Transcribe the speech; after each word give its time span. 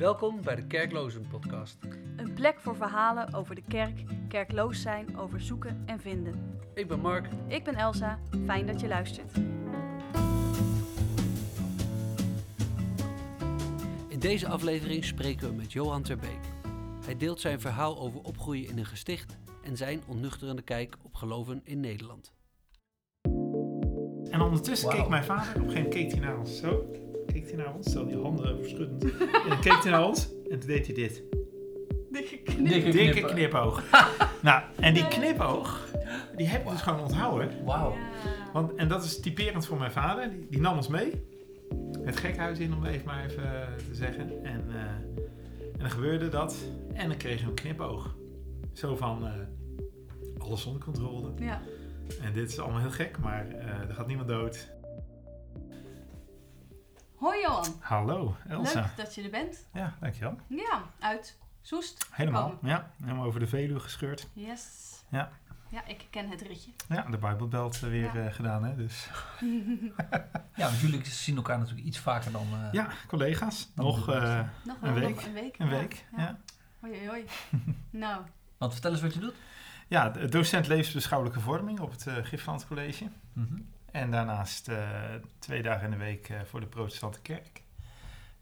Welkom 0.00 0.42
bij 0.42 0.56
de 0.56 0.66
Kerklozen 0.66 1.26
Podcast. 1.30 1.78
Een 2.16 2.32
plek 2.34 2.60
voor 2.60 2.76
verhalen 2.76 3.34
over 3.34 3.54
de 3.54 3.62
kerk, 3.68 4.04
kerkloos 4.28 4.82
zijn, 4.82 5.16
over 5.18 5.40
zoeken 5.40 5.82
en 5.86 6.00
vinden. 6.00 6.58
Ik 6.74 6.88
ben 6.88 7.00
Mark. 7.00 7.28
Ik 7.46 7.64
ben 7.64 7.74
Elsa, 7.74 8.18
fijn 8.46 8.66
dat 8.66 8.80
je 8.80 8.88
luistert. 8.88 9.36
In 14.08 14.18
deze 14.18 14.48
aflevering 14.48 15.04
spreken 15.04 15.48
we 15.48 15.54
met 15.54 15.72
Johan 15.72 16.02
Terbeek. 16.02 16.40
Hij 17.04 17.16
deelt 17.16 17.40
zijn 17.40 17.60
verhaal 17.60 17.98
over 17.98 18.20
opgroeien 18.20 18.68
in 18.68 18.78
een 18.78 18.86
gesticht 18.86 19.38
en 19.62 19.76
zijn 19.76 20.02
onnuchterende 20.06 20.62
kijk 20.62 20.96
op 21.02 21.14
geloven 21.14 21.60
in 21.64 21.80
Nederland. 21.80 22.32
En 24.30 24.40
ondertussen 24.40 24.88
keek 24.88 25.08
mijn 25.08 25.24
vader, 25.24 25.48
op 25.48 25.54
een 25.54 25.70
gegeven 25.70 25.82
moment 25.82 25.94
keek 25.94 26.10
hij 26.10 26.20
naar 26.20 26.38
ons 26.38 26.58
zo. 26.58 26.90
Hij 27.50 27.64
naar 27.64 27.74
ons, 27.74 27.90
stel 27.90 28.06
die 28.06 28.16
handen 28.16 28.58
verschuddend. 28.58 29.04
en 29.18 29.48
dan 29.48 29.60
keek 29.60 29.82
hij 29.82 29.90
naar 29.90 30.06
ons 30.06 30.28
en 30.50 30.58
toen 30.58 30.68
deed 30.68 30.86
hij 30.86 30.94
dit. 30.94 31.22
Dikke 32.10 32.62
Dikke 32.62 32.90
knippen. 32.90 33.34
knipoog. 33.34 33.82
nou, 34.42 34.62
en 34.76 34.94
die 34.94 35.08
knipoog, 35.08 35.88
die 36.36 36.46
heb 36.46 36.62
ik 36.62 36.70
dus 36.70 36.80
gewoon 36.80 37.00
onthouden. 37.00 37.64
Wauw. 37.64 37.94
Want, 38.52 38.74
en 38.74 38.88
dat 38.88 39.04
is 39.04 39.20
typerend 39.20 39.66
voor 39.66 39.78
mijn 39.78 39.92
vader. 39.92 40.30
Die, 40.30 40.46
die 40.50 40.60
nam 40.60 40.76
ons 40.76 40.88
mee. 40.88 41.24
Het 42.02 42.16
gekhuis 42.16 42.58
in, 42.58 42.74
om 42.74 42.84
even 42.84 43.06
maar 43.06 43.24
even 43.24 43.44
eh, 43.44 43.66
te 43.88 43.94
zeggen. 43.94 44.44
En, 44.44 44.64
eh, 44.68 44.80
en 45.72 45.78
dan 45.78 45.90
gebeurde 45.90 46.28
dat. 46.28 46.56
En 46.92 47.08
dan 47.08 47.16
kreeg 47.16 47.40
hij 47.40 47.48
een 47.48 47.54
knipoog. 47.54 48.16
Zo 48.72 48.96
van, 48.96 49.26
eh, 49.26 49.32
alles 50.38 50.66
onder 50.66 50.82
controle. 50.82 51.32
Ja. 51.38 51.60
En 52.22 52.32
dit 52.32 52.48
is 52.48 52.58
allemaal 52.58 52.80
heel 52.80 52.90
gek, 52.90 53.18
maar 53.18 53.48
eh, 53.48 53.88
er 53.88 53.94
gaat 53.94 54.06
niemand 54.06 54.28
dood. 54.28 54.70
Hoi 57.20 57.40
Johan, 57.40 57.66
Hallo, 57.80 58.36
Elsa. 58.48 58.80
leuk 58.80 58.96
dat 58.96 59.14
je 59.14 59.22
er 59.22 59.30
bent. 59.30 59.66
Ja, 59.72 59.94
dankjewel. 60.00 60.36
Ja, 60.46 60.82
uit 60.98 61.38
Soest. 61.62 62.06
Helemaal. 62.10 62.48
gekomen. 62.48 62.68
Ja, 62.70 62.90
helemaal 63.02 63.24
over 63.24 63.40
de 63.40 63.46
Veluwe 63.46 63.80
gescheurd. 63.80 64.28
Yes. 64.32 64.64
Ja. 65.10 65.30
Ja, 65.68 65.86
ik 65.86 66.06
ken 66.10 66.30
het 66.30 66.40
ritje. 66.42 66.70
Ja, 66.88 67.02
de 67.02 67.18
Bijbelbelt 67.18 67.74
eh, 67.74 67.80
weer 67.80 68.14
Ja. 68.14 68.26
eh, 68.26 68.32
gedaan, 68.34 68.64
hè. 68.64 68.76
Dus 68.76 69.08
Ja, 70.54 70.66
want 70.66 70.78
jullie 70.80 71.04
zien 71.04 71.36
elkaar 71.36 71.58
natuurlijk 71.58 71.86
iets 71.86 71.98
vaker 71.98 72.32
dan... 72.32 72.46
eh, 72.52 72.72
ja, 72.72 72.88
collega's. 73.06 73.70
Dan 73.74 73.84
Nog 73.84 74.08
eh, 74.08 74.40
Een 74.82 74.94
week. 74.94 75.08
nog 75.14 75.24
een 75.24 75.32
week. 75.32 75.58
een 75.58 75.66
ja. 75.68 75.78
week. 75.78 76.04
Ja. 76.16 76.38
Hoi, 76.80 76.92
hoi, 76.96 77.06
hoi. 77.08 77.24
nou, 77.90 78.22
Want 78.58 78.72
vertel 78.72 78.90
eens 78.90 79.00
wat 79.00 79.14
je 79.14 79.20
doet. 79.20 79.34
ja, 79.88 80.08
de- 80.08 80.28
docent 80.28 80.66
levensbeschouwelijke 80.66 81.40
vorming 81.40 81.80
op 81.80 81.90
het 81.90 82.06
uh, 82.06 82.14
Gifland 82.22 82.66
College. 82.66 83.08
Mhm. 83.32 83.58
En 83.92 84.10
daarnaast 84.10 84.68
eh, 84.68 84.78
twee 85.38 85.62
dagen 85.62 85.84
in 85.84 85.90
de 85.90 85.96
week 85.96 86.28
eh, 86.28 86.40
voor 86.44 86.60
de 86.60 86.66
protestante 86.66 87.20
kerk. 87.20 87.62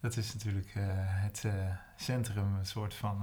Dat 0.00 0.16
is 0.16 0.34
natuurlijk 0.34 0.72
eh, 0.74 0.82
het 0.94 1.44
centrum, 1.96 2.54
een 2.58 2.66
soort 2.66 2.94
van 2.94 3.22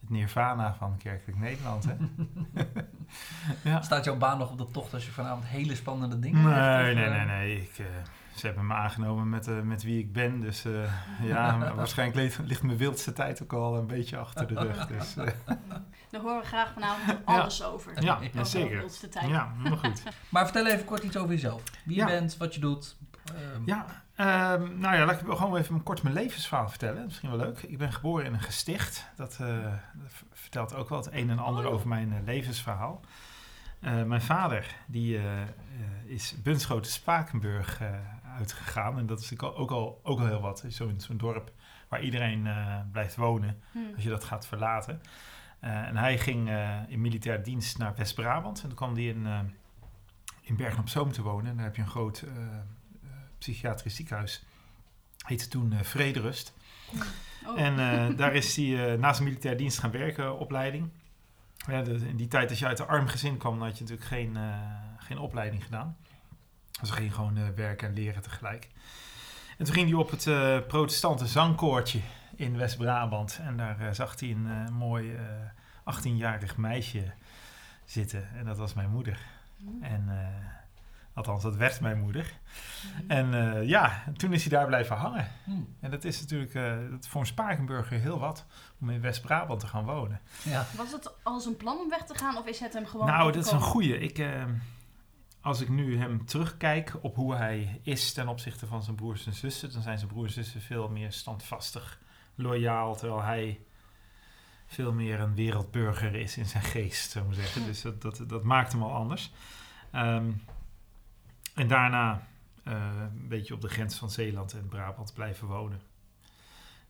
het 0.00 0.10
nirvana 0.10 0.74
van 0.74 0.96
kerkelijk 0.96 1.38
Nederland. 1.38 1.84
Hè? 1.84 1.94
ja. 3.70 3.82
Staat 3.82 4.04
jouw 4.04 4.16
baan 4.16 4.38
nog 4.38 4.50
op 4.50 4.58
de 4.58 4.70
tocht 4.70 4.94
als 4.94 5.04
je 5.04 5.12
vanavond 5.12 5.44
hele 5.44 5.74
spannende 5.74 6.18
dingen 6.18 6.42
Nee, 6.42 6.54
hebt? 6.54 6.94
Nee, 6.94 7.08
nee, 7.08 7.24
nee. 7.24 7.60
Ik, 7.60 7.80
ze 8.36 8.46
hebben 8.46 8.66
me 8.66 8.74
aangenomen 8.74 9.28
met, 9.28 9.46
eh, 9.48 9.60
met 9.60 9.82
wie 9.82 9.98
ik 9.98 10.12
ben. 10.12 10.40
Dus 10.40 10.64
eh, 10.64 10.72
ja, 11.28 11.56
maar 11.56 11.74
waarschijnlijk 11.74 12.18
ligt, 12.18 12.38
ligt 12.48 12.62
mijn 12.62 12.78
wildste 12.78 13.12
tijd 13.12 13.42
ook 13.42 13.52
al 13.52 13.76
een 13.76 13.86
beetje 13.86 14.16
achter 14.16 14.46
de 14.46 14.54
rug. 14.54 14.86
Dus, 14.86 15.16
eh, 15.16 15.26
daar 16.10 16.20
horen 16.20 16.40
we 16.40 16.46
graag 16.46 16.72
vanavond 16.72 17.18
alles 17.24 17.64
over. 17.64 18.02
ja, 18.02 18.14
Over 18.14 18.24
ja, 18.24 18.30
de 18.42 18.44
zeker. 18.44 18.76
wildste 18.78 19.08
tijd. 19.08 19.28
Ja, 19.28 19.52
helemaal 19.56 19.78
goed. 19.78 20.02
Maar 20.28 20.44
vertel 20.44 20.66
even 20.66 20.84
kort 20.84 21.02
iets 21.02 21.16
over 21.16 21.30
jezelf. 21.30 21.62
Wie 21.84 21.96
Ja. 21.96 22.06
je 22.06 22.12
bent, 22.12 22.36
wat 22.36 22.54
je 22.54 22.60
doet. 22.60 22.96
ehm, 23.34 23.62
Ja, 23.64 23.86
ehm, 24.16 24.78
nou 24.78 24.96
ja, 24.96 25.04
laat 25.04 25.20
ik 25.20 25.26
gewoon 25.28 25.56
even 25.56 25.82
kort 25.82 26.02
mijn 26.02 26.14
levensverhaal 26.14 26.68
vertellen. 26.68 27.04
Misschien 27.04 27.28
wel 27.30 27.38
leuk. 27.38 27.62
Ik 27.62 27.78
ben 27.78 27.92
geboren 27.92 28.24
in 28.24 28.32
een 28.34 28.40
gesticht. 28.40 29.08
Dat, 29.16 29.38
eh, 29.40 29.72
vertelt 30.32 30.74
ook 30.74 30.88
wel 30.88 30.98
het 30.98 31.12
een 31.12 31.30
en 31.30 31.38
ander 31.38 31.66
Oh. 31.66 31.72
over 31.72 31.88
mijn 31.88 32.22
levensverhaal. 32.24 33.00
Eh, 33.80 34.02
mijn 34.02 34.22
vader 34.22 34.74
die, 34.86 35.20
is 36.06 36.34
Bunschoten 36.42 36.92
Spakenburg 36.92 37.80
eh, 37.80 37.88
uitgegaan. 38.36 38.98
En 38.98 39.06
dat 39.06 39.20
is 39.20 39.30
natuurlijk 39.30 39.58
ook 39.58 39.70
al, 39.70 40.00
ook 40.02 40.18
al 40.20 40.26
heel 40.26 40.40
wat. 40.40 40.64
Zo'n 40.68 41.00
zo'n 41.00 41.16
dorp 41.16 41.52
waar 41.88 42.02
iedereen 42.02 42.46
eh, 42.46 42.76
blijft 42.92 43.16
wonen 43.16 43.60
Hm. 43.72 43.78
als 43.94 44.02
je 44.04 44.08
dat 44.08 44.24
gaat 44.24 44.46
verlaten. 44.46 45.00
Eh, 45.60 45.70
en 45.86 45.96
hij 45.96 46.18
ging 46.18 46.48
eh, 46.48 46.76
in 46.88 47.00
militair 47.00 47.42
dienst 47.42 47.78
naar 47.78 47.94
West-Brabant. 47.96 48.60
En 48.62 48.66
toen 48.68 48.76
kwam 48.76 48.94
hij 48.94 49.04
in, 49.04 49.26
in 50.40 50.56
Bergen 50.56 50.80
op 50.80 50.88
Zoom 50.88 51.12
te 51.12 51.22
wonen. 51.22 51.50
En 51.50 51.56
daar 51.56 51.64
heb 51.64 51.76
je 51.76 51.82
een 51.82 51.88
groot 51.88 52.24
psychiatrisch 53.38 53.94
ziekenhuis. 53.96 54.44
Heette 55.26 55.48
toen 55.48 55.74
Vrederust. 55.82 56.54
Oh. 57.46 57.60
En 57.60 58.16
daar 58.16 58.34
is 58.34 58.56
hij 58.56 58.92
eh, 58.92 58.98
na 58.98 59.12
zijn 59.12 59.28
militair 59.28 59.56
dienst 59.56 59.78
gaan 59.78 59.90
werken, 59.90 60.38
opleiding. 60.38 60.88
Ja, 61.68 61.82
de- 61.82 62.08
in 62.08 62.16
die 62.16 62.28
tijd 62.28 62.50
als 62.50 62.58
je 62.58 62.66
uit 62.66 62.78
een 62.78 62.86
arm 62.86 63.06
gezin 63.06 63.36
kwam, 63.36 63.58
dan 63.58 63.66
had 63.68 63.78
je 63.78 63.84
natuurlijk 63.84 64.08
geen, 64.10 64.36
geen 64.98 65.18
opleiding 65.18 65.64
gedaan. 65.64 65.96
Dus 66.80 66.88
hij 66.90 66.98
ging 66.98 67.14
gewoon 67.14 67.36
eh, 67.36 67.42
werken 67.54 67.88
en 67.88 67.94
leren 67.94 68.22
tegelijk. 68.22 68.68
En 69.58 69.64
toen 69.64 69.74
ging 69.74 69.88
hij 69.88 69.98
op 69.98 70.10
het 70.10 70.26
eh, 70.26 70.58
protestante 70.68 71.26
zangkoortje 71.26 72.00
in 72.36 72.56
West-Brabant. 72.56 73.38
En 73.42 73.56
daar 73.56 73.80
eh, 73.80 73.92
zag 73.92 74.20
hij 74.20 74.30
een 74.30 74.72
mooi 74.72 75.14
eh 75.14 75.22
18-jarig 75.94 76.56
meisje 76.56 77.12
zitten. 77.84 78.28
En 78.36 78.44
dat 78.44 78.56
was 78.58 78.74
mijn 78.74 78.90
moeder. 78.90 79.18
En 79.80 80.08
althans, 81.14 81.42
dat 81.42 81.56
werd 81.56 81.80
mijn 81.80 82.00
moeder. 82.00 82.32
En 83.08 83.54
eh, 83.54 83.68
ja, 83.68 84.02
toen 84.16 84.32
is 84.32 84.40
hij 84.42 84.50
daar 84.58 84.66
blijven 84.66 84.96
hangen. 84.96 85.28
hm, 85.44 85.50
En 85.80 85.90
dat 85.90 86.04
is 86.04 86.20
natuurlijk 86.20 86.52
dat 86.90 87.06
voor 87.08 87.20
een 87.20 87.26
Spakenburger 87.26 87.98
heel 88.00 88.18
wat 88.18 88.44
om 88.80 88.90
in 88.90 89.00
West-Brabant 89.00 89.60
te 89.60 89.66
gaan 89.66 89.84
wonen. 89.84 90.20
ja. 90.42 90.66
Was 90.76 90.92
het 90.92 91.12
als 91.22 91.46
een 91.46 91.56
plan 91.56 91.78
om 91.78 91.88
weg 91.88 92.02
te 92.04 92.14
gaan 92.14 92.36
of 92.36 92.46
is 92.46 92.60
het 92.60 92.72
hem 92.72 92.86
gewoon 92.86 93.06
nou, 93.06 93.32
dat 93.32 93.44
is 93.46 93.52
een 93.52 93.60
goeie. 93.60 93.98
Ik, 93.98 94.26
als 95.46 95.60
ik 95.60 95.68
nu 95.68 95.98
hem 95.98 96.24
terugkijk 96.24 96.96
op 97.00 97.14
hoe 97.14 97.34
hij 97.34 97.80
is 97.82 98.12
ten 98.12 98.28
opzichte 98.28 98.66
van 98.66 98.82
zijn 98.82 98.96
broers 98.96 99.26
en 99.26 99.34
zussen, 99.34 99.72
dan 99.72 99.82
zijn 99.82 99.98
zijn 99.98 100.10
broers 100.10 100.36
en 100.36 100.44
zussen 100.44 100.60
veel 100.60 100.88
meer 100.88 101.12
standvastig, 101.12 102.00
loyaal, 102.34 102.96
terwijl 102.96 103.22
hij 103.22 103.60
veel 104.66 104.92
meer 104.92 105.20
een 105.20 105.34
wereldburger 105.34 106.14
is 106.14 106.36
in 106.36 106.46
zijn 106.46 106.62
geest, 106.62 107.10
zo 107.10 107.24
maar 107.24 107.34
zeggen. 107.34 107.64
Dus 107.64 107.82
dat, 107.82 108.02
dat, 108.02 108.24
dat 108.26 108.42
maakt 108.42 108.72
hem 108.72 108.82
al 108.82 108.92
anders. 108.92 109.32
Ehm, 109.90 110.32
en 111.54 111.68
daarna 111.68 112.26
eh, 112.64 112.74
een 113.00 113.28
beetje 113.28 113.54
op 113.54 113.60
de 113.60 113.68
grens 113.68 113.98
van 113.98 114.10
Zeeland 114.10 114.52
en 114.52 114.68
Brabant 114.68 115.14
blijven 115.14 115.46
wonen. 115.46 115.80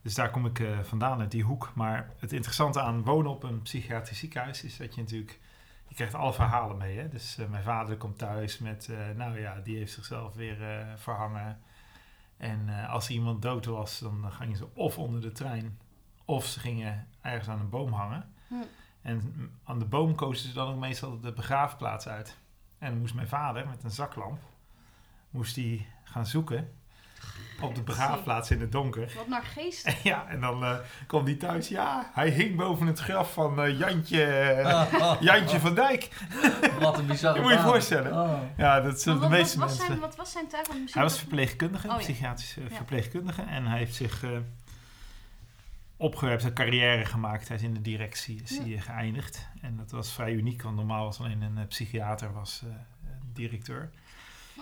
Dus 0.01 0.15
daar 0.15 0.31
kom 0.31 0.45
ik 0.45 0.59
eh, 0.59 0.79
vandaan 0.79 1.19
uit 1.19 1.31
die 1.31 1.43
hoek. 1.43 1.71
Maar 1.75 2.13
het 2.19 2.33
interessante 2.33 2.81
aan 2.81 3.03
wonen 3.03 3.31
op 3.31 3.43
een 3.43 3.61
psychiatrisch 3.61 4.19
ziekenhuis 4.19 4.63
is 4.63 4.77
dat 4.77 4.95
je 4.95 5.01
natuurlijk 5.01 5.39
je 5.87 5.95
krijgt 5.95 6.13
alle 6.13 6.33
verhalen 6.33 6.77
mee. 6.77 6.97
Hè? 6.97 7.09
Dus 7.09 7.37
eh, 7.37 7.47
mijn 7.47 7.63
vader 7.63 7.97
komt 7.97 8.17
thuis 8.17 8.57
met, 8.57 8.89
eh, 8.89 9.09
nou 9.15 9.39
ja, 9.39 9.59
die 9.59 9.77
heeft 9.77 9.93
zichzelf 9.93 10.33
weer 10.33 10.79
eh, 10.79 10.85
verhangen. 10.95 11.61
En 12.37 12.69
als 12.87 13.07
er 13.07 13.13
iemand 13.13 13.41
dood 13.41 13.65
was, 13.65 13.99
dan 13.99 14.31
gingen 14.31 14.57
ze 14.57 14.67
of 14.73 14.97
onder 14.97 15.21
de 15.21 15.31
trein, 15.31 15.79
of 16.25 16.45
ze 16.45 16.59
gingen 16.59 17.07
ergens 17.21 17.49
aan 17.49 17.59
een 17.59 17.69
boom 17.69 17.91
hangen. 17.91 18.33
Hm. 18.47 18.53
En 19.01 19.51
aan 19.63 19.79
de 19.79 19.85
boom 19.85 20.15
kozen 20.15 20.47
ze 20.47 20.53
dan 20.53 20.73
ook 20.73 20.79
meestal 20.79 21.19
de 21.19 21.33
begraafplaats 21.33 22.07
uit. 22.07 22.37
En 22.77 22.89
dan 22.89 22.99
moest 22.99 23.13
mijn 23.13 23.27
vader 23.27 23.67
met 23.67 23.83
een 23.83 23.91
zaklamp, 23.91 24.39
moest 25.29 25.55
hij 25.55 25.87
gaan 26.03 26.25
zoeken 26.25 26.73
op 27.61 27.75
de 27.75 27.81
begraafplaats 27.81 28.51
in 28.51 28.59
het 28.61 28.71
donker. 28.71 29.13
Wat 29.15 29.27
naar 29.27 29.43
geest. 29.43 29.93
Ja, 30.03 30.27
en 30.27 30.41
dan 30.41 30.63
eh, 30.63 30.75
kwam 31.07 31.25
hij 31.25 31.35
thuis. 31.35 31.67
Ja, 31.67 32.11
hij 32.13 32.29
hing 32.29 32.55
boven 32.55 32.87
het 32.87 32.99
graf 32.99 33.33
van 33.33 33.61
eh, 33.61 33.79
Jantje, 33.79 34.17
Jantje 35.19 35.59
van 35.59 35.75
Dijk. 35.75 36.09
Wat 36.79 36.97
een 36.97 37.05
bizarre 37.05 37.37
Je 37.39 37.43
moet 37.45 37.53
je 37.53 37.59
voorstellen. 37.59 38.11
Oh. 38.13 38.39
Ja, 38.57 38.81
dat 38.81 39.01
zijn 39.01 39.15
de 39.15 39.21
wat, 39.21 39.29
meeste 39.29 39.59
wat, 39.59 39.67
was 39.69 39.77
mensen. 39.77 39.95
zijn, 39.95 40.07
wat 40.07 40.15
was 40.15 40.31
zijn 40.31 40.47
taak? 40.47 40.65
Hij 40.91 41.03
was 41.03 41.17
verpleegkundige, 41.19 41.87
Oh, 41.87 41.93
ja. 41.93 41.99
psychiatrische 41.99 42.61
Ja. 42.61 42.75
verpleegkundige. 42.75 43.41
En 43.41 43.65
hij 43.65 43.77
heeft 43.77 43.95
zich 43.95 44.23
eh 44.23 44.29
opgewerpt, 45.99 46.43
een 46.43 46.53
carrière 46.53 47.05
gemaakt. 47.05 47.47
Hij 47.47 47.57
is 47.57 47.63
in 47.63 47.73
de 47.73 47.81
directie 47.81 48.41
is 48.43 48.49
Ja. 48.57 48.63
hij, 48.63 48.77
geëindigd. 48.77 49.47
En 49.61 49.77
dat 49.77 49.91
was 49.91 50.11
vrij 50.13 50.31
uniek, 50.33 50.61
want 50.61 50.75
normaal 50.75 51.03
was 51.05 51.19
alleen 51.19 51.41
een 51.41 51.67
psychiater 51.67 52.33
was, 52.33 52.61
eh, 52.63 52.69
directeur. 53.33 53.89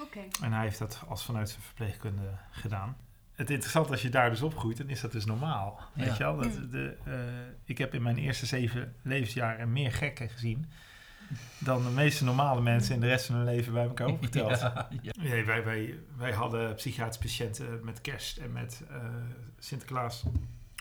Oké. 0.03 0.19
En 0.41 0.53
hij 0.53 0.63
heeft 0.63 0.79
dat 0.79 1.03
als 1.07 1.23
vanuit 1.25 1.49
zijn 1.49 1.61
verpleegkunde 1.61 2.37
gedaan. 2.51 2.97
Het 3.33 3.49
interessante 3.49 3.91
als 3.91 4.01
je 4.01 4.09
daar 4.09 4.29
dus 4.29 4.41
opgroeit, 4.41 4.77
dan 4.77 4.89
is 4.89 5.01
dat 5.01 5.11
dus 5.11 5.25
normaal. 5.25 5.79
Weet 5.93 6.17
je 6.17 6.23
wel? 6.23 6.35
Dat 6.37 6.55
Hmm. 6.55 6.69
de, 6.69 6.97
eh, 7.03 7.13
ik 7.65 7.77
heb 7.77 7.93
in 7.93 8.01
mijn 8.01 8.17
eerste 8.17 8.45
zeven 8.45 8.95
levensjaren 9.01 9.71
meer 9.71 9.91
gekken 9.91 10.29
gezien 10.29 10.65
dan 11.57 11.83
de 11.83 11.89
meeste 11.89 12.23
normale 12.23 12.61
mensen 12.61 12.95
in 12.95 13.01
de 13.01 13.07
rest 13.07 13.25
van 13.25 13.35
hun 13.35 13.45
leven 13.45 13.73
bij 13.73 13.83
elkaar 13.83 14.07
opgeteld. 14.07 14.59
Ja, 14.59 14.87
ja. 15.01 15.11
Nee, 15.21 15.43
wij, 15.45 15.63
wij, 15.63 15.99
wij 16.17 16.31
hadden 16.31 16.75
psychiatrische 16.75 17.21
patiënten 17.21 17.85
met 17.85 18.01
kerst 18.01 18.37
en 18.37 18.51
met 18.51 18.83
eh, 18.89 18.97
Sinterklaas 19.59 20.23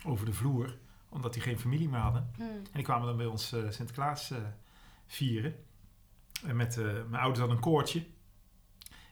over 0.04 0.26
de 0.26 0.32
vloer, 0.32 0.76
omdat 1.08 1.32
die 1.32 1.42
geen 1.42 1.58
familie 1.58 1.88
meer 1.88 2.00
hadden. 2.00 2.30
Hm. 2.36 2.42
En 2.42 2.70
die 2.72 2.82
kwamen 2.82 3.06
dan 3.06 3.16
bij 3.16 3.26
ons 3.26 3.52
eh, 3.52 3.60
Sinterklaas 3.68 4.30
eh, 4.30 4.38
vieren. 5.06 5.54
En 6.46 6.56
met 6.56 6.76
eh, 6.78 6.84
mijn 6.84 7.22
ouders 7.22 7.38
hadden 7.38 7.56
een 7.56 7.62
koortje. 7.62 8.04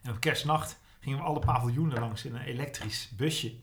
En 0.03 0.11
op 0.11 0.21
kerstnacht 0.21 0.81
gingen 1.01 1.19
we 1.19 1.25
alle 1.25 1.39
paviljoenen 1.39 2.01
langs 2.01 2.25
in 2.25 2.35
een 2.35 2.43
elektrisch 2.43 3.11
busje. 3.17 3.55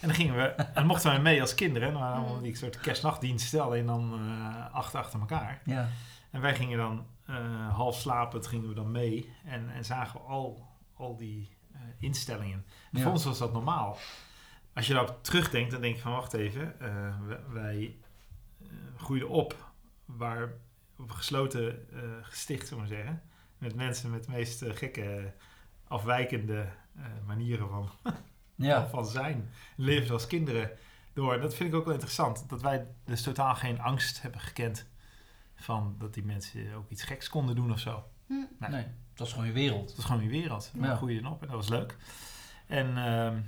En 0.00 0.08
dan 0.08 0.14
gingen 0.14 0.36
we, 0.36 0.42
en 0.74 0.86
mochten 0.86 1.10
wij 1.10 1.20
mee 1.20 1.40
als 1.40 1.54
kinderen. 1.54 1.88
En 1.88 1.94
dan 1.94 2.02
waren 2.02 2.18
allemaal 2.18 2.36
Mm. 2.36 2.42
die 2.42 2.56
soort 2.56 2.80
kerstnachtdiensten, 2.80 3.62
alleen 3.62 3.86
dan 3.86 4.14
eh 4.14 4.74
acht 4.74 4.94
achter 4.94 5.20
elkaar. 5.20 5.60
Ja. 5.64 5.88
En 6.30 6.40
wij 6.40 6.54
gingen 6.54 6.78
dan 6.78 7.06
eh, 7.26 7.74
half 7.74 8.00
slapend 8.00 8.46
gingen 8.46 8.68
we 8.68 8.74
dan 8.74 8.90
mee 8.90 9.32
en, 9.44 9.70
en 9.74 9.84
zagen 9.84 10.20
we 10.20 10.26
al, 10.26 10.66
al 10.94 11.16
die 11.16 11.48
eh, 11.72 11.80
instellingen. 11.98 12.64
En 12.92 12.98
Ja. 12.98 13.02
Voor 13.02 13.12
ons 13.12 13.24
was 13.24 13.38
dat 13.38 13.52
normaal. 13.52 13.98
Als 14.74 14.86
je 14.86 14.92
daarop 14.92 15.18
terugdenkt, 15.24 15.70
dan 15.70 15.80
denk 15.80 15.94
je 15.96 16.02
van 16.02 16.12
wacht 16.12 16.32
even, 16.32 16.80
eh, 16.80 17.14
wij, 17.52 17.96
eh, 18.62 18.68
groeiden 18.96 19.28
op 19.28 19.70
waar 20.04 20.42
op 20.98 21.08
een 21.10 21.16
gesloten 21.16 21.88
eh, 21.92 22.00
gesticht, 22.22 22.68
zullen 22.68 22.84
we 22.84 22.88
maar 22.88 22.98
zeggen. 22.98 23.22
Met 23.58 23.74
mensen 23.74 24.10
met 24.10 24.24
de 24.24 24.30
meest 24.30 24.62
eh, 24.62 24.76
gekke, 24.76 25.32
afwijkende 25.88 26.66
eh, 26.96 27.02
manieren 27.26 27.68
van, 27.68 27.90
Ja. 28.54 28.88
van 28.88 29.06
zijn. 29.06 29.50
Leven 29.76 30.12
als 30.14 30.26
kinderen 30.26 30.70
door. 31.12 31.40
Dat 31.40 31.54
vind 31.54 31.68
ik 31.68 31.74
ook 31.74 31.84
wel 31.84 31.92
interessant. 31.92 32.48
Dat 32.48 32.62
wij 32.62 32.86
dus 33.04 33.22
totaal 33.22 33.54
geen 33.54 33.80
angst 33.80 34.22
hebben 34.22 34.40
gekend 34.40 34.86
van 35.54 35.94
dat 35.98 36.14
die 36.14 36.24
mensen 36.24 36.74
ook 36.74 36.90
iets 36.90 37.02
geks 37.02 37.28
konden 37.28 37.54
doen 37.54 37.72
of 37.72 37.78
zo. 37.78 38.04
Hm. 38.26 38.32
Nee. 38.58 38.70
Nee, 38.70 38.86
dat 39.14 39.26
is 39.26 39.32
gewoon 39.32 39.46
je 39.48 39.52
wereld. 39.52 39.88
Dat 39.88 39.98
is 39.98 40.04
gewoon 40.04 40.20
die 40.20 40.30
wereld. 40.30 40.70
Ja. 40.74 40.80
Daar 40.80 40.96
groeide 40.96 41.20
je 41.22 41.28
op 41.28 41.40
en 41.42 41.46
dat 41.48 41.56
was 41.56 41.68
leuk. 41.68 41.96
En 42.66 42.96
ehm, 42.96 43.40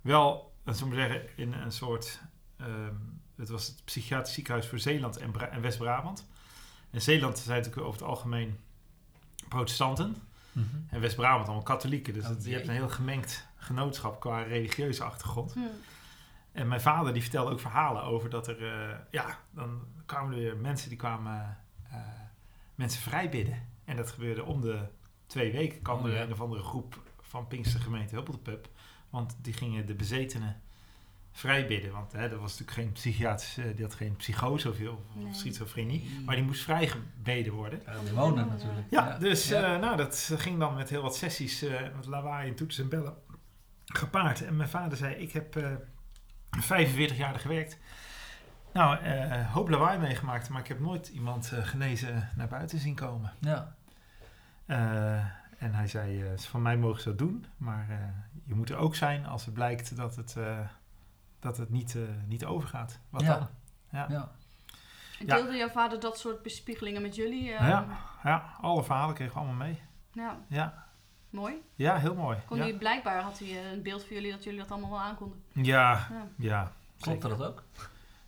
wel, 0.00 0.52
zou 0.64 0.76
ik 0.90 0.96
maar 0.96 1.08
zeggen, 1.08 1.36
in 1.36 1.52
een 1.52 1.72
soort... 1.72 2.20
ehm, 2.56 2.94
het 3.36 3.48
was 3.48 3.66
het 3.66 3.84
psychiatrisch 3.84 4.34
ziekenhuis 4.34 4.66
voor 4.66 4.78
Zeeland 4.78 5.16
en, 5.16 5.30
Bra- 5.30 5.48
en 5.48 5.60
West-Brabant. 5.60 6.26
En 6.90 7.02
Zeeland 7.02 7.38
zijn 7.38 7.56
natuurlijk 7.58 7.86
over 7.86 8.00
het 8.00 8.08
algemeen 8.10 8.58
protestanten. 9.50 10.16
Mhm. 10.52 10.66
En 10.88 11.00
West-Brabant 11.00 11.44
allemaal 11.46 11.62
katholieken. 11.64 12.12
Dus 12.14 12.22
Oh, 12.24 12.28
het- 12.30 12.44
je 12.44 12.52
hebt 12.52 12.68
een 12.68 12.74
heel 12.74 12.88
gemengd 12.88 13.48
genootschap 13.56 14.20
qua 14.20 14.42
religieuze 14.42 15.04
achtergrond. 15.04 15.52
Hm. 15.52 15.60
En 16.52 16.68
mijn 16.68 16.80
vader 16.80 17.12
die 17.12 17.22
vertelde 17.22 17.50
ook 17.50 17.60
verhalen 17.60 18.02
over 18.02 18.30
dat 18.30 18.48
er... 18.48 18.66
eh, 18.90 18.96
ja, 19.10 19.38
dan 19.50 19.80
kwamen 20.06 20.32
er 20.32 20.38
weer 20.38 20.56
mensen 20.56 20.88
die 20.88 20.98
kwamen 20.98 21.58
eh, 21.90 21.96
mensen 22.74 23.00
vrijbidden. 23.02 23.66
En 23.84 23.96
dat 23.96 24.10
gebeurde 24.10 24.44
om 24.44 24.60
de 24.60 24.78
twee 25.26 25.52
weken. 25.52 25.82
kwam 25.82 25.98
Oh, 25.98 26.06
er 26.06 26.12
ja. 26.14 26.22
een 26.22 26.32
of 26.32 26.40
andere 26.40 26.62
groep 26.62 27.00
van 27.20 27.46
Pinkstergemeente 27.48 28.14
Huppeltepub. 28.14 28.68
Want 29.10 29.36
die 29.42 29.52
gingen 29.52 29.86
de 29.86 29.94
bezetenen 29.94 30.60
vrijbidden. 31.32 31.92
Want 31.92 32.12
hè, 32.12 32.28
dat 32.28 32.38
was 32.40 32.50
natuurlijk 32.50 32.78
geen 32.78 32.92
psychiatrische... 32.92 33.74
Die 33.74 33.84
had 33.84 33.94
geen 33.94 34.16
psychose 34.16 34.68
of, 34.68 34.80
of 34.80 34.98
Nee. 35.14 35.34
schizofrenie. 35.34 36.20
Maar 36.24 36.34
die 36.36 36.44
moest 36.44 36.62
vrijgebeden 36.62 37.52
worden. 37.52 37.82
Die 38.04 38.12
wonen 38.14 38.48
natuurlijk. 38.48 38.86
Ja, 38.90 39.18
dus 39.18 39.48
Ja. 39.48 39.74
eh, 39.74 39.80
nou, 39.80 39.96
dat 39.96 40.32
ging 40.36 40.58
dan 40.58 40.74
met 40.74 40.88
heel 40.90 41.02
wat 41.02 41.16
sessies, 41.16 41.62
eh 41.62 41.80
met 41.96 42.06
lawaai 42.06 42.48
en 42.48 42.54
toetsen 42.54 42.82
en 42.84 42.88
bellen 42.90 43.14
gepaard. 43.84 44.44
En 44.46 44.56
mijn 44.56 44.68
vader 44.68 44.98
zei, 44.98 45.14
ik 45.14 45.32
heb 45.32 45.56
eh 45.56 45.68
45 46.50 47.16
jaar 47.16 47.34
er 47.34 47.40
gewerkt. 47.40 47.78
Nou, 48.72 48.98
eh 48.98 49.52
hoop 49.52 49.68
lawaai 49.68 49.98
meegemaakt, 49.98 50.48
maar 50.48 50.60
ik 50.60 50.68
heb 50.68 50.80
nooit 50.80 51.08
iemand 51.08 51.52
eh, 51.52 51.66
genezen 51.66 52.28
naar 52.36 52.48
buiten 52.48 52.78
zien 52.78 52.94
komen. 52.94 53.32
Ja. 53.40 53.74
Eh, 54.66 55.24
en 55.58 55.74
hij 55.74 55.86
zei, 55.88 56.22
eh, 56.22 56.38
van 56.38 56.62
mij 56.62 56.76
mogen 56.76 57.02
ze 57.02 57.08
dat 57.08 57.18
doen, 57.18 57.44
maar 57.56 57.86
eh, 57.90 57.96
je 58.44 58.54
moet 58.54 58.70
er 58.70 58.76
ook 58.76 58.94
zijn 58.94 59.26
als 59.26 59.44
het 59.44 59.54
blijkt 59.54 59.96
dat 59.96 60.16
het, 60.16 60.36
eh, 60.36 60.58
dat 61.40 61.56
het 61.56 61.70
niet, 61.70 61.94
eh, 61.96 62.02
niet 62.26 62.44
overgaat. 62.44 62.98
Wat 63.10 63.20
Ja. 63.22 63.34
dan? 63.38 63.48
Ja. 63.92 64.06
ja. 64.08 64.28
Deelde 65.26 65.56
jouw 65.56 65.68
vader 65.68 66.00
dat 66.00 66.18
soort 66.18 66.42
bespiegelingen 66.42 67.02
met 67.02 67.14
jullie? 67.14 67.52
eh? 67.52 67.68
Ja. 67.68 67.86
ja, 68.24 68.54
alle 68.60 68.82
verhalen 68.84 69.14
kregen 69.14 69.34
we 69.34 69.38
allemaal 69.40 69.66
mee. 69.66 69.80
ja. 70.12 70.36
Ja, 70.48 70.84
Mooi. 71.30 71.54
ja 71.74 71.96
heel 71.96 72.14
mooi. 72.14 72.38
Kon 72.46 72.56
ja. 72.56 72.62
hij, 72.62 72.72
blijkbaar 72.74 73.22
had 73.22 73.38
hij 73.38 73.48
eh, 73.48 73.70
een 73.72 73.82
beeld 73.82 74.04
voor 74.04 74.12
jullie 74.12 74.30
dat 74.32 74.44
jullie 74.44 74.58
dat 74.58 74.70
allemaal 74.70 74.90
wel 74.90 75.00
aankonden. 75.00 75.42
Ja, 75.52 75.90
Ja. 76.10 76.26
ja. 76.36 76.72
Klopte 77.00 77.28
dat 77.28 77.42
ook? 77.44 77.62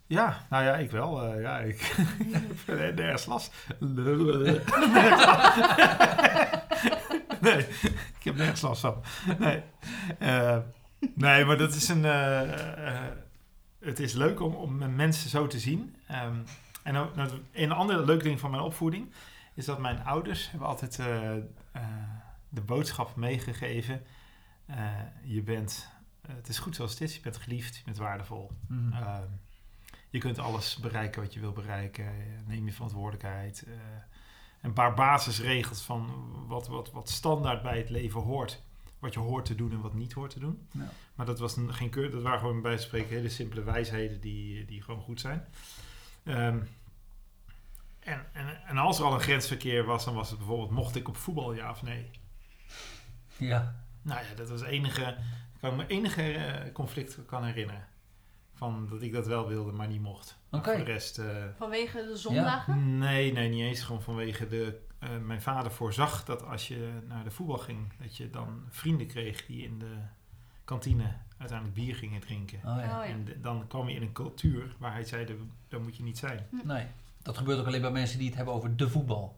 Ja, 0.07 0.37
nou 0.49 0.63
ja, 0.63 0.75
ik 0.75 0.91
wel. 0.91 1.23
eh, 1.23 1.41
ja, 1.41 1.57
ik 1.57 1.81
heb 2.65 2.95
nergens 2.95 3.25
last. 3.25 3.53
nee, 7.41 7.57
ik 8.17 8.23
heb 8.23 8.35
nergens 8.35 8.61
last 8.61 8.81
van. 8.81 9.01
Nee, 9.39 9.63
Eh, 10.19 10.57
nee 11.15 11.45
maar 11.45 11.57
dat 11.57 11.75
is 11.75 11.87
een... 11.87 12.05
eh, 12.05 12.87
eh, 12.87 13.11
het 13.79 13.99
is 13.99 14.13
leuk 14.13 14.39
om, 14.41 14.55
om 14.55 14.95
mensen 14.95 15.29
zo 15.29 15.47
te 15.47 15.59
zien. 15.59 15.95
Ehm, 16.07 16.37
en 16.83 16.93
nou, 16.93 17.29
een 17.51 17.71
ander 17.71 18.05
leuk 18.05 18.23
ding 18.23 18.39
van 18.39 18.51
mijn 18.51 18.63
opvoeding... 18.63 19.11
is 19.53 19.65
dat 19.65 19.79
mijn 19.79 20.05
ouders 20.05 20.49
hebben 20.49 20.67
altijd 20.67 20.99
eh, 20.99 21.31
de 22.49 22.61
boodschap 22.61 23.15
meegegeven... 23.15 24.03
je 25.23 25.41
bent... 25.41 25.89
het 26.27 26.47
is 26.47 26.59
goed 26.59 26.75
zoals 26.75 26.91
het 26.91 27.01
is. 27.01 27.15
Je 27.15 27.21
bent 27.21 27.37
geliefd, 27.37 27.75
je 27.75 27.83
bent 27.85 27.97
waardevol. 27.97 28.51
Mhm. 28.67 28.93
Ehm, 28.93 29.27
je 30.09 30.19
kunt 30.19 30.39
alles 30.39 30.77
bereiken 30.77 31.21
wat 31.21 31.33
je 31.33 31.39
wil 31.39 31.51
bereiken. 31.51 32.05
Neem 32.47 32.65
je 32.65 32.73
verantwoordelijkheid. 32.73 33.67
een 34.61 34.73
paar 34.73 34.93
basisregels 34.93 35.81
van 35.81 36.09
wat, 36.47 36.67
wat, 36.67 36.91
wat 36.91 37.09
standaard 37.09 37.61
bij 37.61 37.77
het 37.77 37.89
leven 37.89 38.21
hoort. 38.21 38.63
Wat 39.03 39.13
je 39.13 39.19
hoort 39.19 39.45
te 39.45 39.55
doen 39.55 39.71
en 39.71 39.81
wat 39.81 39.93
niet 39.93 40.13
hoort 40.13 40.31
te 40.31 40.39
doen. 40.39 40.67
Ja. 40.71 40.89
Maar 41.15 41.25
dat, 41.25 41.39
was 41.39 41.55
een, 41.55 41.73
geen 41.73 41.89
keur, 41.89 42.11
dat 42.11 42.21
waren 42.21 42.39
gewoon 42.39 42.61
bij 42.61 42.77
spreken 42.77 43.15
hele 43.15 43.29
simpele 43.29 43.63
wijsheden 43.63 44.21
die, 44.21 44.65
die 44.65 44.81
gewoon 44.81 45.01
goed 45.01 45.19
zijn. 45.21 45.45
Ehm, 46.23 46.59
en, 47.99 48.25
en, 48.33 48.61
en 48.65 48.77
als 48.77 48.99
er 48.99 49.05
al 49.05 49.13
een 49.13 49.19
grensverkeer 49.19 49.85
was, 49.85 50.05
dan 50.05 50.13
was 50.13 50.29
het 50.29 50.37
bijvoorbeeld: 50.37 50.71
mocht 50.71 50.95
ik 50.95 51.07
op 51.07 51.17
voetbal 51.17 51.53
ja 51.53 51.69
of 51.69 51.81
nee? 51.81 52.09
Ja. 53.37 53.83
Nou 54.01 54.19
ja, 54.29 54.35
dat 54.35 54.49
was 54.49 54.59
het 54.59 54.69
enige, 54.69 55.01
ik 55.53 55.59
kan 55.59 55.75
me 55.75 55.87
enige 55.87 56.31
eh, 56.33 56.71
conflict 56.73 57.25
kan 57.25 57.43
herinneren. 57.43 57.87
Van 58.53 58.87
dat 58.89 59.01
ik 59.01 59.11
dat 59.13 59.27
wel 59.27 59.47
wilde, 59.47 59.71
maar 59.71 59.87
niet 59.87 60.01
mocht. 60.01 60.37
Oké. 60.51 60.63
Voor 60.75 60.85
de 60.85 60.91
rest... 60.91 61.17
eh, 61.17 61.43
Vanwege 61.57 62.05
de 62.07 62.17
zondagen? 62.17 62.97
nee, 62.97 63.31
nee, 63.31 63.49
niet 63.49 63.61
eens. 63.61 63.81
Gewoon 63.81 64.01
vanwege 64.01 64.47
de... 64.47 64.79
eh, 65.03 65.17
mijn 65.25 65.41
vader 65.41 65.71
voorzag 65.71 66.23
dat 66.25 66.45
als 66.45 66.67
je 66.67 66.91
naar 67.07 67.23
de 67.23 67.31
voetbal 67.31 67.57
ging... 67.57 67.93
dat 68.01 68.17
je 68.17 68.29
dan 68.29 68.63
vrienden 68.69 69.07
kreeg 69.07 69.45
die 69.45 69.63
in 69.63 69.79
de 69.79 69.95
kantine 70.65 71.15
uiteindelijk 71.37 71.79
bier 71.79 71.95
gingen 71.95 72.19
drinken. 72.21 72.57
Oh 72.57 72.63
ja. 72.63 72.71
Oh, 72.71 72.79
ja. 72.87 73.03
En 73.05 73.25
de- 73.25 73.41
dan 73.41 73.67
kwam 73.67 73.89
je 73.89 73.95
in 73.95 74.01
een 74.01 74.11
cultuur 74.11 74.75
waar 74.77 74.91
hij 74.93 75.03
zei, 75.03 75.25
"De- 75.25 75.45
daar 75.67 75.81
moet 75.81 75.97
je 75.97 76.03
niet 76.03 76.17
zijn. 76.17 76.47
Nee. 76.63 76.85
Dat 77.21 77.37
gebeurt 77.37 77.59
ook 77.59 77.65
alleen 77.67 77.81
bij 77.81 77.91
mensen 77.91 78.17
die 78.17 78.27
het 78.27 78.35
hebben 78.35 78.53
over 78.53 78.75
de 78.75 78.89
voetbal. 78.89 79.35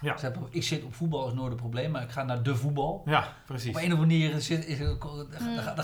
Ja, 0.00 0.16
Ze 0.16 0.24
hebben, 0.24 0.46
ik 0.50 0.62
zit 0.62 0.82
op 0.84 0.94
voetbal 0.94 1.28
is 1.28 1.34
nooit 1.34 1.50
een 1.50 1.56
probleem, 1.56 1.90
maar 1.90 2.02
ik 2.02 2.10
ga 2.10 2.22
naar 2.22 2.42
de 2.42 2.56
voetbal. 2.56 3.02
ja 3.06 3.36
precies. 3.46 3.68
Op 3.68 3.74
een 3.76 3.92
of 3.92 3.98
andere 3.98 4.06
manier 4.06 4.40
zit, 4.40 4.66
is, 4.66 4.78
dan 4.78 4.98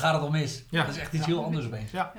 gaat 0.00 0.12
het 0.14 0.22
al 0.22 0.30
mis. 0.30 0.64
Ja. 0.70 0.84
Dat 0.84 0.94
is 0.94 1.00
echt 1.00 1.12
iets 1.12 1.26
Ja. 1.26 1.32
heel 1.32 1.44
anders 1.44 1.66
opeens. 1.66 1.90
Ja. 1.90 2.12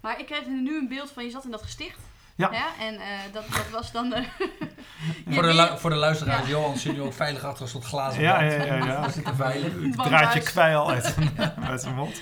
Maar 0.00 0.20
ik 0.20 0.26
kreeg 0.26 0.46
nu 0.46 0.78
een 0.78 0.88
beeld 0.88 1.10
van 1.10 1.24
je 1.24 1.30
zat 1.30 1.44
in 1.44 1.50
dat 1.50 1.62
gesticht. 1.62 1.98
Ja. 2.40 2.68
En 2.80 2.94
eh, 3.00 3.06
dat, 3.32 3.44
dat 3.52 3.70
was 3.70 3.92
dan. 3.92 4.12
eh, 4.14 4.24
je 5.26 5.32
Voor, 5.34 5.42
de 5.42 5.54
lu- 5.54 5.78
voor 5.78 5.90
de 5.90 5.96
luisteraars, 5.96 6.42
Ja. 6.42 6.48
Johan 6.48 6.76
zit 6.76 6.92
nu 6.92 7.00
ook 7.02 7.12
veilig 7.12 7.44
achter 7.44 7.62
een 7.62 7.68
soort 7.68 7.84
glazen 7.84 8.22
Ja, 8.22 8.38
wand. 8.40 8.52
ja, 8.52 8.64
ja, 8.64 8.84
ja. 8.84 9.06
We 9.06 9.12
zitten 9.12 9.36
veilig. 9.36 9.74
Ik 9.74 9.94
Van 9.94 10.06
draad 10.06 10.20
je 10.20 10.26
huis. 10.26 10.44
kwijl 10.50 10.90
uit, 10.90 11.16
uit 11.70 11.80
zijn 11.80 11.94
mond. 11.94 12.20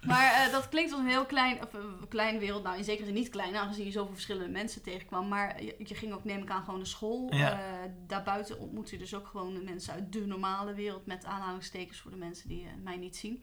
Maar 0.00 0.32
eh, 0.32 0.52
dat 0.52 0.68
klinkt 0.68 0.92
als 0.92 1.00
een 1.00 1.08
heel 1.08 1.24
klein, 1.26 1.56
of, 1.62 1.72
een 1.74 2.08
kleine 2.08 2.38
wereld. 2.38 2.62
Nou, 2.62 2.76
in 2.76 2.84
zekere 2.84 3.04
zin 3.04 3.14
niet 3.14 3.28
klein, 3.28 3.56
aangezien 3.56 3.84
je 3.84 3.90
zoveel 3.90 4.12
verschillende 4.12 4.48
mensen 4.52 4.82
tegenkwam. 4.82 5.28
Maar 5.28 5.62
je, 5.62 5.74
je 5.78 5.94
ging 5.94 6.12
ook, 6.12 6.24
neem 6.24 6.42
ik 6.42 6.50
aan, 6.50 6.64
gewoon 6.64 6.76
naar 6.78 6.86
school. 6.86 7.34
Ja. 7.34 7.50
Eh, 7.52 7.58
daarbuiten 8.06 8.58
ontmoet 8.58 8.90
je 8.90 8.98
dus 8.98 9.14
ook 9.14 9.26
gewoon 9.26 9.54
de 9.54 9.60
mensen 9.64 9.92
uit 9.92 10.12
de 10.12 10.26
normale 10.26 10.74
wereld. 10.74 11.06
Met 11.06 11.24
aanhalingstekens 11.24 12.00
voor 12.00 12.10
de 12.10 12.16
mensen 12.16 12.48
die 12.48 12.64
eh, 12.64 12.70
mij 12.82 12.96
niet 12.96 13.16
zien. 13.16 13.42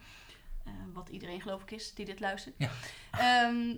Eh, 0.65 0.71
wat 0.93 1.09
iedereen 1.09 1.41
geloof 1.41 1.61
ik 1.61 1.71
is 1.71 1.93
die 1.93 2.05
dit 2.05 2.19
luistert. 2.19 2.55
Ja. 2.57 2.69
Ehm, 3.11 3.75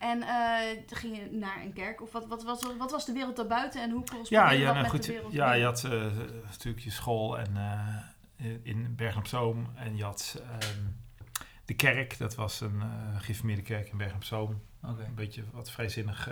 en 0.00 0.22
eh, 0.22 0.84
toen 0.86 0.98
ging 0.98 1.16
je 1.16 1.28
naar 1.30 1.62
een 1.62 1.72
kerk. 1.72 2.02
Of 2.02 2.12
wat, 2.12 2.26
wat, 2.26 2.42
wat, 2.42 2.74
wat 2.78 2.90
was 2.90 3.06
de 3.06 3.12
wereld 3.12 3.36
daarbuiten 3.36 3.82
en 3.82 3.90
hoe 3.90 4.00
Ja, 4.00 4.10
correspondeerde 4.10 4.58
ja, 4.58 4.64
dat 4.64 4.72
nou, 4.72 4.82
met 4.82 4.90
goed, 4.90 5.06
de 5.06 5.12
wereld 5.12 5.32
ja 5.32 5.52
je 5.52 5.64
had 5.64 5.84
eh, 5.84 6.06
natuurlijk 6.48 6.84
je 6.84 6.90
school 6.90 7.38
en, 7.38 7.56
eh, 8.36 8.54
in 8.62 8.94
Bergen 8.96 9.18
op 9.18 9.26
Zoom. 9.26 9.66
En 9.74 9.96
je 9.96 10.04
had 10.04 10.42
ehm, 10.42 10.80
de 11.64 11.74
kerk, 11.74 12.18
dat 12.18 12.34
was 12.34 12.60
een 12.60 12.80
eh 12.80 13.20
geïnformeerde 13.20 13.62
kerk 13.62 13.88
in 13.88 13.96
Bergen 13.96 14.16
op 14.16 14.24
Zoom. 14.24 14.62
Oké. 14.82 15.04
Een 15.04 15.14
beetje 15.14 15.44
wat 15.52 15.70
vrijzinnig 15.70 16.30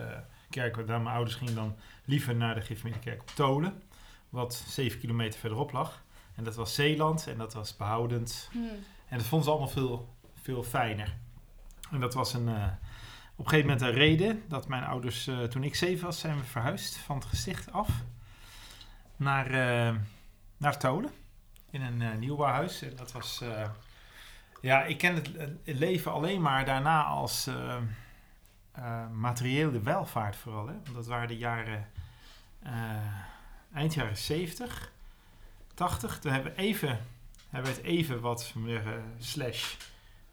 kerk. 0.51 0.87
Daar 0.87 1.01
mijn 1.01 1.15
ouders 1.15 1.37
gingen 1.37 1.55
dan 1.55 1.77
liever 2.05 2.37
naar 2.37 2.55
de 2.55 2.61
geïnformeerde 2.61 3.05
kerk 3.05 3.21
op 3.21 3.31
Tolen. 3.31 3.83
Wat 4.29 4.65
zeven 4.67 5.01
kilometer 5.01 5.41
verderop 5.41 5.73
lag. 5.73 6.03
En 6.35 6.45
dat 6.45 6.55
was 6.55 6.75
Zeeland 6.75 7.27
en 7.27 7.39
dat 7.39 7.55
was 7.55 7.77
behoudend. 7.77 8.49
Hmm. 8.53 8.69
En 9.09 9.19
dat 9.19 9.27
vonden 9.27 9.47
ze 9.47 9.51
allemaal 9.51 9.73
veel, 9.73 10.15
veel 10.35 10.63
fijner. 10.63 11.17
En 11.91 12.01
dat 12.01 12.15
was 12.15 12.35
een, 12.35 12.49
eh, 12.49 12.67
op 13.39 13.45
een 13.45 13.51
gegeven 13.51 13.71
moment 13.71 13.89
een 13.89 13.99
reden 13.99 14.43
dat 14.49 14.69
mijn 14.69 14.85
ouders, 14.85 15.27
eh, 15.27 15.43
toen 15.43 15.65
ik 15.65 15.75
zeven 15.75 16.05
was, 16.05 16.19
zijn 16.19 16.39
we 16.39 16.45
verhuisd 16.45 16.97
van 16.97 17.17
het 17.17 17.25
gesticht 17.25 17.73
af 17.73 17.89
naar, 19.17 19.47
eh, 19.47 19.95
naar 20.57 20.79
Tolen. 20.79 21.11
In 21.71 21.83
een 21.83 22.03
eh, 22.03 22.15
nieuwbouwhuis. 22.15 22.83
En 22.83 22.97
dat 22.97 23.13
was, 23.13 23.43
ja, 24.61 24.85
ik 24.85 24.99
ken 24.99 25.15
het, 25.15 25.31
leven 25.65 26.13
alleen 26.13 26.41
maar 26.41 26.65
daarna 26.65 27.05
als 27.05 27.51
materiële 29.13 29.81
welvaart 29.81 30.37
vooral. 30.37 30.67
Hè? 30.67 30.73
Want 30.73 30.95
dat 30.95 31.07
waren 31.07 31.29
de 31.29 31.37
jaren, 31.37 31.87
eind 33.73 33.95
jaren 33.95 34.17
70, 34.17 34.93
80. 35.75 36.19
Toen 36.19 36.33
hebben 36.33 36.53
we 36.53 36.59
even 36.59 37.01
hebben 37.49 37.71
we 37.71 37.77
het 37.77 37.87
even 37.87 38.21
wat 38.21 38.53
zeggen, 38.67 39.15
slash 39.19 39.75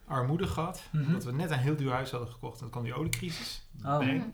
armoedig 0.07 0.51
gehad. 0.53 0.83
Mhm. 0.91 1.05
Omdat 1.05 1.23
we 1.23 1.31
net 1.31 1.51
een 1.51 1.57
heel 1.59 1.75
duur 1.75 1.91
huis 1.91 2.11
hadden 2.11 2.29
gekocht. 2.29 2.53
En 2.55 2.59
toen 2.61 2.69
kwam 2.69 2.83
die 2.83 2.93
oliecrisis. 2.93 3.67
Oh. 3.85 3.97
Nee. 3.97 4.17
Mhm. 4.17 4.27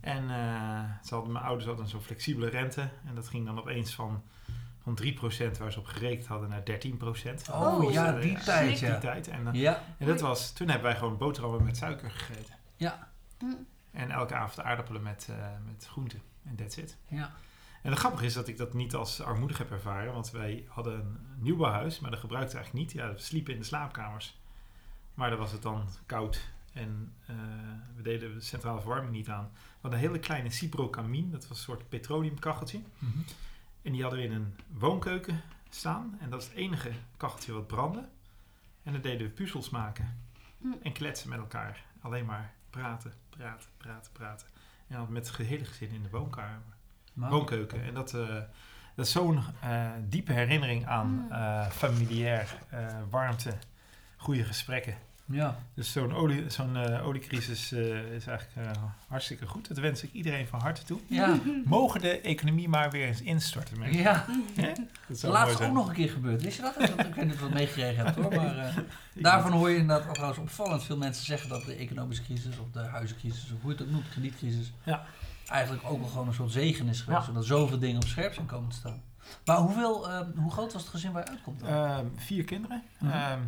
En 0.00 0.30
eh, 0.30 0.84
ze 1.04 1.14
hadden, 1.14 1.32
mijn 1.32 1.44
ouders 1.44 1.66
hadden 1.66 1.88
zo'n 1.88 2.00
flexibele 2.02 2.48
rente. 2.48 2.80
En 3.06 3.14
dat 3.14 3.28
ging 3.28 3.46
dan 3.46 3.58
opeens 3.58 3.94
van, 3.94 4.22
van 4.82 4.98
3% 5.02 5.58
waar 5.58 5.72
ze 5.72 5.78
op 5.78 5.86
gerekend 5.86 6.26
hadden 6.26 6.48
naar 6.48 6.62
13%. 6.62 7.50
Oh, 7.50 7.60
Oh, 7.84 7.92
ja, 7.92 8.12
zo, 8.12 8.18
die 8.20 8.30
ja. 8.32 8.38
tijd, 8.40 8.78
Die 8.78 8.88
ja. 8.88 8.98
tijd. 8.98 9.28
En, 9.28 9.46
eh, 9.46 9.54
Ja, 9.54 9.82
en 9.98 10.06
dat 10.06 10.20
was, 10.20 10.52
toen 10.52 10.68
hebben 10.68 10.86
wij 10.90 10.96
gewoon 10.98 11.16
boterhammen 11.16 11.62
met 11.64 11.76
suiker 11.76 12.10
gegeten. 12.10 12.54
ja, 12.76 13.10
Mhm. 13.40 13.52
En 13.92 14.10
elke 14.10 14.34
avond 14.34 14.66
aardappelen 14.66 15.02
met, 15.02 15.26
eh 15.30 15.36
met 15.66 15.86
groenten. 15.90 16.22
En 16.44 16.56
that's 16.56 16.76
it. 16.76 16.96
ja. 17.08 17.30
En 17.82 17.90
het 17.90 17.98
grappige 17.98 18.24
is 18.24 18.34
dat 18.34 18.48
ik 18.48 18.56
dat 18.56 18.74
niet 18.74 18.94
als 18.94 19.20
armoedig 19.22 19.58
heb 19.58 19.70
ervaren. 19.70 20.12
Want 20.12 20.30
wij 20.30 20.64
hadden 20.68 20.94
een 20.98 21.18
nieuwbouwhuis, 21.38 22.00
maar 22.00 22.10
dat 22.10 22.20
gebruikten 22.20 22.52
we 22.56 22.62
eigenlijk 22.62 22.86
niet. 22.94 23.02
Ja, 23.02 23.12
we 23.12 23.18
sliepen 23.18 23.52
in 23.52 23.58
de 23.58 23.64
slaapkamers. 23.66 24.40
Maar 25.14 25.30
dan 25.30 25.38
was 25.38 25.52
het 25.52 25.62
dan 25.62 25.88
koud. 26.06 26.50
En 26.72 27.12
eh, 27.26 27.34
we 27.96 28.02
deden 28.02 28.34
de 28.34 28.40
centrale 28.40 28.80
verwarming 28.80 29.12
niet 29.12 29.28
aan. 29.28 29.50
We 29.54 29.58
hadden 29.80 30.00
een 30.00 30.06
hele 30.06 30.18
kleine 30.18 30.50
Cipro-kamin. 30.50 31.30
Dat 31.30 31.48
was 31.48 31.58
een 31.58 31.64
soort 31.64 31.88
petroleumkacheltje. 31.88 32.80
Mhm. 32.98 33.18
En 33.82 33.92
die 33.92 34.02
hadden 34.02 34.20
we 34.20 34.24
in 34.26 34.32
een 34.32 34.54
woonkeuken 34.68 35.40
staan. 35.70 36.16
En 36.20 36.30
dat 36.30 36.40
is 36.42 36.48
het 36.48 36.56
enige 36.56 36.90
kacheltje 37.16 37.52
wat 37.52 37.66
brandde. 37.66 38.08
En 38.82 38.92
dan 38.92 39.00
deden 39.00 39.26
we 39.26 39.32
puzzels 39.32 39.70
maken. 39.70 40.18
Hm. 40.58 40.66
En 40.82 40.92
kletsen 40.92 41.28
met 41.28 41.38
elkaar. 41.38 41.84
Alleen 42.00 42.24
maar 42.24 42.52
praten, 42.70 43.12
praten, 43.28 43.68
praten, 43.76 44.12
praten. 44.12 44.46
En 44.88 44.96
dan 44.96 45.12
met 45.12 45.26
het 45.26 45.34
gehele 45.36 45.64
gezin 45.64 45.90
in 45.90 46.02
de 46.02 46.10
woonkamer 46.10 46.60
Maar- 47.12 47.30
woonkeuken. 47.30 47.82
En 47.84 47.94
dat, 47.94 48.14
eh, 48.14 48.26
dat 48.94 49.06
is 49.06 49.12
zo'n 49.12 49.42
eh, 49.60 49.90
diepe 50.08 50.32
herinnering 50.32 50.86
aan 50.86 51.08
Mm. 51.08 51.30
eh, 51.32 51.66
familiair, 51.70 52.58
eh, 52.68 52.86
warmte, 53.10 53.58
goede 54.22 54.44
gesprekken. 54.44 54.94
Ja. 55.24 55.58
Dus 55.74 55.92
zo'n 55.92 56.12
olie, 56.14 56.50
zo'n 56.50 56.76
eh, 56.76 57.06
oliecrisis 57.06 57.72
eh, 57.72 58.12
is 58.14 58.26
eigenlijk 58.26 58.68
eh, 58.76 58.82
hartstikke 59.08 59.46
goed. 59.46 59.68
Dat 59.68 59.78
wens 59.78 60.02
ik 60.02 60.12
iedereen 60.12 60.46
van 60.46 60.60
harte 60.60 60.82
toe. 60.82 60.98
Ja. 61.06 61.38
Mogen 61.64 62.00
de 62.00 62.20
economie 62.20 62.68
maar 62.68 62.90
weer 62.90 63.06
eens 63.06 63.20
instorten. 63.22 63.78
mensen. 63.78 64.00
Ja. 64.02 64.26
Dat 65.08 65.18
zou 65.18 65.32
mooi 65.32 65.44
Laatst 65.44 65.62
ook 65.62 65.72
nog 65.72 65.88
een 65.88 65.94
keer 65.94 66.08
gebeurd. 66.10 66.42
Wist 66.42 66.56
je 66.56 66.62
dat? 66.62 66.88
Ik 67.06 67.14
weet 67.14 67.24
niet 67.24 67.32
of 67.34 67.38
je 67.38 67.44
het 67.44 67.54
meegekregen 67.54 68.04
hebt 68.04 68.16
hoor. 68.16 68.34
Maar 68.34 68.58
eh, 68.58 68.76
daarvan 69.28 69.52
hoor 69.52 69.70
je 69.70 69.76
inderdaad 69.76 70.14
trouwens 70.14 70.40
opvallend 70.40 70.82
veel 70.84 70.96
mensen 70.96 71.24
zeggen 71.24 71.48
dat 71.48 71.64
de 71.64 71.74
economische 71.74 72.22
crisis 72.24 72.58
of 72.58 72.70
de 72.72 72.78
huizencrisis, 72.80 73.52
of 73.52 73.60
hoe 73.60 73.70
je 73.72 73.76
het 73.78 73.86
ook 73.86 73.92
noemt, 73.92 74.08
kredietcrisis, 74.08 74.72
Ja. 74.84 75.04
eigenlijk 75.48 75.82
ook 75.90 75.98
wel 76.00 76.08
gewoon 76.08 76.26
een 76.28 76.34
soort 76.34 76.52
zegen 76.52 76.88
is 76.88 77.00
geweest. 77.00 77.20
Ja. 77.20 77.26
Zodat 77.26 77.44
zoveel 77.44 77.78
dingen 77.78 77.96
op 78.02 78.08
scherp 78.08 78.34
zijn 78.34 78.46
komen 78.46 78.70
te 78.70 78.76
staan. 78.76 79.02
Maar 79.44 79.56
hoeveel, 79.56 80.08
eh, 80.10 80.20
hoe 80.36 80.50
groot 80.50 80.72
was 80.72 80.82
het 80.82 80.90
gezin 80.90 81.12
waar 81.12 81.24
je 81.24 81.30
uitkomt 81.30 81.60
dan? 81.60 81.68
Ehm, 81.68 82.06
vier 82.16 82.44
kinderen. 82.44 82.82
Mhm. 82.98 83.12
Ehm, 83.12 83.40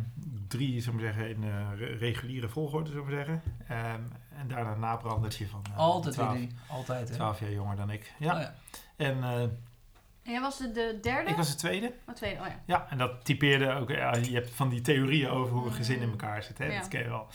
drie, 0.47 0.81
zullen 0.81 0.99
we 0.99 1.05
zeggen, 1.05 1.29
in 1.29 1.43
eh, 1.43 1.49
re- 1.77 1.95
reguliere 1.95 2.49
volgorde, 2.49 2.89
zullen 2.89 3.05
we 3.05 3.11
zeggen. 3.11 3.41
Ehm, 3.67 4.01
en 4.37 4.47
daarna 4.47 4.71
een 4.71 4.79
nabrandertje 4.79 5.47
van 5.47 5.61
eh, 5.71 5.77
Altijd 5.77 6.13
12, 6.13 6.31
weer 6.31 6.39
die. 6.39 6.55
Altijd 6.69 7.09
hè? 7.09 7.15
12 7.15 7.39
jaar 7.39 7.51
jonger 7.51 7.75
dan 7.75 7.89
ik. 7.89 8.13
Ja. 8.19 8.33
Oh 8.35 8.41
ja. 8.41 8.55
En 8.95 9.23
eh, 9.23 9.41
En 9.41 10.31
jij 10.31 10.41
was 10.41 10.57
de, 10.57 10.71
de 10.71 10.97
derde? 11.01 11.29
ik 11.29 11.35
was 11.35 11.49
de 11.51 11.55
tweede. 11.55 11.93
Oh, 12.07 12.15
tweede, 12.15 12.39
oh 12.41 12.47
ja. 12.47 12.59
Ja, 12.65 12.87
en 12.89 12.97
dat 12.97 13.25
typeerde 13.25 13.71
ook. 13.73 13.89
Ja, 13.89 14.15
je 14.15 14.33
hebt 14.33 14.49
van 14.49 14.69
die 14.69 14.81
theorieën 14.81 15.29
over 15.29 15.53
hoe 15.53 15.65
een 15.65 15.73
gezin 15.73 15.99
in 16.01 16.09
elkaar 16.09 16.43
zit. 16.43 16.57
Hè? 16.57 16.65
Ja. 16.65 16.79
Dat 16.79 16.87
ken 16.87 17.01
je 17.03 17.09
wel. 17.09 17.27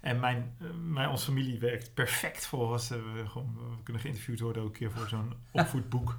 En 0.00 0.20
mijn, 0.20 0.54
eh, 0.60 0.66
mijn, 0.82 1.08
onze 1.08 1.24
familie 1.24 1.58
werkt 1.58 1.94
perfect 1.94 2.46
volgens. 2.46 2.90
eh, 2.90 2.98
we, 2.98 3.28
gewoon, 3.28 3.54
we 3.54 3.82
kunnen 3.82 4.02
geïnterviewd 4.02 4.40
worden 4.40 4.62
ook 4.62 4.68
een 4.68 4.74
keer 4.74 4.90
voor 4.92 5.08
zo'n 5.08 5.34
opvoedboek. 5.50 6.18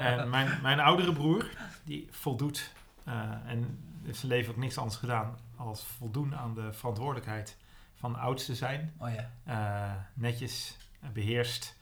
en 0.00 0.30
mijn, 0.30 0.58
mijn 0.62 0.80
oudere 0.80 1.12
broer, 1.12 1.50
die 1.84 2.08
voldoet. 2.10 2.72
eh, 3.04 3.30
en 3.46 3.78
heeft 4.04 4.18
zijn 4.18 4.32
leven 4.32 4.50
ook 4.52 4.58
niks 4.58 4.78
anders 4.78 4.96
gedaan 4.96 5.38
als 5.56 5.84
voldoen 5.84 6.36
aan 6.36 6.54
de 6.54 6.72
verantwoordelijkheid 6.72 7.56
van 7.94 8.16
oudste 8.16 8.54
zijn. 8.54 8.94
Oh 8.98 9.08
ja. 9.14 9.30
Eh, 9.44 9.94
netjes, 10.14 10.76
eh, 11.00 11.08
beheerst, 11.10 11.76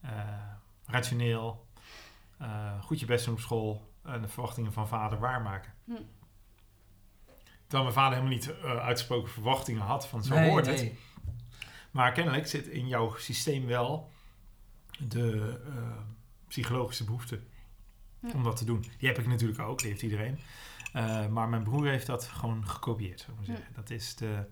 eh, 0.00 0.10
rationeel, 0.86 1.66
eh, 2.38 2.82
goed 2.82 3.00
je 3.00 3.06
best 3.06 3.24
doen 3.24 3.34
op 3.34 3.40
school 3.40 3.92
en 4.04 4.22
de 4.22 4.28
verwachtingen 4.28 4.72
van 4.72 4.88
vader 4.88 5.18
waarmaken. 5.18 5.72
Hm. 5.84 5.92
Terwijl 7.72 7.92
mijn 7.92 8.02
vader 8.04 8.18
helemaal 8.18 8.38
niet 8.38 8.60
eh, 8.62 8.84
uitgesproken 8.84 9.30
verwachtingen 9.30 9.82
had 9.82 10.06
van 10.06 10.24
zo 10.24 10.34
Nee, 10.34 10.50
hoort 10.50 10.66
nee. 10.66 10.74
het. 10.74 10.92
Maar 11.90 12.12
kennelijk 12.12 12.46
zit 12.46 12.66
in 12.66 12.88
jouw 12.88 13.14
systeem 13.16 13.66
wel 13.66 14.10
de 14.98 15.60
eh, 15.66 15.98
psychologische 16.48 17.04
behoefte 17.04 17.40
om 18.34 18.44
dat 18.44 18.56
te 18.56 18.64
doen. 18.64 18.84
Die 18.98 19.08
heb 19.08 19.18
ik 19.18 19.26
natuurlijk 19.26 19.60
ook, 19.60 19.78
die 19.78 19.88
heeft 19.88 20.02
iedereen. 20.02 20.38
Eh, 20.92 21.26
maar 21.26 21.48
mijn 21.48 21.62
broer 21.62 21.86
heeft 21.86 22.06
dat 22.06 22.24
gewoon 22.24 22.68
gekopieerd, 22.68 23.20
zou 23.20 23.32
ik 23.32 23.36
maar 23.36 23.56
zeggen. 23.56 23.74
Dat 23.74 23.90
is 23.90 24.14
de, 24.14 24.46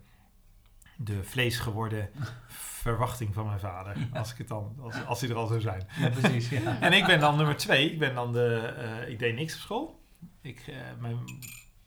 de 0.96 1.24
vlees 1.24 1.58
geworden 1.58 2.10
verwachting 2.48 3.34
van 3.34 3.46
mijn 3.46 3.60
vader. 3.60 3.96
Als, 4.12 4.32
ik 4.32 4.38
het 4.38 4.48
dan, 4.48 4.76
als, 4.80 5.04
als 5.04 5.20
hij 5.20 5.30
er 5.30 5.36
al 5.36 5.46
zou 5.46 5.60
zijn. 5.60 5.86
Ja, 5.98 6.08
precies. 6.08 6.48
Ja. 6.48 6.80
En 6.80 6.92
ik 6.92 7.06
ben 7.06 7.20
dan 7.20 7.36
nummer 7.36 7.56
twee. 7.56 7.92
Ik 7.92 7.98
ben 7.98 8.14
dan 8.14 8.32
de... 8.32 8.56
eh, 8.56 9.08
ik 9.08 9.18
deed 9.18 9.34
niks 9.34 9.54
op 9.54 9.60
school. 9.60 10.00
Ik, 10.40 10.64
eh, 10.66 10.76
mijn 11.00 11.18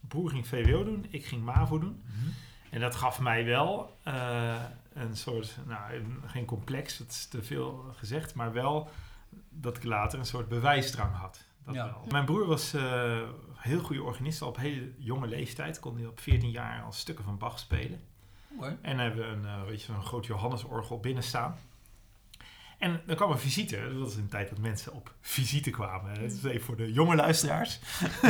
broer 0.08 0.30
ging 0.30 0.46
VWO 0.46 0.84
doen. 0.84 1.06
Ik 1.10 1.26
ging 1.26 1.44
MAVO 1.44 1.78
doen. 1.78 2.02
Mhm. 2.06 2.28
En 2.70 2.80
dat 2.80 2.94
gaf 2.94 3.20
mij 3.20 3.44
wel 3.44 3.96
eh, 4.02 4.62
een 4.92 5.16
soort... 5.16 5.56
Nou, 5.66 5.94
een- 5.94 6.22
geen 6.26 6.44
complex. 6.44 6.98
Dat 6.98 7.08
is 7.10 7.26
te 7.26 7.42
veel 7.42 7.84
gezegd. 7.96 8.34
Maar 8.34 8.52
wel 8.52 8.88
dat 9.50 9.76
ik 9.76 9.84
later 9.84 10.18
een 10.18 10.24
soort 10.26 10.48
bewijsdrang 10.48 11.14
had. 11.16 11.44
Dat 11.64 11.74
Ja. 11.74 11.84
wel. 11.84 12.04
Mijn 12.10 12.24
broer 12.24 12.46
was 12.46 12.74
eh 12.74 13.20
heel 13.54 13.80
goede 13.80 14.02
organist. 14.02 14.42
Al 14.42 14.48
op 14.48 14.56
hele 14.56 14.92
jonge 14.98 15.26
leeftijd. 15.26 15.80
Kon 15.80 15.96
hij 15.96 16.06
op 16.06 16.20
14 16.20 16.50
jaar 16.50 16.82
al 16.82 16.92
stukken 16.92 17.24
van 17.24 17.38
Bach 17.38 17.58
spelen. 17.58 18.00
En 18.82 18.98
hebben 18.98 19.20
we 19.28 19.32
een, 19.34 19.44
eh, 19.46 19.62
weet 19.64 19.80
je, 19.82 19.92
zo'n 19.92 20.02
groot 20.04 20.26
Johannesorgel 20.26 21.00
binnen 21.00 21.22
staan. 21.22 21.56
En 22.84 23.00
dan 23.06 23.16
kwam 23.16 23.30
een 23.30 23.38
visite. 23.38 23.80
Dat 23.92 23.98
was 24.02 24.14
een 24.14 24.28
tijd 24.28 24.48
dat 24.48 24.58
mensen 24.58 24.92
op 24.92 25.14
visite 25.20 25.70
kwamen. 25.70 26.14
Dat 26.14 26.32
is 26.32 26.44
even 26.44 26.64
voor 26.64 26.76
de 26.76 26.92
jonge 26.92 27.14
luisteraars. 27.16 27.78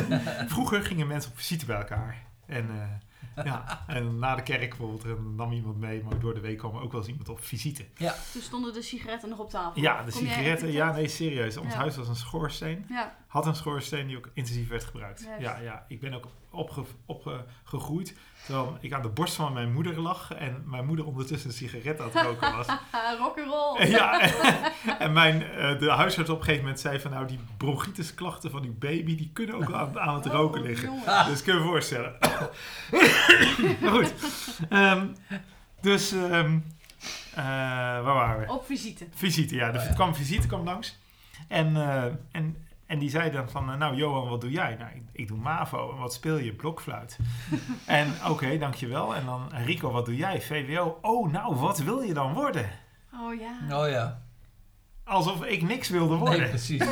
Vroeger 0.54 0.82
gingen 0.82 1.06
mensen 1.06 1.30
op 1.30 1.36
visite 1.36 1.66
bij 1.66 1.76
elkaar. 1.76 2.22
En, 2.46 2.68
eh, 2.70 3.44
ja, 3.44 3.84
en 3.86 4.18
na 4.18 4.34
de 4.34 4.42
kerk 4.42 4.68
bijvoorbeeld 4.68 5.02
dan 5.02 5.34
nam 5.34 5.52
iemand 5.52 5.78
mee. 5.78 6.02
Maar 6.02 6.18
door 6.18 6.34
de 6.34 6.40
week 6.40 6.58
kwam 6.58 6.74
er 6.74 6.82
ook 6.82 6.90
wel 6.92 7.00
eens 7.00 7.10
iemand 7.10 7.28
op 7.28 7.44
visite. 7.44 7.86
Toen 8.32 8.42
stonden 8.42 8.72
de 8.72 8.82
sigaretten 8.82 9.28
nog 9.28 9.38
op 9.38 9.50
tafel. 9.50 9.80
Ja, 9.82 10.02
de 10.02 10.12
Kom 10.12 10.20
sigaretten. 10.20 10.72
Ja, 10.72 10.92
nee, 10.92 11.08
serieus. 11.08 11.56
Ons 11.56 11.72
Ja. 11.72 11.78
huis 11.78 11.96
was 11.96 12.08
een 12.08 12.16
schoorsteen. 12.16 12.84
Ja, 12.88 13.16
Had 13.34 13.46
een 13.46 13.54
schoorsteen 13.54 14.06
die 14.06 14.16
ook 14.16 14.30
intensief 14.32 14.68
werd 14.68 14.84
gebruikt. 14.84 15.28
Ja, 15.38 15.58
ja, 15.58 15.84
ik 15.88 16.00
ben 16.00 16.14
ook 16.14 16.28
opge, 16.50 16.84
opgegroeid. 17.06 18.14
Terwijl 18.44 18.76
ik 18.80 18.92
aan 18.92 19.02
de 19.02 19.08
borst 19.08 19.34
van 19.34 19.52
mijn 19.52 19.72
moeder 19.72 20.00
lag. 20.00 20.32
En 20.34 20.62
mijn 20.66 20.86
moeder 20.86 21.06
ondertussen 21.06 21.50
een 21.50 21.56
sigaret 21.56 22.00
aan 22.00 22.10
het 22.12 22.22
roken 22.22 22.56
was. 22.56 22.66
rock'n'roll. 23.20 23.86
Ja, 23.88 24.20
en 24.98 25.12
mijn, 25.12 25.42
eh, 25.42 25.78
de 25.78 25.90
huisarts 25.90 26.30
op 26.30 26.36
een 26.38 26.44
gegeven 26.44 26.64
moment 26.64 26.80
zei 26.80 27.00
van... 27.00 27.10
nou, 27.10 27.26
die 27.26 27.38
bronchitisklachten 27.56 28.50
van 28.50 28.64
uw 28.64 28.78
baby... 28.78 29.16
die 29.16 29.30
kunnen 29.32 29.56
ook 29.56 29.72
aan, 29.72 30.00
aan 30.00 30.14
het 30.14 30.26
roken 30.26 30.60
Oh, 30.60 30.66
liggen. 30.66 30.88
jongen. 30.88 31.26
Dus 31.30 31.42
kun 31.42 31.54
je 31.54 31.60
je 31.60 31.66
voorstellen. 31.66 32.16
maar 33.80 33.90
goed. 33.90 34.14
Ehm, 34.68 35.06
dus, 35.80 36.12
ehm, 36.12 36.58
eh, 37.34 37.44
waar 37.44 38.14
waren 38.14 38.46
we? 38.46 38.52
Op 38.52 38.66
visite. 38.66 39.06
Visite, 39.14 39.54
ja. 39.54 39.66
Er 39.66 39.88
ja. 39.88 39.94
kwam 39.94 40.14
visite 40.14 40.46
kwam 40.46 40.64
langs. 40.64 40.98
En, 41.48 41.76
eh, 41.76 42.04
en, 42.30 42.56
en 42.94 43.00
die 43.00 43.10
zei 43.10 43.30
dan 43.30 43.50
van... 43.50 43.70
eh, 43.70 43.76
nou, 43.78 43.94
Johan, 43.96 44.28
wat 44.28 44.40
doe 44.40 44.50
jij? 44.50 44.74
Nou, 44.78 44.90
ik, 44.94 45.02
ik 45.12 45.28
doe 45.28 45.38
MAVO. 45.38 45.92
En 45.92 45.98
wat 45.98 46.12
speel 46.12 46.38
je? 46.38 46.52
Blokfluit. 46.52 47.18
en 47.86 48.12
oké, 48.28 48.58
dankjewel. 48.58 49.14
En 49.14 49.24
dan, 49.24 49.50
Rico, 49.64 49.90
wat 49.90 50.06
doe 50.06 50.16
jij? 50.16 50.40
VWO. 50.42 50.98
Oh, 51.02 51.30
nou, 51.32 51.54
wat 51.56 51.78
wil 51.78 52.00
je 52.00 52.14
dan 52.14 52.32
worden? 52.32 52.70
Oh 53.14 53.34
ja. 53.40 53.80
Oh 53.82 53.88
ja. 53.88 54.22
Alsof 55.04 55.44
ik 55.44 55.62
niks 55.62 55.88
wilde 55.88 56.14
worden. 56.14 56.38
Nee, 56.40 56.48
precies. 56.48 56.82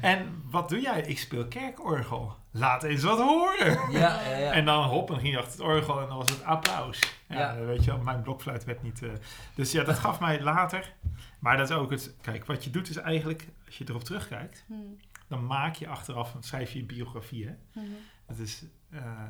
En 0.00 0.42
wat 0.50 0.68
doe 0.68 0.80
jij? 0.80 1.00
Ik 1.00 1.18
speel 1.18 1.46
kerkorgel. 1.46 2.36
Laat 2.50 2.82
eens 2.82 3.02
wat 3.02 3.18
horen. 3.18 3.78
Ja, 3.90 4.20
ja, 4.30 4.36
ja. 4.36 4.52
En 4.52 4.64
dan 4.64 4.84
hop, 4.84 5.10
en 5.10 5.18
ging 5.18 5.32
je 5.32 5.38
achter 5.38 5.52
het 5.52 5.60
orgel 5.60 6.00
en 6.00 6.08
dan 6.08 6.16
was 6.16 6.30
het 6.30 6.44
applaus. 6.44 6.98
Ja, 7.28 7.38
Ja. 7.38 7.64
weet 7.64 7.84
je 7.84 7.90
wel, 7.90 8.00
mijn 8.00 8.22
blokfluit 8.22 8.64
werd 8.64 8.82
niet... 8.82 9.02
eh, 9.02 9.08
dus 9.54 9.72
ja, 9.72 9.84
dat 9.84 9.98
gaf 9.98 10.20
mij 10.20 10.40
later... 10.42 10.92
Maar 11.38 11.56
dat 11.56 11.70
is 11.70 11.76
ook 11.76 11.90
het... 11.90 12.14
Kijk, 12.20 12.46
wat 12.46 12.64
je 12.64 12.70
doet 12.70 12.88
is 12.88 12.96
eigenlijk, 12.96 13.48
als 13.66 13.78
je 13.78 13.84
erop 13.88 14.04
terugkijkt... 14.04 14.64
Hmm. 14.66 14.96
Dan 15.30 15.46
maak 15.46 15.74
je 15.74 15.88
achteraf, 15.88 16.32
dan 16.32 16.42
schrijf 16.42 16.72
je 16.72 16.78
je 16.78 16.84
biografie. 16.84 17.46
Hè? 17.46 17.54
Mhm. 17.72 17.86
Dat 18.26 18.38
is... 18.38 18.64
eh, 18.90 19.22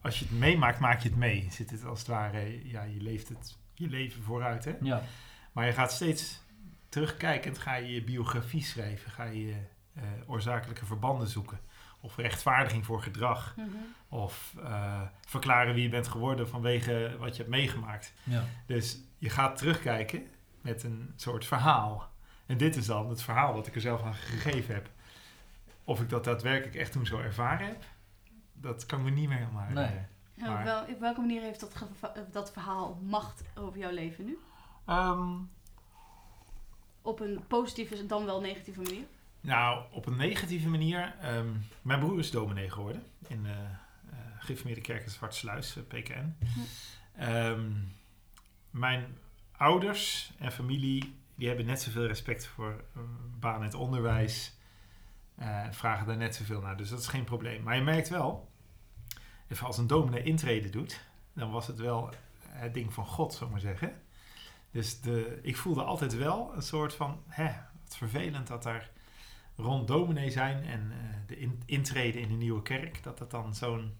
als 0.00 0.18
je 0.18 0.24
het 0.24 0.38
meemaakt, 0.38 0.78
maak 0.78 1.00
je 1.00 1.08
het 1.08 1.18
mee. 1.18 1.46
Zit 1.50 1.70
het 1.70 1.84
als 1.84 1.98
het 1.98 2.08
ware... 2.08 2.68
Ja, 2.68 2.82
je 2.82 3.00
leeft 3.00 3.28
het 3.28 3.56
je 3.74 3.88
leven 3.88 4.22
vooruit, 4.22 4.64
hè? 4.64 4.74
ja. 4.80 5.02
Maar 5.52 5.66
je 5.66 5.72
gaat 5.72 5.92
steeds 5.92 6.40
terugkijkend, 6.88 7.58
ga 7.58 7.74
je 7.74 7.94
je 7.94 8.04
biografie 8.04 8.62
schrijven, 8.62 9.10
ga 9.10 9.24
je 9.24 9.56
eh, 9.94 10.02
oorzakelijke 10.26 10.84
verbanden 10.86 11.28
zoeken. 11.28 11.60
Of 12.00 12.16
rechtvaardiging 12.16 12.84
voor 12.84 13.02
gedrag. 13.02 13.54
Mhm. 13.56 13.68
Of 14.08 14.54
eh, 14.62 15.02
verklaren 15.26 15.74
wie 15.74 15.82
je 15.82 15.88
bent 15.88 16.08
geworden 16.08 16.48
vanwege 16.48 17.16
wat 17.18 17.36
je 17.36 17.42
hebt 17.42 17.54
meegemaakt. 17.54 18.12
ja. 18.22 18.44
Dus 18.66 18.98
je 19.18 19.30
gaat 19.30 19.56
terugkijken 19.56 20.26
met 20.60 20.82
een 20.82 21.12
soort 21.16 21.46
verhaal. 21.46 22.10
En 22.46 22.56
dit 22.56 22.76
is 22.76 22.86
dan 22.86 23.08
het 23.08 23.22
verhaal 23.22 23.54
wat 23.54 23.66
ik 23.66 23.74
er 23.74 23.80
zelf 23.80 24.02
aan 24.02 24.14
gegeven 24.14 24.74
heb. 24.74 24.90
Of 25.88 26.00
ik 26.00 26.08
dat 26.08 26.24
daadwerkelijk 26.24 26.74
echt 26.76 26.92
toen 26.92 27.06
zo 27.06 27.18
ervaren 27.18 27.66
heb, 27.66 27.84
dat 28.52 28.86
kan 28.86 28.98
ik 28.98 29.04
me 29.04 29.10
niet 29.10 29.28
meer 29.28 29.38
helemaal 29.38 29.62
herinneren. 29.62 30.08
Maar- 30.34 30.58
op, 30.58 30.64
wel, 30.64 30.82
op 30.94 31.00
welke 31.00 31.20
manier 31.20 31.42
heeft 31.42 31.60
dat, 31.60 31.72
eh, 32.00 32.22
dat 32.32 32.52
verhaal 32.52 33.00
macht 33.02 33.42
over 33.54 33.78
jouw 33.78 33.90
leven 33.90 34.24
nu? 34.24 34.38
Ehm, 34.86 35.36
Op 37.02 37.20
een 37.20 37.44
positieve 37.46 38.06
dan 38.06 38.24
wel 38.24 38.40
negatieve 38.40 38.80
manier? 38.80 39.04
nou, 39.40 39.84
op 39.92 40.06
een 40.06 40.16
negatieve 40.16 40.68
manier. 40.68 41.14
ehm, 41.20 41.46
mijn 41.82 42.00
broer 42.00 42.18
is 42.18 42.30
dominee 42.30 42.70
geworden 42.70 43.02
in 43.26 43.42
de 43.42 43.48
uh, 43.48 44.18
Gereformeerde 44.38 44.80
Kerk 44.80 45.04
in 45.04 45.10
Zwartsluis, 45.10 45.76
eh, 45.76 45.82
PKN. 45.82 46.36
Ehm, 47.16 47.70
mijn 48.70 49.18
ouders 49.56 50.32
en 50.38 50.52
familie 50.52 51.14
die 51.34 51.48
hebben 51.48 51.66
net 51.66 51.80
zoveel 51.82 52.06
respect 52.06 52.46
voor 52.46 52.84
eh, 52.94 53.02
baan 53.38 53.56
en 53.58 53.62
het 53.62 53.74
onderwijs. 53.74 54.56
Eh, 55.38 55.64
en 55.64 55.74
vragen 55.74 56.06
daar 56.06 56.16
net 56.16 56.34
zoveel 56.34 56.60
naar. 56.60 56.76
Dus 56.76 56.88
dat 56.88 56.98
is 56.98 57.06
geen 57.06 57.24
probleem. 57.24 57.62
Maar 57.62 57.76
je 57.76 57.82
merkt 57.82 58.08
wel, 58.08 58.48
als 59.62 59.78
een 59.78 59.86
dominee 59.86 60.22
intreden 60.22 60.70
doet, 60.70 61.04
dan 61.32 61.50
was 61.50 61.66
het 61.66 61.78
wel 61.78 62.10
het 62.48 62.74
ding 62.74 62.94
van 62.94 63.06
God, 63.06 63.32
zou 63.32 63.44
ik 63.44 63.50
maar 63.50 63.60
zeggen. 63.60 64.02
Dus 64.70 65.00
de, 65.00 65.38
ik 65.42 65.56
voelde 65.56 65.82
altijd 65.82 66.16
wel 66.16 66.52
een 66.54 66.62
soort 66.62 66.94
van, 66.94 67.22
hè, 67.26 67.52
wat 67.84 67.96
vervelend 67.96 68.46
dat 68.46 68.64
er 68.64 68.90
rond 69.56 69.88
dominee 69.88 70.30
zijn 70.30 70.64
en 70.64 70.92
eh, 70.92 71.16
de 71.26 71.38
in, 71.38 71.62
intreden 71.66 72.20
in 72.20 72.30
een 72.30 72.38
nieuwe 72.38 72.62
kerk, 72.62 73.02
dat 73.02 73.18
dat 73.18 73.30
dan 73.30 73.54
zo'n 73.54 73.96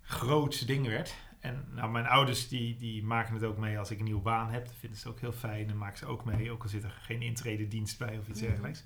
groots 0.00 0.60
ding 0.60 0.86
werd. 0.86 1.14
En 1.42 1.64
nou, 1.70 1.90
mijn 1.90 2.06
ouders 2.06 2.48
die, 2.48 2.76
die 2.76 3.04
maken 3.04 3.34
het 3.34 3.44
ook 3.44 3.58
mee 3.58 3.78
als 3.78 3.90
ik 3.90 3.98
een 3.98 4.04
nieuwe 4.04 4.22
baan 4.22 4.50
heb. 4.50 4.64
Dat 4.66 4.74
vinden 4.78 4.98
ze 4.98 5.08
ook 5.08 5.20
heel 5.20 5.32
fijn. 5.32 5.66
Dan 5.66 5.78
maken 5.78 5.98
ze 5.98 6.06
ook 6.06 6.24
mee, 6.24 6.50
ook 6.50 6.62
al 6.62 6.68
zit 6.68 6.84
er 6.84 6.98
geen 7.02 7.22
intrededienst 7.22 7.98
bij 7.98 8.18
of 8.18 8.28
iets 8.28 8.40
dergelijks. 8.40 8.84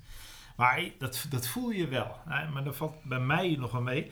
Maar 0.55 0.83
dat, 0.97 1.25
dat 1.29 1.47
voel 1.47 1.69
je 1.69 1.87
wel. 1.87 2.17
Nou, 2.25 2.51
maar 2.51 2.63
dat 2.63 2.75
valt 2.75 3.03
bij 3.03 3.19
mij 3.19 3.55
nog 3.59 3.71
wel 3.71 3.81
mee. 3.81 4.11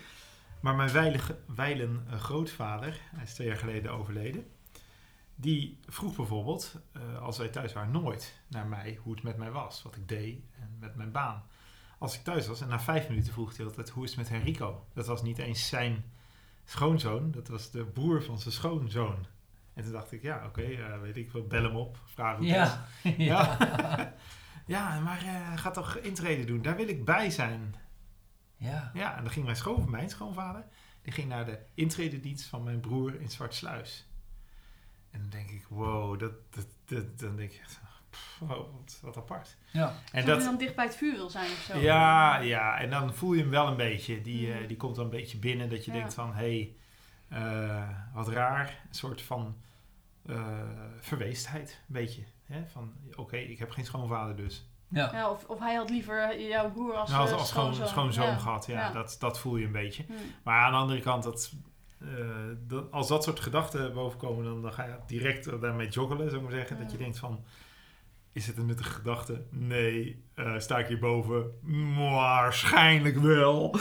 Maar 0.60 0.76
mijn 0.76 0.92
weilige, 0.92 1.38
wijlen 1.56 2.06
eh, 2.10 2.20
grootvader, 2.20 3.00
hij 3.16 3.24
is 3.24 3.34
twee 3.34 3.48
jaar 3.48 3.58
geleden 3.58 3.92
overleden. 3.92 4.48
Die 5.36 5.80
vroeg 5.86 6.16
bijvoorbeeld, 6.16 6.82
eh, 6.92 7.22
als 7.22 7.38
wij 7.38 7.48
thuis 7.48 7.74
waren, 7.74 7.92
nooit 7.92 8.42
naar 8.48 8.68
mij 8.68 9.00
hoe 9.02 9.14
het 9.14 9.24
met 9.24 9.38
mij 9.38 9.52
was. 9.52 9.84
Wat 9.84 9.96
ik 9.96 10.08
deed 10.08 10.40
en 10.60 10.78
met 10.80 10.96
mijn 10.96 11.12
baan. 11.12 11.44
Als 11.98 12.16
ik 12.16 12.24
thuis 12.24 12.48
was 12.48 12.62
en 12.62 12.68
na 12.68 12.80
vijf 12.80 13.10
minuten 13.10 13.34
vroeg 13.34 13.58
hij 13.58 13.66
altijd, 13.66 13.90
hoe 13.90 14.04
is 14.04 14.10
het 14.10 14.20
met 14.20 14.30
Henrico? 14.30 14.86
Dat 14.94 15.08
was 15.08 15.22
niet 15.22 15.38
eens 15.38 15.68
zijn 15.68 16.04
schoonzoon, 16.66 17.32
dat 17.32 17.48
was 17.48 17.72
de 17.72 17.86
broer 17.86 18.24
van 18.24 18.40
zijn 18.40 18.54
schoonzoon. 18.54 19.26
En 19.74 19.84
toen 19.84 19.92
dacht 19.92 20.12
ik, 20.12 20.22
ja, 20.22 20.46
oké, 20.46 20.62
eh, 20.62 21.00
weet 21.02 21.18
ik 21.18 21.32
wel, 21.32 21.48
bel 21.48 21.64
hem 21.64 21.76
op, 21.76 21.98
vraag 22.06 22.38
hoe 22.38 22.48
het 22.52 22.68
is. 23.04 23.16
Ja. 23.26 23.58
Ja. 23.60 24.14
ja, 24.76 25.00
maar 25.00 25.24
eh 25.24 25.58
ga 25.58 25.72
toch 25.72 25.96
intreden 25.98 26.46
doen, 26.48 26.62
daar 26.62 26.76
wil 26.76 26.88
ik 26.88 27.06
bij 27.06 27.30
zijn. 27.30 27.76
ja. 28.58 28.92
Ja, 28.94 29.18
en 29.18 29.24
dan 29.24 29.32
ging 29.32 29.46
mijn, 29.46 29.58
schoon, 29.58 29.90
mijn 29.90 30.10
schoonvader, 30.10 30.66
die 31.02 31.14
ging 31.14 31.28
naar 31.30 31.46
de 31.46 31.60
intrededienst 31.74 32.46
van 32.46 32.64
mijn 32.64 32.80
broer 32.80 33.22
in 33.22 33.30
Zwartsluis. 33.30 34.08
En 35.12 35.22
dan 35.22 35.30
denk 35.30 35.50
ik, 35.50 35.66
wow, 35.70 36.20
dat, 36.20 36.34
dat, 36.50 36.68
dat- 36.86 37.20
dan 37.20 37.36
denk 37.36 37.52
ik 37.52 37.60
echt, 37.60 37.80
pff, 38.16 38.38
wow, 38.40 38.50
wat, 38.74 39.00
wat 39.02 39.18
apart. 39.18 39.58
Ja. 39.72 39.94
En 40.12 40.26
dat, 40.26 40.38
je 40.38 40.44
dan 40.44 40.58
dicht 40.58 40.76
bij 40.76 40.86
het 40.86 40.96
vuur 40.96 41.16
wil 41.16 41.30
zijn 41.30 41.46
of 41.52 41.68
zo. 41.72 41.78
ja, 41.80 42.38
ja, 42.38 42.78
en 42.80 42.90
dan 42.90 43.14
voel 43.14 43.34
je 43.34 43.42
hem 43.42 43.50
wel 43.50 43.68
een 43.68 43.78
beetje. 43.78 44.22
Die, 44.22 44.52
eh, 44.52 44.58
Mhm. 44.58 44.68
die 44.68 44.78
komt 44.78 44.96
dan 44.96 45.06
een 45.06 45.10
beetje 45.12 45.38
binnen 45.38 45.70
dat 45.70 45.86
je 45.86 45.92
Ja. 45.92 45.98
denkt 45.98 46.14
van, 46.14 46.34
hé, 46.34 46.74
hey, 47.30 47.42
eh, 47.42 47.90
wat 48.14 48.28
raar. 48.28 48.68
Een 48.90 48.96
soort 48.96 49.22
van 49.22 49.56
eh, 50.30 50.38
verweestheid, 51.00 51.70
een 51.88 51.94
beetje. 51.94 52.24
Hè? 52.46 52.64
Van, 52.68 52.94
oké, 53.16 53.38
ik 53.38 53.60
heb 53.60 53.72
geen 53.72 53.86
schoonvader 53.86 54.36
dus. 54.36 54.70
Ja. 54.88 55.10
Ja, 55.14 55.30
of, 55.30 55.46
of 55.46 55.60
hij 55.60 55.76
had 55.76 55.90
liever 55.90 56.42
jouw 56.48 56.72
broer 56.72 56.94
als, 56.94 57.10
nou, 57.10 57.22
als, 57.22 57.32
eh, 57.32 57.38
als 57.38 57.48
schoon, 57.48 57.64
schoonzoon. 57.64 57.88
schoonzoon 57.88 58.26
Ja. 58.26 58.38
gehad, 58.38 58.66
ja, 58.66 58.80
Ja. 58.80 58.92
Dat, 58.92 59.16
dat 59.20 59.40
voel 59.40 59.56
je 59.58 59.66
een 59.66 59.72
beetje. 59.72 60.04
Hm. 60.08 60.14
Maar 60.44 60.60
aan 60.62 60.72
de 60.72 60.78
andere 60.78 61.00
kant, 61.02 61.24
dat, 61.24 61.54
eh, 62.00 62.08
dat, 62.68 62.92
als 62.92 63.08
dat 63.08 63.24
soort 63.24 63.40
gedachten 63.40 63.94
bovenkomen, 63.94 64.44
dan, 64.46 64.62
dan 64.62 64.74
ga 64.74 64.84
je 64.86 64.96
direct 65.08 65.48
eh, 65.48 65.62
daarmee 65.62 65.88
joggelen, 65.90 66.26
zou 66.30 66.36
ik 66.44 66.48
maar 66.50 66.58
zeggen. 66.58 66.78
Dat 66.78 66.92
je 66.92 66.98
denkt 66.98 67.20
van, 67.20 67.44
is 68.36 68.48
het 68.48 68.58
een 68.58 68.66
nuttige 68.66 68.90
gedachte? 68.90 69.46
Nee. 69.50 70.24
Eh, 70.34 70.60
sta 70.60 70.78
ik 70.78 70.88
hierboven? 70.88 71.46
Waarschijnlijk 71.98 73.18
wel. 73.18 73.78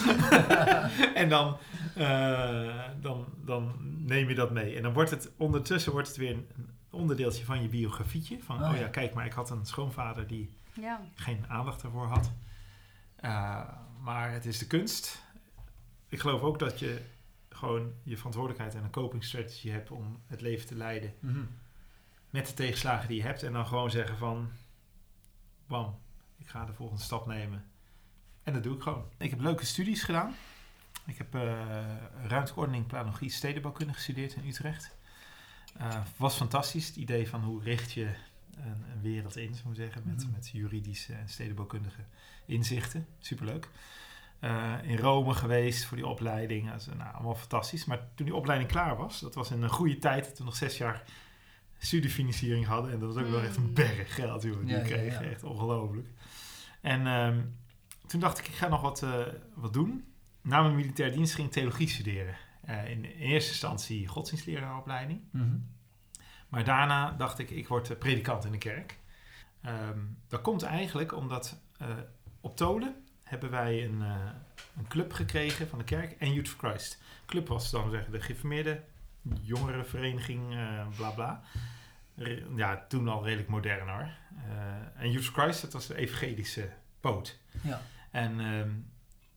en 1.14 1.28
dan, 1.28 1.56
eh, 1.94 2.80
dan, 3.00 3.26
dan 3.44 3.72
neem 4.06 4.28
je 4.28 4.34
dat 4.34 4.50
mee. 4.50 4.76
En 4.76 4.82
dan 4.82 4.92
wordt 4.92 5.10
het 5.10 5.32
ondertussen 5.36 5.92
wordt 5.92 6.08
het 6.08 6.16
weer 6.16 6.30
een 6.30 6.46
onderdeeltje 6.90 7.44
van 7.44 7.62
je 7.62 7.68
biografietje. 7.68 8.38
Van, 8.42 8.62
Oh, 8.62 8.70
oh 8.70 8.76
ja. 8.78 8.88
kijk 8.88 9.14
maar, 9.14 9.26
ik 9.26 9.32
had 9.32 9.50
een 9.50 9.66
schoonvader 9.66 10.26
die 10.26 10.56
Ja. 10.72 11.00
geen 11.14 11.44
aandacht 11.48 11.82
ervoor 11.82 12.06
had. 12.06 12.32
Uh, 13.24 13.60
maar 14.02 14.32
het 14.32 14.46
is 14.46 14.58
de 14.58 14.66
kunst. 14.66 15.22
Ik 16.08 16.18
geloof 16.20 16.40
ook 16.40 16.58
dat 16.58 16.78
je 16.78 17.00
gewoon 17.48 17.92
je 18.02 18.16
verantwoordelijkheid 18.16 18.74
en 18.74 18.84
een 18.84 18.90
coping 18.90 19.24
strategy 19.24 19.68
hebt 19.70 19.90
om 19.90 20.22
het 20.26 20.40
leven 20.40 20.66
te 20.66 20.74
leiden 20.74 21.14
Mhm. 21.20 21.38
Met 22.34 22.46
de 22.46 22.54
tegenslagen 22.54 23.08
die 23.08 23.16
je 23.16 23.22
hebt. 23.22 23.42
En 23.42 23.52
dan 23.52 23.66
gewoon 23.66 23.90
zeggen 23.90 24.16
van, 24.16 24.50
bam, 25.66 25.98
ik 26.38 26.48
ga 26.48 26.64
de 26.64 26.72
volgende 26.72 27.02
stap 27.02 27.26
nemen. 27.26 27.64
En 28.42 28.52
dat 28.52 28.62
doe 28.62 28.76
ik 28.76 28.82
gewoon. 28.82 29.04
Ik 29.18 29.30
heb 29.30 29.40
leuke 29.40 29.64
studies 29.64 30.02
gedaan. 30.02 30.34
Ik 31.06 31.18
heb 31.18 31.34
uh, 31.34 31.42
ruimtelijke 32.26 32.60
ordening, 32.60 32.86
planologie, 32.86 33.30
stedenbouwkunde 33.30 33.92
gestudeerd 33.92 34.34
in 34.34 34.46
Utrecht. 34.46 34.96
Uh, 35.80 36.00
was 36.16 36.36
fantastisch, 36.36 36.86
het 36.86 36.96
idee 36.96 37.28
van 37.28 37.42
hoe 37.42 37.62
richt 37.62 37.92
je 37.92 38.04
een, 38.56 38.84
een 38.92 39.00
wereld 39.02 39.36
in, 39.36 39.54
zou 39.54 39.68
ik 39.68 39.76
zeggen, 39.76 40.02
met, 40.04 40.22
Mhm. 40.24 40.32
met 40.32 40.48
juridische 40.52 41.12
en 41.12 41.28
stedenbouwkundige 41.28 42.04
inzichten. 42.46 43.06
Superleuk. 43.18 43.68
Uh, 44.40 44.74
in 44.82 44.98
Rome 44.98 45.34
geweest 45.34 45.84
voor 45.84 45.96
die 45.96 46.06
opleiding. 46.06 46.72
Also, 46.72 46.94
nou, 46.94 47.14
allemaal 47.14 47.34
fantastisch. 47.34 47.84
Maar 47.84 47.98
toen 48.14 48.26
die 48.26 48.34
opleiding 48.34 48.70
klaar 48.70 48.96
was, 48.96 49.20
dat 49.20 49.34
was 49.34 49.50
in 49.50 49.62
een 49.62 49.68
goede 49.70 49.98
tijd, 49.98 50.36
toen 50.36 50.46
nog 50.46 50.56
zes 50.56 50.78
jaar 50.78 51.02
studiefinanciering 51.84 52.66
hadden. 52.66 52.92
En 52.92 52.98
dat 52.98 53.14
was 53.14 53.24
ook 53.24 53.30
wel 53.30 53.42
echt 53.42 53.56
een 53.56 53.74
berg 53.74 54.14
geld 54.14 54.42
die 54.42 54.52
we 54.52 54.66
Ja, 54.66 54.80
kregen. 54.80 55.24
ja. 55.24 55.30
Echt 55.30 55.42
ongelooflijk. 55.42 56.08
En 56.80 57.06
um, 57.06 57.56
toen 58.06 58.20
dacht 58.20 58.38
ik, 58.38 58.48
ik 58.48 58.54
ga 58.54 58.68
nog 58.68 58.80
wat, 58.80 59.02
uh, 59.02 59.20
wat 59.54 59.72
doen. 59.72 60.04
Na 60.42 60.62
mijn 60.62 60.74
militair 60.74 61.12
dienst 61.12 61.34
ging 61.34 61.46
ik 61.46 61.52
theologie 61.52 61.88
studeren. 61.88 62.36
Uh, 62.68 62.90
in, 62.90 63.04
in, 63.04 63.10
eerste 63.10 63.50
instantie 63.50 64.06
godsdienstleraaropleiding. 64.06 65.20
Mhm. 65.30 65.56
Maar 66.48 66.64
daarna 66.64 67.10
dacht 67.10 67.38
ik, 67.38 67.50
ik 67.50 67.68
word 67.68 67.98
predikant 67.98 68.44
in 68.44 68.52
de 68.52 68.58
kerk. 68.58 68.98
Um, 69.66 70.18
dat 70.28 70.40
komt 70.40 70.62
eigenlijk 70.62 71.14
omdat 71.16 71.60
uh, 71.82 71.88
op 72.40 72.56
Tolen 72.56 72.94
hebben 73.22 73.50
wij 73.50 73.84
een, 73.84 74.00
uh, 74.00 74.16
een 74.76 74.88
club 74.88 75.12
gekregen 75.12 75.68
van 75.68 75.78
de 75.78 75.84
kerk 75.84 76.12
en 76.12 76.32
Youth 76.32 76.48
for 76.48 76.68
Christ. 76.68 77.02
Club 77.26 77.48
was 77.48 77.70
dan 77.70 77.90
zeggen 77.90 78.12
de 78.12 78.20
geïnformeerde 78.20 78.82
jongerenvereniging, 79.40 80.54
uh, 80.54 80.86
bla 80.96 81.10
bla. 81.10 81.42
Ja, 82.56 82.84
toen 82.88 83.08
al 83.08 83.24
redelijk 83.24 83.48
modern 83.48 83.88
hoor. 83.88 84.08
Uh, 84.48 85.04
en 85.04 85.22
for 85.22 85.42
Christ, 85.42 85.60
dat 85.60 85.72
was 85.72 85.86
de 85.86 85.96
evangelische 85.96 86.70
poot. 87.00 87.38
Ja. 87.62 87.80
En 88.10 88.40
um, 88.40 88.92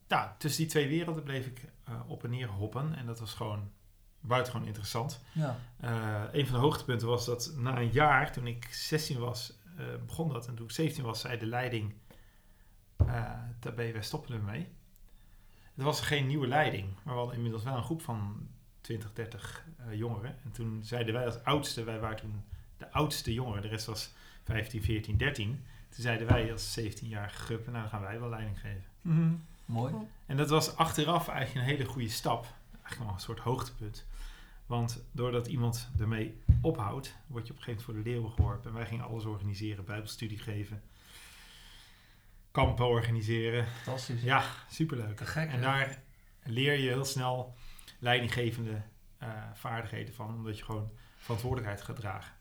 ja, 0.07 0.35
tussen 0.37 0.61
die 0.61 0.71
twee 0.71 0.87
werelden 0.87 1.23
bleef 1.23 1.45
ik 1.45 1.65
uh, 1.89 1.99
op 2.07 2.23
en 2.23 2.29
neer 2.29 2.47
hoppen. 2.47 2.95
En 2.95 3.05
dat 3.05 3.19
was 3.19 3.33
gewoon 3.33 3.71
buitengewoon 4.19 4.67
interessant. 4.67 5.21
Ja. 5.31 5.59
Uh, 5.83 6.23
een 6.31 6.45
van 6.45 6.55
de 6.55 6.61
hoogtepunten 6.61 7.07
was 7.07 7.25
dat 7.25 7.53
na 7.55 7.77
een 7.77 7.91
jaar, 7.91 8.31
toen 8.31 8.47
ik 8.47 8.67
16 8.71 9.19
was, 9.19 9.59
uh, 9.79 9.85
begon 10.05 10.29
dat. 10.29 10.47
En 10.47 10.55
toen 10.55 10.65
ik 10.65 10.71
17 10.71 11.03
was, 11.03 11.19
zei 11.19 11.37
de 11.37 11.45
leiding, 11.45 11.93
uh, 13.01 13.33
daarbij, 13.59 13.93
wij 13.93 14.01
stoppen 14.01 14.35
ermee. 14.35 14.67
Er 15.75 15.83
was 15.83 16.01
geen 16.01 16.27
nieuwe 16.27 16.47
leiding, 16.47 16.87
maar 17.03 17.13
we 17.13 17.19
hadden 17.19 17.35
inmiddels 17.35 17.63
wel 17.63 17.75
een 17.75 17.83
groep 17.83 18.01
van 18.01 18.47
20, 18.81 19.13
30 19.13 19.65
uh, 19.79 19.97
jongeren. 19.97 20.35
En 20.43 20.51
toen 20.51 20.83
zeiden 20.83 21.13
wij 21.13 21.25
als 21.25 21.43
oudste, 21.43 21.83
wij 21.83 21.99
waren 21.99 22.17
toen 22.17 22.43
de 22.77 22.91
oudste 22.91 23.33
jongeren, 23.33 23.61
de 23.61 23.67
rest 23.67 23.85
was 23.85 24.13
15, 24.43 24.83
14, 24.83 25.17
13. 25.17 25.63
Toen 25.89 26.01
zeiden 26.03 26.27
wij 26.27 26.51
als 26.51 26.79
17-jarige 26.79 27.39
groep, 27.39 27.65
nou 27.65 27.77
dan 27.77 27.89
gaan 27.89 28.01
wij 28.01 28.19
wel 28.19 28.29
leiding 28.29 28.59
geven. 28.59 28.83
Mm 29.01 29.15
-hmm. 29.15 29.45
Mooi. 29.65 29.93
En 30.25 30.37
dat 30.37 30.49
was 30.49 30.75
achteraf 30.75 31.27
eigenlijk 31.27 31.67
een 31.67 31.75
hele 31.75 31.89
goede 31.89 32.09
stap. 32.09 32.45
Eigenlijk 32.71 33.03
wel 33.03 33.13
een 33.13 33.19
soort 33.19 33.39
hoogtepunt. 33.39 34.05
Want 34.65 35.03
doordat 35.11 35.47
iemand 35.47 35.89
ermee 35.99 36.41
ophoudt, 36.61 37.15
word 37.27 37.47
je 37.47 37.53
op 37.53 37.57
een 37.57 37.63
gegeven 37.63 37.65
moment 37.65 37.83
voor 37.83 37.93
de 37.93 38.09
leeuwen 38.09 38.31
geworpen. 38.31 38.69
En 38.69 38.75
wij 38.75 38.85
gingen 38.85 39.05
alles 39.05 39.25
organiseren, 39.25 39.85
bijbelstudie 39.85 40.37
geven, 40.37 40.81
kampen 42.51 42.87
organiseren. 42.87 43.67
Fantastisch. 43.67 44.21
Ja, 44.21 44.43
superleuk. 44.69 45.27
Gek, 45.27 45.49
en 45.49 45.61
daar 45.61 46.01
leer 46.43 46.73
je 46.73 46.89
heel 46.89 47.05
snel 47.05 47.55
leidinggevende 47.99 48.81
uh, 49.23 49.29
vaardigheden 49.53 50.13
van, 50.13 50.35
omdat 50.35 50.57
je 50.57 50.63
gewoon 50.63 50.91
verantwoordelijkheid 51.17 51.81
gaat 51.81 51.95
dragen. 51.95 52.33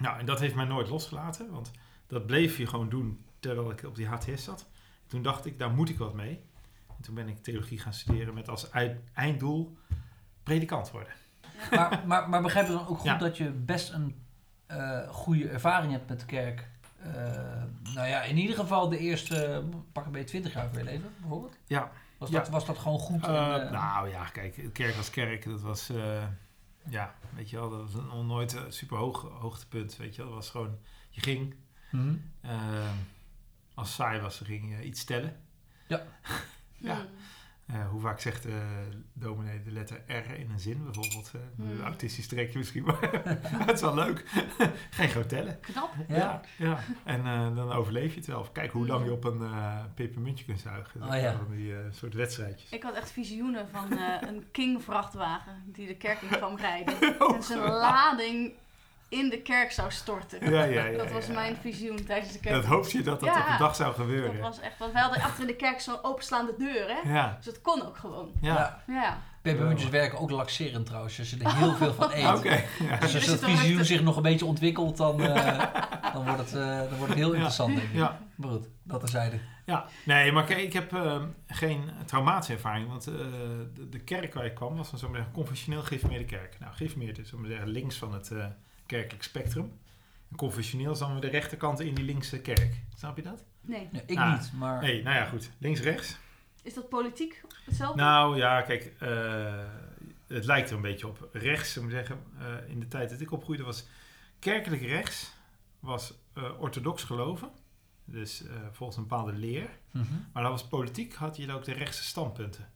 Nou, 0.00 0.18
en 0.18 0.26
dat 0.26 0.40
heeft 0.40 0.54
mij 0.54 0.64
nooit 0.64 0.88
losgelaten, 0.88 1.50
want 1.50 1.70
dat 2.06 2.26
bleef 2.26 2.56
je 2.56 2.66
gewoon 2.66 2.88
doen 2.88 3.24
terwijl 3.40 3.70
ik 3.70 3.82
op 3.84 3.94
die 3.96 4.06
HTS 4.06 4.44
zat. 4.44 4.66
Toen 5.06 5.22
dacht 5.22 5.46
ik, 5.46 5.58
daar 5.58 5.70
moet 5.70 5.88
ik 5.88 5.98
wat 5.98 6.14
mee. 6.14 6.40
En 6.96 7.02
toen 7.02 7.14
ben 7.14 7.28
ik 7.28 7.42
theologie 7.42 7.78
gaan 7.78 7.92
studeren 7.92 8.34
met 8.34 8.48
als 8.48 8.70
einddoel 9.14 9.76
predikant 10.42 10.90
worden. 10.90 11.12
Maar, 11.70 12.02
maar, 12.06 12.28
maar 12.28 12.42
begrijp 12.42 12.66
je 12.66 12.72
dan 12.72 12.86
ook 12.86 12.96
goed 12.98 13.04
Ja. 13.06 13.16
dat 13.18 13.36
je 13.36 13.50
best 13.50 13.92
een 13.92 14.22
uh, 14.70 15.08
goede 15.08 15.48
ervaring 15.48 15.92
hebt 15.92 16.08
met 16.08 16.20
de 16.20 16.26
kerk? 16.26 16.68
Uh, 17.06 17.12
nou 17.94 18.06
ja, 18.08 18.22
in 18.22 18.36
ieder 18.36 18.56
geval 18.56 18.88
de 18.88 18.98
eerste, 18.98 19.64
pak 19.92 20.06
een 20.06 20.12
beetje 20.12 20.28
20 20.28 20.52
jaar 20.54 20.68
van 20.68 20.78
je 20.78 20.84
leven, 20.84 21.10
bijvoorbeeld. 21.20 21.56
Ja, 21.66 21.90
Was, 22.18 22.30
Ja. 22.30 22.38
dat, 22.38 22.48
was 22.48 22.66
dat 22.66 22.78
gewoon 22.78 22.98
goed? 22.98 23.24
en, 23.26 23.34
Eh, 23.34 23.62
eh, 23.62 23.70
nou 23.70 24.08
ja, 24.08 24.24
kijk, 24.24 24.68
kerk 24.72 24.96
als 24.96 25.10
kerk, 25.10 25.44
dat 25.44 25.60
was, 25.60 25.88
eh, 25.90 26.22
ja, 26.88 27.14
weet 27.34 27.50
je 27.50 27.56
wel, 27.56 27.70
dat 27.70 27.80
was 27.80 27.94
een, 27.94 28.06
nog 28.06 28.26
nooit 28.26 28.52
een 28.52 28.72
super 28.72 28.96
hoog 28.96 29.22
hoogtepunt, 29.22 29.96
weet 29.96 30.14
je 30.14 30.22
wel. 30.22 30.30
Dat 30.30 30.40
was 30.40 30.50
gewoon, 30.50 30.78
je 31.10 31.20
ging, 31.20 31.54
mhm. 31.90 32.16
eh, 32.40 32.90
als 33.74 33.88
het 33.88 33.96
saai 33.96 34.20
was, 34.20 34.38
dan 34.38 34.46
ging 34.46 34.76
je 34.76 34.84
iets 34.84 35.04
tellen. 35.04 35.40
Ja. 35.86 36.06
Hmm. 36.78 37.06
Eh, 37.66 37.88
hoe 37.90 38.00
vaak 38.00 38.20
zegt 38.20 38.42
de 38.42 38.60
dominee 39.12 39.62
de 39.62 39.70
letter 39.70 40.02
R 40.06 40.38
in 40.38 40.50
een 40.50 40.58
zin, 40.60 40.84
bijvoorbeeld. 40.84 41.30
Hmm. 41.56 41.70
Een 41.70 41.82
autistisch 41.82 42.26
trekje 42.26 42.58
misschien, 42.58 42.84
maar 42.84 42.98
het 43.66 43.74
is 43.74 43.80
wel 43.80 43.94
leuk. 43.94 44.24
Geen 44.90 45.08
gewoon 45.08 45.26
tellen. 45.26 45.60
Knap. 45.60 45.94
Ja. 46.08 46.40
ja. 46.58 46.78
En 47.04 47.20
eh, 47.26 47.56
dan 47.56 47.72
overleef 47.72 48.12
je 48.12 48.18
het 48.18 48.26
wel. 48.28 48.42
Kijk 48.52 48.72
hoe 48.72 48.86
lang 48.86 49.04
je 49.04 49.12
op 49.12 49.24
een 49.24 49.42
eh 49.42 49.84
pepermuntje 49.94 50.44
kunt 50.44 50.60
zuigen. 50.60 51.00
Dat 51.00 51.08
Oh, 51.08 51.14
ja. 51.14 51.20
zijn 51.20 51.56
Die 51.56 51.74
soort 51.90 52.14
wedstrijdjes. 52.14 52.70
Ik 52.70 52.82
had 52.82 52.94
echt 52.94 53.10
visioenen 53.10 53.68
van 53.68 53.98
eh, 53.98 54.28
een 54.28 54.44
King-vrachtwagen 54.50 55.62
die 55.66 55.86
de 55.86 55.96
kerk 55.96 56.20
in 56.22 56.28
kwam 56.28 56.56
rijden. 56.66 57.20
Oh, 57.20 57.36
en 57.36 57.42
zijn 57.42 57.60
lading 57.60 58.52
in 59.08 59.28
de 59.28 59.38
kerk 59.42 59.72
zou 59.72 59.90
storten. 59.90 60.50
Ja, 60.50 60.64
ja, 60.64 60.84
ja. 60.84 60.98
dat 61.02 61.10
was 61.12 61.26
ja. 61.26 61.32
mijn 61.32 61.56
visioen 61.60 62.04
tijdens 62.04 62.32
de 62.32 62.38
kerk. 62.40 62.54
Dat 62.54 62.64
hoop 62.64 62.86
je 62.86 63.02
dat 63.02 63.20
dat 63.20 63.28
Ja. 63.34 63.40
op 63.40 63.46
de 63.46 63.56
dag 63.58 63.76
zou 63.76 63.88
Dat 63.88 64.00
gebeuren. 64.00 64.40
was 64.40 64.60
echt, 64.60 64.78
want 64.78 64.92
wij 64.92 65.02
hadden 65.02 65.22
achter 65.22 65.40
in 65.40 65.46
de 65.46 65.56
kerk 65.56 65.80
zo'n 65.80 66.04
openslaande 66.04 66.54
deur, 66.58 66.88
hè? 67.02 67.12
Ja, 67.12 67.34
Dus 67.36 67.44
dat 67.44 67.60
kon 67.60 67.86
ook 67.86 67.96
gewoon. 67.96 68.30
ja. 68.40 68.82
Ja. 68.86 69.18
Pepermuntjes 69.42 69.90
werken 69.90 70.18
ook 70.18 70.30
laxerend 70.30 70.86
trouwens, 70.86 71.18
als 71.18 71.30
je 71.30 71.36
er 71.44 71.54
heel 71.56 71.74
veel 71.74 71.92
van 71.94 72.10
eet. 72.14 72.42
Dus 73.00 73.14
als 73.14 73.26
dat 73.26 73.44
visioen 73.50 73.78
een- 73.78 73.84
zich 73.84 74.02
nog 74.02 74.16
een 74.16 74.22
beetje 74.22 74.44
ontwikkelt, 74.46 74.96
dan, 74.96 75.20
eh, 75.22 75.58
dan, 76.12 76.24
wordt, 76.24 76.38
het, 76.38 76.54
eh, 76.54 76.78
dan 76.78 76.88
wordt 76.96 77.06
het 77.08 77.14
heel 77.14 77.28
Ja. 77.28 77.34
interessant, 77.34 77.76
denk 77.76 77.88
ik. 77.88 77.94
Ja. 77.94 78.20
Maar 78.34 78.50
goed, 78.50 78.68
dat 78.82 79.00
terzijde. 79.00 79.38
ja, 79.66 79.84
nee, 80.04 80.32
maar 80.32 80.44
kijk, 80.44 80.58
ik 80.60 80.72
heb 80.72 80.92
eh, 80.94 81.22
geen 81.46 81.90
traumatische 82.06 82.52
ervaring. 82.52 82.88
Want 82.88 83.06
eh, 83.06 83.14
de, 83.74 83.88
de 83.88 83.98
kerk 84.00 84.34
waar 84.34 84.44
ik 84.44 84.54
kwam 84.54 84.76
was 84.76 84.92
een 84.92 84.98
zo'n 84.98 85.14
zeggen, 85.14 85.32
confessioneel 85.32 85.82
geïnformeerde 85.82 86.24
kerk. 86.24 86.56
Nou, 86.60 86.72
geïnformeerd 86.74 87.18
is, 87.18 87.30
we 87.30 87.46
zeggen, 87.48 87.68
links 87.68 87.96
van 87.96 88.12
het 88.14 88.30
eh, 88.30 88.44
kerkelijk 88.86 89.22
spectrum. 89.24 89.72
En 90.30 90.36
confessioneel 90.36 90.92
is 90.92 90.98
dan 90.98 91.12
weer 91.12 91.20
de 91.20 91.28
rechterkant 91.28 91.80
in 91.80 91.94
die 91.94 92.04
linkse 92.04 92.40
kerk. 92.40 92.74
Snap 92.96 93.16
je 93.16 93.22
dat? 93.22 93.44
Nee. 93.60 93.88
Nee, 93.92 94.02
ik 94.06 94.18
Ah. 94.18 94.32
niet, 94.40 94.52
maar... 94.52 94.82
Nee, 94.82 95.02
nou 95.02 95.16
ja, 95.16 95.24
goed. 95.24 95.50
Links-rechts. 95.58 96.16
Is 96.62 96.74
dat 96.74 96.88
politiek 96.88 97.42
hetzelfde? 97.64 98.02
Nou 98.02 98.36
ja, 98.36 98.62
kijk, 98.62 98.92
eh, 98.98 99.64
het 100.26 100.44
lijkt 100.44 100.70
er 100.70 100.76
een 100.76 100.82
beetje 100.82 101.06
op. 101.08 101.28
Rechts, 101.32 101.72
zullen 101.72 101.88
we 101.88 101.94
zeggen, 101.94 102.18
eh, 102.38 102.70
in 102.70 102.80
de 102.80 102.88
tijd 102.88 103.10
dat 103.10 103.20
ik 103.20 103.32
opgroeide 103.32 103.64
was 103.64 103.86
kerkelijk 104.38 104.82
rechts, 104.82 105.32
was 105.80 106.14
eh, 106.34 106.60
orthodox 106.60 107.02
geloven. 107.02 107.50
Dus 108.04 108.46
eh, 108.46 108.54
volgens 108.72 108.98
een 108.98 109.06
bepaalde 109.06 109.32
leer. 109.32 109.68
Mhm. 109.90 110.04
Maar 110.32 110.42
dat 110.42 110.52
was 110.52 110.66
politiek, 110.66 111.14
had 111.14 111.36
je 111.36 111.52
ook 111.52 111.64
de 111.64 111.72
rechtse 111.72 112.02
standpunten. 112.04 112.70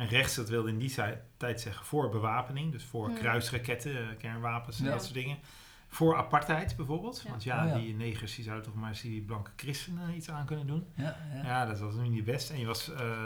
En 0.00 0.08
rechts, 0.08 0.34
dat 0.34 0.48
wilde 0.48 0.68
in 0.68 0.78
die 0.78 0.94
tijd 1.36 1.60
zeggen 1.60 1.86
voor 1.86 2.08
bewapening. 2.08 2.72
Dus 2.72 2.84
voor 2.84 3.06
Hmm. 3.06 3.14
kruisraketten, 3.18 3.96
eh, 4.10 4.16
kernwapens 4.18 4.78
en 4.78 4.84
Ja. 4.84 4.90
dat 4.90 5.02
soort 5.02 5.14
dingen. 5.14 5.38
Voor 5.88 6.16
apartheid 6.16 6.76
bijvoorbeeld. 6.76 7.20
Ja. 7.24 7.30
Want 7.30 7.42
ja, 7.42 7.64
Oh 7.64 7.68
ja. 7.70 7.78
die 7.78 7.94
negers 7.94 8.34
die 8.34 8.44
zouden 8.44 8.64
toch 8.66 8.74
maar 8.74 8.88
eens 8.88 9.00
die 9.00 9.20
blanke 9.22 9.50
christenen 9.56 10.14
iets 10.14 10.30
aan 10.30 10.46
kunnen 10.46 10.66
doen. 10.66 10.86
Ja, 10.94 11.16
ja. 11.34 11.42
Ja, 11.44 11.66
dat 11.66 11.78
was 11.78 11.94
nu 11.94 12.08
niet 12.08 12.24
best. 12.24 12.50
En 12.50 12.58
je 12.58 12.66
was 12.66 12.92
eh, 12.92 13.18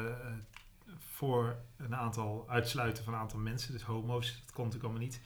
voor 0.99 1.57
een 1.77 1.97
aantal 1.97 2.45
uitsluiten 2.49 3.05
van 3.05 3.13
een 3.15 3.19
aantal 3.21 3.39
mensen, 3.39 3.73
dus 3.73 3.83
homo's, 3.83 4.41
dat 4.45 4.53
kon 4.55 4.65
natuurlijk 4.65 4.93
allemaal 4.93 5.09
niet. 5.09 5.21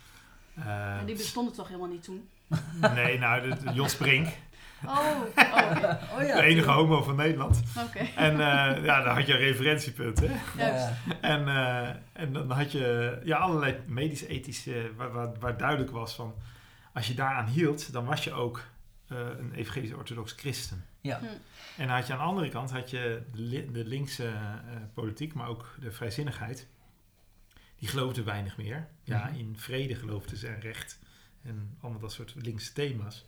Eh, 0.55 0.99
En 0.99 1.07
die 1.07 1.17
bestonden 1.17 1.55
toch 1.55 1.67
helemaal 1.69 1.89
niet 1.89 2.03
toen? 2.05 2.29
nee, 2.95 3.19
nou, 3.19 3.49
de, 3.51 3.65
de 3.65 3.73
Jos 3.73 3.97
Brink, 3.97 4.27
Oh, 4.87 4.91
oh. 5.37 6.17
Oh 6.17 6.23
ja. 6.27 6.37
de 6.37 6.43
enige 6.43 6.71
homo 6.71 7.03
van 7.03 7.17
Nederland. 7.17 7.63
Oké. 7.87 7.99
En 7.99 8.33
eh, 8.33 8.85
ja, 8.85 9.03
dan 9.03 9.15
had 9.15 9.27
je 9.27 9.33
een 9.33 9.39
referentiepunt, 9.39 10.21
hè. 10.21 10.27
Ja, 10.27 10.39
Juist. 10.57 10.89
ja. 11.07 11.21
En, 11.21 11.49
eh, 11.49 11.95
en 12.13 12.33
dan 12.33 12.51
had 12.51 12.73
je 12.73 13.19
ja, 13.25 13.37
allerlei 13.37 13.77
medisch-ethische, 13.87 14.91
waar, 14.97 15.13
waar, 15.13 15.39
waar 15.39 15.57
duidelijk 15.57 15.91
was 15.91 16.15
van, 16.15 16.35
als 16.93 17.07
je 17.07 17.15
daaraan 17.15 17.47
hield, 17.47 17.93
dan 17.93 18.05
was 18.05 18.25
je 18.25 18.33
ook 18.33 18.63
eh, 19.09 19.19
een 19.39 19.53
evangelisch 19.55 19.93
orthodox 19.93 20.33
christen. 20.33 20.85
Ja. 21.01 21.19
Hm. 21.19 21.25
En 21.77 21.87
dan 21.87 21.97
had 21.97 22.07
je 22.07 22.13
aan 22.13 22.19
de 22.19 22.25
andere 22.25 22.49
kant 22.49 22.71
had 22.71 22.91
je 22.91 23.23
de, 23.33 23.41
li- 23.41 23.71
de 23.73 23.85
linkse 23.85 24.27
eh, 24.27 24.33
politiek, 24.95 25.35
maar 25.35 25.49
ook 25.49 25.75
de 25.81 25.93
vrijzinnigheid. 25.93 26.67
Die 27.79 27.89
geloofde 27.89 28.23
weinig 28.23 28.57
meer. 28.57 28.89
Ja, 29.03 29.25
Mhm. 29.25 29.39
in 29.39 29.55
vrede 29.59 29.95
geloofden 29.95 30.37
ze 30.37 30.47
en 30.49 30.61
recht 30.61 30.99
en 31.45 31.77
allemaal 31.81 32.01
dat 32.01 32.13
soort 32.13 32.35
linkse 32.37 32.73
thema's. 32.73 33.27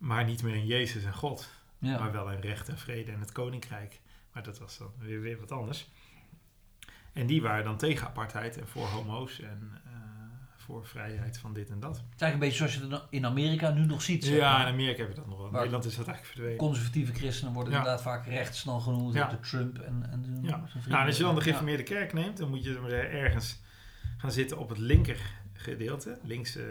Maar 0.00 0.24
niet 0.24 0.42
meer 0.42 0.54
in 0.54 0.66
Jezus 0.66 1.04
en 1.04 1.14
God, 1.14 1.48
Ja. 1.78 1.98
maar 1.98 2.12
wel 2.12 2.30
in 2.30 2.40
recht 2.40 2.68
en 2.68 2.78
vrede 2.78 3.12
en 3.12 3.20
het 3.20 3.32
koninkrijk. 3.32 4.00
Maar 4.32 4.42
dat 4.42 4.58
was 4.58 4.78
dan 4.78 4.90
weer, 4.98 5.20
weer 5.20 5.40
wat 5.40 5.52
anders. 5.52 5.90
En 7.12 7.26
die 7.26 7.42
waren 7.42 7.64
dan 7.64 7.76
tegen 7.76 8.06
apartheid 8.06 8.56
en 8.58 8.68
voor 8.68 8.86
homo's 8.86 9.40
en 9.40 9.70
eh, 9.84 9.90
voor 10.56 10.86
vrijheid 10.86 11.38
van 11.38 11.52
dit 11.52 11.70
en 11.70 11.80
dat. 11.80 11.96
Het 11.96 12.04
is 12.14 12.20
eigenlijk 12.22 12.32
een 12.32 12.38
beetje 12.38 12.56
zoals 12.56 12.74
je 12.74 12.94
het 12.96 13.06
in 13.10 13.26
Amerika 13.26 13.70
nu 13.70 13.86
nog 13.86 14.02
ziet. 14.02 14.24
zeg 14.24 14.36
Ja, 14.36 14.60
in 14.66 14.72
Amerika 14.72 15.00
heb 15.00 15.08
je 15.08 15.14
dat 15.16 15.26
nog 15.26 15.36
wel. 15.36 15.46
In 15.46 15.52
Nederland 15.52 15.84
is 15.84 15.96
dat 15.96 16.06
eigenlijk 16.06 16.34
verdwenen. 16.36 16.58
Conservatieve 16.58 17.12
christenen 17.12 17.52
worden 17.52 17.72
Ja. 17.72 17.78
inderdaad 17.78 18.02
vaak 18.02 18.26
rechts 18.26 18.62
dan 18.64 18.80
genoemd. 18.80 19.14
Ja. 19.14 19.28
De 19.28 19.40
Trump 19.40 19.78
en, 19.78 20.06
en 20.10 20.22
de, 20.22 20.48
Ja. 20.48 20.66
zijn. 20.68 20.84
Nou, 20.88 21.00
en 21.00 21.06
als 21.06 21.16
je 21.16 21.22
dan 21.22 21.34
de 21.34 21.40
geïnformeerde 21.40 21.82
kerk 21.82 22.12
neemt, 22.12 22.36
dan 22.36 22.48
moet 22.50 22.64
je 22.64 22.78
ergens 22.96 23.60
gaan 24.16 24.32
zitten 24.32 24.58
op 24.58 24.68
het 24.68 24.78
linker 24.78 25.20
gedeelte, 25.52 26.18
links, 26.22 26.56
eh, 26.56 26.64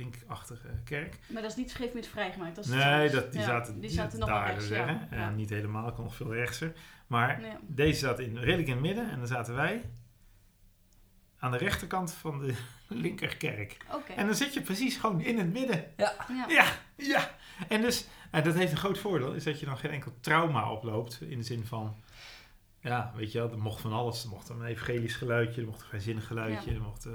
linkachtige 0.00 0.68
kerk. 0.84 1.18
Maar 1.26 1.42
dat 1.42 1.50
is 1.50 1.56
niet 1.56 1.72
vergeef 1.72 1.94
met 1.94 2.06
vrijgemaakt. 2.06 2.54
Dat 2.56 2.64
is 2.64 2.70
Nee, 2.70 3.10
dat, 3.10 3.32
die, 3.32 3.40
Ja, 3.40 3.46
zaten, 3.46 3.80
die 3.80 3.90
zaten 3.90 4.18
nog 4.18 4.28
daar 4.28 4.46
rechts, 4.46 4.62
te 4.68 4.74
zeggen. 4.74 5.08
ja. 5.10 5.16
En 5.16 5.34
niet 5.36 5.50
helemaal, 5.50 5.88
ik 5.88 5.94
kon 5.94 6.04
nog 6.04 6.14
veel 6.14 6.34
rechtser. 6.34 6.72
Maar 7.06 7.40
Ja. 7.40 7.58
deze 7.66 7.98
zat 7.98 8.18
in, 8.20 8.36
redelijk 8.38 8.68
in 8.68 8.72
het 8.74 8.82
midden 8.82 9.10
en 9.10 9.18
dan 9.18 9.26
zaten 9.26 9.54
wij 9.54 9.90
aan 11.38 11.50
de 11.50 11.56
rechterkant 11.56 12.12
van 12.12 12.38
de 12.38 12.54
linkerkerk. 12.88 13.76
Oké. 13.94 14.12
En 14.12 14.26
dan 14.26 14.34
zit 14.34 14.54
je 14.54 14.60
precies 14.62 14.96
gewoon 14.96 15.20
in 15.20 15.38
het 15.38 15.52
midden. 15.52 15.84
Ja. 15.96 16.14
Ja, 16.48 16.64
ja. 16.96 17.30
En 17.68 17.80
dus, 17.80 18.06
en 18.30 18.44
dat 18.44 18.54
heeft 18.54 18.72
een 18.72 18.78
groot 18.78 18.98
voordeel, 18.98 19.32
is 19.32 19.44
dat 19.44 19.60
je 19.60 19.66
dan 19.66 19.78
geen 19.78 19.90
enkel 19.90 20.12
trauma 20.20 20.70
oploopt. 20.70 21.20
In 21.20 21.38
de 21.38 21.44
zin 21.44 21.64
van, 21.66 21.94
ja, 22.80 23.12
weet 23.16 23.32
je 23.32 23.38
wel, 23.38 23.50
er 23.50 23.58
mocht 23.58 23.80
van 23.80 23.92
alles. 23.92 24.22
Er 24.24 24.28
mocht 24.30 24.48
een 24.48 24.64
evangelisch 24.64 25.14
geluidje, 25.16 25.60
er 25.60 25.66
mocht 25.66 25.80
een 25.80 25.86
vrijzinnig 25.88 26.26
geluidje, 26.26 26.70
Ja. 26.70 26.76
er 26.76 26.82
mocht 26.82 27.06
eh 27.06 27.12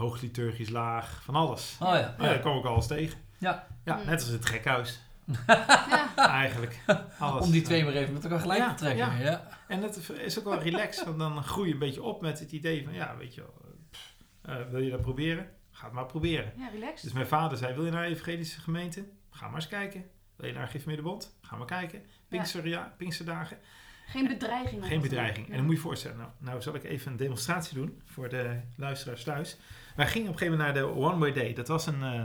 hoogliturgisch 0.00 0.68
laag, 0.68 1.22
van 1.22 1.34
alles. 1.34 1.76
Oh 1.80 1.88
ja. 1.88 1.98
Ja, 1.98 2.16
daar 2.16 2.38
kwam 2.38 2.58
ik 2.58 2.64
alles 2.64 2.86
tegen. 2.86 3.18
Ja. 3.38 3.66
Ja, 3.84 3.96
Hmm. 3.96 4.06
net 4.06 4.20
als 4.20 4.28
het 4.28 4.46
gekhuis, 4.46 5.00
Ja. 5.46 6.14
eigenlijk. 6.16 6.80
Alles. 7.18 7.44
Om 7.44 7.50
die 7.50 7.62
twee 7.62 7.84
maar 7.84 7.92
even 7.92 8.12
met 8.12 8.24
elkaar 8.24 8.40
gelijk 8.40 8.58
Ja, 8.60 8.68
te 8.74 8.84
trekken. 8.84 9.06
ja. 9.06 9.18
Ja. 9.18 9.48
En 9.68 9.80
dat 9.80 9.96
is 10.12 10.38
ook 10.38 10.44
wel 10.44 10.58
relaxed, 10.62 11.04
want 11.04 11.18
dan 11.18 11.42
groei 11.44 11.66
je 11.68 11.72
een 11.72 11.78
beetje 11.78 12.02
op 12.02 12.20
met 12.20 12.38
het 12.40 12.52
idee 12.52 12.84
van, 12.84 12.92
ja, 12.92 13.16
weet 13.16 13.34
je 13.34 13.40
wel, 13.40 13.54
pff, 13.90 14.14
eh, 14.42 14.54
wil 14.70 14.80
je 14.80 14.90
dat 14.90 15.00
proberen? 15.00 15.50
Ga 15.70 15.84
het 15.84 15.94
maar 15.94 16.06
proberen. 16.06 16.52
Ja, 16.56 16.68
relaxed. 16.72 17.02
Dus 17.02 17.12
mijn 17.12 17.26
vader 17.26 17.58
zei, 17.58 17.74
wil 17.74 17.84
je 17.84 17.90
naar 17.90 18.04
een 18.04 18.10
evangelische 18.10 18.60
gemeente? 18.60 19.04
Ga 19.30 19.46
maar 19.46 19.54
eens 19.54 19.68
kijken. 19.68 20.04
Wil 20.36 20.46
je 20.48 20.54
naar 20.54 20.62
een 20.62 20.68
Gifmeerdebond? 20.68 21.36
Ga 21.40 21.56
maar 21.56 21.66
kijken. 21.66 22.04
Pinkster, 22.28 22.66
ja, 22.68 22.94
Pinksterdagen. 22.96 23.58
Geen 24.06 24.28
bedreiging. 24.28 24.86
Geen 24.86 25.00
bedreiging. 25.00 25.46
Ja. 25.46 25.50
En 25.52 25.56
dan 25.56 25.64
moet 25.66 25.74
je 25.74 25.80
je 25.80 25.86
voorstellen, 25.86 26.16
nou, 26.16 26.30
nou 26.38 26.62
zal 26.62 26.74
ik 26.74 26.84
even 26.84 27.10
een 27.10 27.16
demonstratie 27.16 27.74
doen 27.74 28.02
voor 28.04 28.28
de 28.28 28.60
luisteraars 28.76 29.22
thuis. 29.24 29.56
Wij 30.00 30.08
gingen 30.08 30.28
op 30.28 30.32
een 30.32 30.38
gegeven 30.38 30.58
moment 30.58 30.76
naar 30.76 30.84
de 30.84 31.00
One 31.00 31.18
Way 31.18 31.32
Day. 31.32 31.54
Dat 31.54 31.68
was 31.68 31.86
een 31.86 32.02
eh, 32.02 32.24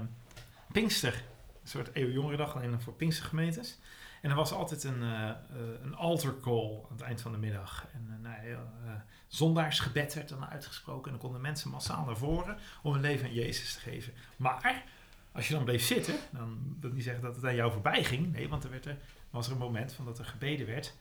Pinkster, 0.72 1.14
een 1.62 1.68
soort 1.68 1.90
eeuwjongerendag, 1.94 2.56
alleen 2.56 2.82
voor 2.82 2.94
Pinkstergemeentes. 2.94 3.80
En 4.22 4.30
er 4.30 4.36
was 4.36 4.52
altijd 4.52 4.84
een, 4.84 5.04
eh, 5.04 5.32
een 5.82 5.96
altar 5.96 6.40
call 6.40 6.82
aan 6.90 6.96
het 6.96 7.02
eind 7.02 7.22
van 7.22 7.32
de 7.32 7.38
middag. 7.38 7.88
En 7.94 8.08
uh, 8.10 8.24
nou, 8.24 8.40
heel, 8.40 8.60
zondaarsgebed 9.28 10.14
werd 10.14 10.30
dan 10.30 10.46
uitgesproken. 10.46 11.06
En 11.06 11.12
dan 11.12 11.20
konden 11.20 11.42
mensen 11.42 11.70
massaal 11.70 12.06
naar 12.06 12.18
voren 12.18 12.58
om 12.84 12.94
hun 12.94 13.02
leven 13.02 13.28
aan 13.28 13.34
Jezus 13.34 13.74
te 13.74 13.80
geven. 13.80 14.14
Maar 14.38 14.84
als 15.32 15.48
je 15.48 15.54
dan 15.54 15.64
bleef 15.64 15.84
zitten, 15.84 16.16
dan 16.32 16.78
wil 16.80 16.92
niet 16.92 17.04
zeggen 17.04 17.24
dat 17.24 17.36
het 17.36 17.46
aan 17.46 17.56
jou 17.56 17.72
voorbij 17.72 18.04
ging. 18.04 18.32
Nee, 18.32 18.50
want 18.50 18.64
er 18.64 18.70
werd 18.70 18.86
er, 18.86 18.98
was 19.30 19.46
er 19.46 19.52
een 19.52 19.58
moment 19.58 19.94
van 19.94 20.06
dat 20.06 20.20
er 20.20 20.26
gebeden 20.26 20.68
werd. 20.68 20.96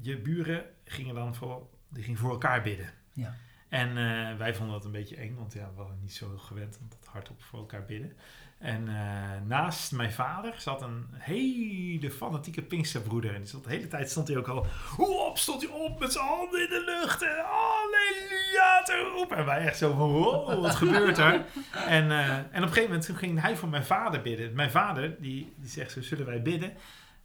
Je 0.00 0.18
buren 0.18 0.64
gingen 0.84 1.14
dan 1.14 1.34
voor, 1.34 1.68
die 1.88 2.02
gingen 2.02 2.20
voor 2.20 2.30
elkaar 2.30 2.62
bidden. 2.62 2.92
Ja. 3.12 3.36
En 3.70 3.88
eh, 3.88 4.36
wij 4.36 4.54
vonden 4.54 4.74
dat 4.74 4.84
een 4.84 4.90
beetje 4.90 5.16
eng, 5.16 5.36
want 5.36 5.52
ja, 5.52 5.68
we 5.70 5.82
waren 5.82 5.98
niet 6.00 6.14
zo 6.14 6.36
gewend 6.36 6.78
om 6.80 6.88
dat 6.88 7.08
hardop 7.12 7.42
voor 7.42 7.58
elkaar 7.58 7.84
bidden. 7.84 8.16
En 8.58 8.88
eh, 8.88 9.46
naast 9.46 9.92
mijn 9.92 10.12
vader 10.12 10.54
zat 10.56 10.82
een 10.82 11.06
hele 11.12 12.10
fanatieke 12.10 12.62
Pinksterbroeder. 12.62 13.34
En 13.34 13.38
die 13.38 13.48
stond, 13.48 13.64
de 13.64 13.70
hele 13.70 13.88
tijd 13.88 14.10
stond 14.10 14.28
hij 14.28 14.36
ook 14.36 14.48
al... 14.48 14.66
Hoe 14.96 15.20
op 15.20 15.38
stond 15.38 15.62
hij 15.62 15.70
op 15.70 15.98
met 15.98 16.12
zijn 16.12 16.26
handen 16.26 16.62
in 16.62 16.68
de 16.68 16.84
lucht. 16.84 17.22
En 17.22 17.44
halleluja 17.44 18.82
te 18.84 19.12
roepen. 19.16 19.36
En 19.36 19.44
wij 19.44 19.58
echt 19.58 19.78
zo 19.78 19.94
van, 19.94 20.10
wow, 20.10 20.60
wat 20.60 20.74
gebeurt 20.74 21.18
er? 21.18 21.32
En, 21.86 22.10
eh, 22.10 22.36
en 22.36 22.44
op 22.44 22.54
een 22.54 22.62
gegeven 22.62 22.82
moment 22.82 23.06
toen 23.06 23.16
ging 23.16 23.40
hij 23.40 23.56
voor 23.56 23.68
mijn 23.68 23.84
vader 23.84 24.22
bidden. 24.22 24.54
Mijn 24.54 24.70
vader, 24.70 25.20
die, 25.20 25.52
die 25.56 25.68
zegt 25.68 25.92
zo, 25.92 26.02
zullen 26.02 26.26
wij 26.26 26.42
bidden? 26.42 26.72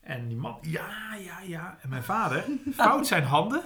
En 0.02 0.28
die 0.28 0.38
man, 0.38 0.58
ja, 0.62 1.16
ja, 1.20 1.40
ja. 1.40 1.78
En 1.82 1.90
mijn 1.90 2.04
vader 2.04 2.46
vouwt 2.78 3.08
zijn 3.08 3.24
handen, 3.24 3.62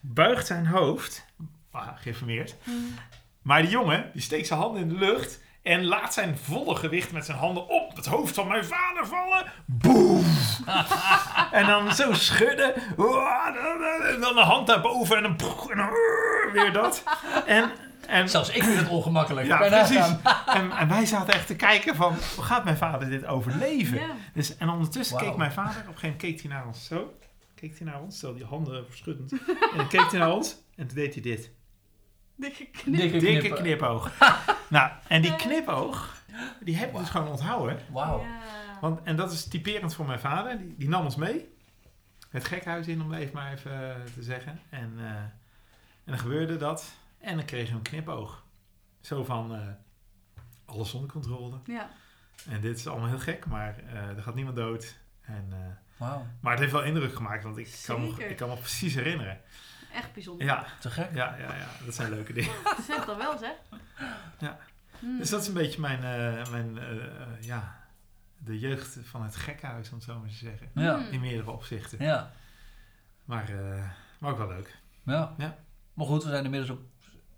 buigt 0.00 0.46
zijn 0.46 0.66
hoofd, 0.66 1.26
ah, 1.78 1.88
geïnformeerd. 1.96 2.56
Maar 3.42 3.62
die 3.62 3.70
jongen, 3.70 4.10
die 4.12 4.22
steekt 4.22 4.46
zijn 4.46 4.60
handen 4.60 4.82
in 4.82 4.88
de 4.88 4.98
lucht 4.98 5.40
en 5.62 5.84
laat 5.84 6.14
zijn 6.14 6.38
volle 6.38 6.76
gewicht 6.76 7.12
met 7.12 7.24
zijn 7.24 7.38
handen 7.38 7.68
op 7.68 7.96
het 7.96 8.06
hoofd 8.06 8.34
van 8.34 8.48
mijn 8.48 8.64
vader 8.64 9.06
vallen. 9.06 9.44
boem. 9.66 10.24
en 11.60 11.66
dan 11.66 11.94
zo 11.94 12.12
schudden. 12.12 12.74
En 12.74 14.20
dan 14.20 14.34
de 14.34 14.42
hand 14.44 14.66
daarboven 14.66 15.16
en 15.16 15.22
dan, 15.22 15.36
en 15.70 15.76
dan 15.76 15.90
weer 16.52 16.72
dat. 16.72 17.02
En, 17.46 17.70
en, 18.06 18.28
Zelfs 18.28 18.50
ik 18.50 18.62
vind 18.62 18.76
het 18.76 18.88
ongemakkelijk. 18.88 19.46
ja, 19.46 19.56
precies. 19.56 20.06
En, 20.46 20.70
en 20.70 20.88
wij 20.88 21.06
zaten 21.06 21.34
echt 21.34 21.46
te 21.46 21.56
kijken 21.56 21.96
van, 21.96 22.16
hoe 22.34 22.44
gaat 22.44 22.64
mijn 22.64 22.76
vader 22.76 23.10
dit 23.10 23.26
overleven? 23.26 23.98
Ja. 23.98 24.06
Dus, 24.34 24.56
en 24.56 24.68
ondertussen 24.68 25.16
keek 25.16 25.36
mijn 25.36 25.52
vader, 25.52 25.70
op 25.70 25.76
een 25.76 25.84
gegeven 25.84 26.08
moment 26.08 26.22
keek 26.22 26.40
hij 26.40 26.50
naar 26.50 26.66
ons 26.66 26.84
zo. 26.86 27.14
Keek 27.54 27.78
hij 27.78 27.86
naar 27.86 28.00
ons, 28.00 28.16
stel 28.16 28.34
die 28.34 28.44
handen 28.44 28.86
verschuddend. 28.86 29.32
en 29.32 29.76
dan 29.76 29.88
keek 29.88 30.10
hij 30.10 30.18
naar 30.18 30.32
ons 30.32 30.56
en 30.76 30.86
toen 30.86 30.96
deed 30.96 31.12
hij 31.14 31.22
dit. 31.22 31.50
Dikke 32.38 32.66
knip. 32.66 33.20
Dikke 33.20 33.52
knipoog. 33.52 34.12
nou, 34.68 34.90
en 35.08 35.22
die 35.22 35.36
knipoog, 35.36 36.22
die 36.60 36.76
heb 36.76 36.90
ik 36.90 36.98
dus 36.98 37.08
gewoon 37.08 37.28
onthouden. 37.28 37.78
Wauw. 37.92 38.20
Ja. 38.20 38.40
Want, 38.80 39.02
en 39.02 39.16
dat 39.16 39.32
is 39.32 39.48
typerend 39.48 39.94
voor 39.94 40.06
mijn 40.06 40.20
vader. 40.20 40.58
Die, 40.58 40.74
die 40.76 40.88
nam 40.88 41.04
ons 41.04 41.16
mee. 41.16 41.56
Het 42.30 42.44
gekhuis 42.44 42.86
in, 42.86 43.02
om 43.02 43.14
even 43.14 43.34
maar 43.34 43.52
even 43.52 43.90
eh, 43.90 44.04
te 44.14 44.22
zeggen. 44.22 44.60
En, 44.68 44.92
eh, 44.98 45.04
en 45.04 45.32
dan 46.04 46.18
gebeurde 46.18 46.56
dat. 46.56 46.92
En 47.18 47.36
dan 47.36 47.44
kreeg 47.44 47.68
je 47.68 47.74
een 47.74 47.82
knipoog. 47.82 48.44
Zo 49.00 49.24
van, 49.24 49.54
eh, 49.54 49.60
alles 50.64 50.94
onder 50.94 51.10
controle. 51.10 51.58
Ja. 51.64 51.90
En 52.48 52.60
dit 52.60 52.78
is 52.78 52.86
allemaal 52.86 53.08
heel 53.08 53.18
gek, 53.18 53.46
maar 53.46 53.78
eh, 53.78 54.16
er 54.16 54.22
gaat 54.22 54.34
niemand 54.34 54.56
dood. 54.56 54.98
En, 55.20 55.46
eh, 55.50 55.58
Wauw. 55.96 56.26
maar 56.40 56.52
het 56.52 56.60
heeft 56.60 56.72
wel 56.72 56.82
indruk 56.82 57.14
gemaakt, 57.14 57.42
want 57.42 57.56
ik 57.56 57.82
kan, 57.86 58.00
me, 58.00 58.28
ik 58.28 58.36
kan 58.36 58.48
me 58.48 58.56
precies 58.56 58.94
herinneren. 58.94 59.40
Echt 59.94 60.12
bijzonder. 60.12 60.46
Ja, 60.46 60.66
Te 60.80 60.90
gek. 60.90 61.14
ja, 61.14 61.36
ja, 61.36 61.54
ja, 61.56 61.66
dat 61.84 61.94
zijn 61.94 62.10
leuke 62.10 62.32
dingen. 62.32 62.52
Zeg 62.86 63.04
dat 63.06 63.16
wel, 63.16 63.38
zeg. 63.38 63.52
Ja. 64.38 64.58
Hmm. 64.98 65.18
Dus 65.18 65.30
dat 65.30 65.40
is 65.40 65.48
een 65.48 65.54
beetje 65.54 65.80
mijn, 65.80 66.04
eh, 66.04 66.50
mijn 66.50 66.78
eh, 66.78 67.06
ja, 67.40 67.76
de 68.38 68.58
jeugd 68.58 68.98
van 69.02 69.22
het 69.22 69.36
gekhuis, 69.36 69.88
om 69.88 69.94
het 69.94 70.04
zo 70.04 70.18
maar 70.18 70.28
te 70.28 70.34
zeggen. 70.34 70.70
Ja. 70.74 70.94
Hmm. 70.98 71.10
In 71.12 71.20
meerdere 71.20 71.50
opzichten. 71.50 72.04
Ja. 72.04 72.30
Maar, 73.24 73.48
eh, 73.48 73.84
maar 74.18 74.30
ook 74.30 74.38
wel 74.38 74.48
leuk. 74.48 74.78
ja. 75.04 75.34
Ja. 75.38 75.56
Maar 75.94 76.06
goed, 76.06 76.24
we 76.24 76.30
zijn 76.30 76.44
inmiddels 76.44 76.70
ook 76.72 76.82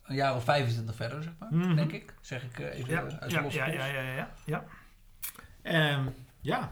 een 0.03 0.15
jaar 0.15 0.35
of 0.35 0.45
25 0.45 0.95
verder, 0.95 1.23
zeg 1.23 1.33
maar. 1.39 1.49
Mhm. 1.55 1.75
Denk 1.75 1.93
ik. 1.93 2.15
Zeg 2.21 2.43
ik 2.43 2.59
even 2.59 2.91
Ja, 2.91 3.01
uit 3.01 3.21
de 3.21 3.29
ja, 3.37 3.43
losse 3.43 3.59
ja, 3.59 3.67
ja, 3.67 3.85
ja, 3.87 4.01
ja, 4.01 4.31
ja. 4.45 4.65
Ehm, 5.63 6.07
ja, 6.41 6.71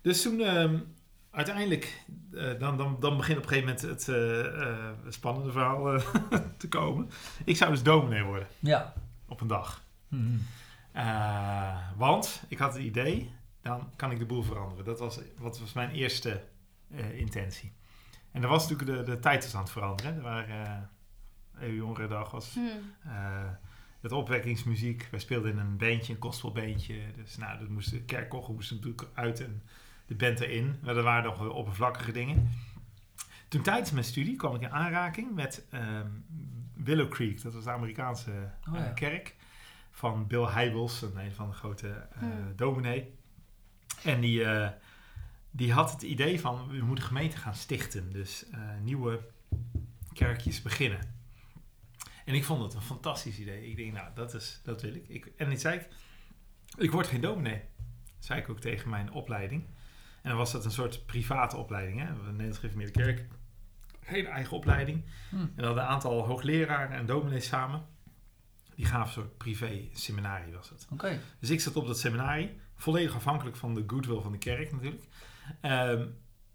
dus 0.00 0.22
toen 0.22 0.40
ehm, 0.40 0.78
uiteindelijk, 1.46 2.02
eh, 2.32 2.58
dan, 2.58 2.76
dan, 2.76 2.96
dan 3.00 3.16
begint 3.16 3.38
op 3.38 3.42
een 3.44 3.48
gegeven 3.48 3.68
moment 3.74 3.80
het 3.80 4.08
eh, 4.08 4.62
eh, 4.62 4.94
spannende 5.08 5.52
verhaal 5.52 6.00
te 6.58 6.68
komen. 6.68 7.10
Ik 7.44 7.56
zou 7.56 7.70
dus 7.70 7.82
dominee 7.82 8.22
worden 8.22 8.46
Ja. 8.58 8.92
op 9.28 9.40
een 9.40 9.46
dag. 9.46 9.82
Eh, 10.92 11.76
want 11.96 12.42
ik 12.48 12.58
had 12.58 12.72
het 12.74 12.82
idee, 12.82 13.30
dan 13.62 13.90
kan 13.96 14.10
ik 14.10 14.18
de 14.18 14.26
boel 14.26 14.42
veranderen. 14.42 14.84
Dat 14.84 14.98
was, 14.98 15.20
wat 15.38 15.58
was 15.60 15.72
mijn 15.72 15.90
eerste 15.90 16.42
eh, 16.90 17.18
intentie. 17.18 17.72
En 18.32 18.40
dan 18.40 18.50
was 18.50 18.68
natuurlijk 18.68 18.98
de, 19.06 19.12
de 19.12 19.18
tijd 19.20 19.52
aan 19.54 19.62
het 19.62 19.70
veranderen. 19.70 20.16
Er 20.16 20.22
waren, 20.22 20.90
uh, 21.62 21.74
jongerendag 21.76 22.30
was 22.30 22.54
Hmm. 22.54 22.68
eh, 23.04 23.48
het 24.00 24.12
opwekkingsmuziek. 24.12 25.08
Wij 25.10 25.20
speelden 25.20 25.50
in 25.50 25.58
een 25.58 25.76
bandje, 25.76 26.12
een 26.14 26.22
gospelbandje. 26.22 26.94
Dus 27.16 27.36
nou, 27.36 27.58
dat 27.58 27.68
moest, 27.68 27.90
de 27.90 28.02
kerkkochen 28.02 28.54
moest 28.54 28.70
natuurlijk 28.70 29.06
uit 29.14 29.40
en 29.40 29.62
de 30.10 30.16
band 30.16 30.40
erin. 30.40 30.78
Maar 30.82 30.94
dat 30.94 31.04
waren 31.04 31.24
nog 31.24 31.48
oppervlakkige 31.48 32.12
dingen. 32.12 32.50
Toen 33.48 33.62
tijdens 33.62 33.90
mijn 33.90 34.04
studie 34.04 34.36
kwam 34.36 34.54
ik 34.54 34.60
in 34.60 34.70
aanraking 34.70 35.34
met 35.34 35.66
ehm, 35.70 36.08
Willow 36.74 37.08
Creek. 37.08 37.42
Dat 37.42 37.54
was 37.54 37.64
de 37.64 37.70
Amerikaanse 37.70 38.50
Oh, 38.68 38.76
eh, 38.76 38.94
kerk 38.94 39.36
van 39.90 40.26
Bill 40.26 40.46
Hybels, 40.46 41.02
een 41.02 41.16
een 41.16 41.32
van 41.32 41.48
de 41.48 41.54
grote 41.54 41.88
eh 41.88 42.18
Hmm. 42.18 42.52
dominee. 42.56 43.14
En 44.02 44.20
die, 44.20 44.44
eh, 44.44 44.70
die 45.50 45.72
had 45.72 45.92
het 45.92 46.02
idee 46.02 46.40
van, 46.40 46.68
we 46.68 46.84
moeten 46.84 47.04
gemeente 47.04 47.36
gaan 47.36 47.54
stichten. 47.54 48.12
Dus 48.12 48.50
eh, 48.50 48.60
nieuwe 48.82 49.20
kerkjes 50.12 50.62
beginnen. 50.62 51.00
En 52.24 52.34
ik 52.34 52.44
vond 52.44 52.62
het 52.62 52.74
een 52.74 52.80
fantastisch 52.80 53.38
idee. 53.38 53.70
Ik 53.70 53.76
denk, 53.76 53.92
nou, 53.92 54.08
dat, 54.14 54.34
is, 54.34 54.60
dat 54.64 54.82
wil 54.82 54.94
ik. 54.94 55.08
ik 55.08 55.32
en 55.36 55.50
ik 55.50 55.58
zei, 55.58 55.78
ik, 55.78 55.88
ik 56.78 56.90
word 56.90 57.06
geen 57.06 57.20
dominee. 57.20 57.60
Dat 58.16 58.24
zei 58.24 58.40
ik 58.40 58.48
ook 58.48 58.60
tegen 58.60 58.90
mijn 58.90 59.12
opleiding. 59.12 59.64
En 60.22 60.28
dan 60.28 60.36
was 60.36 60.52
dat 60.52 60.64
een 60.64 60.70
soort 60.70 61.06
private 61.06 61.56
opleiding. 61.56 62.00
Hè? 62.00 62.06
De 62.06 62.22
Nederlands 62.22 62.58
Gereformeerde 62.58 62.92
Kerk. 62.92 63.26
Geen 64.04 64.26
eigen 64.26 64.56
opleiding. 64.56 65.04
Hm. 65.30 65.36
En 65.36 65.50
we 65.56 65.64
hadden 65.64 65.82
een 65.82 65.88
aantal 65.88 66.26
hoogleraren 66.26 66.96
en 66.96 67.06
dominees 67.06 67.46
samen. 67.46 67.86
Die 68.74 68.84
gaven 68.84 69.06
een 69.06 69.12
soort 69.12 69.36
privé 69.36 69.88
seminarie 69.92 70.52
was 70.52 70.70
het. 70.70 70.86
Dus 71.38 71.50
ik 71.50 71.60
zat 71.60 71.76
op 71.76 71.86
dat 71.86 71.98
seminarie. 71.98 72.60
Volledig 72.76 73.14
afhankelijk 73.14 73.56
van 73.56 73.74
de 73.74 73.84
goodwill 73.86 74.20
van 74.20 74.32
de 74.32 74.38
kerk 74.38 74.72
natuurlijk. 74.72 75.04
Ehm, 75.60 76.06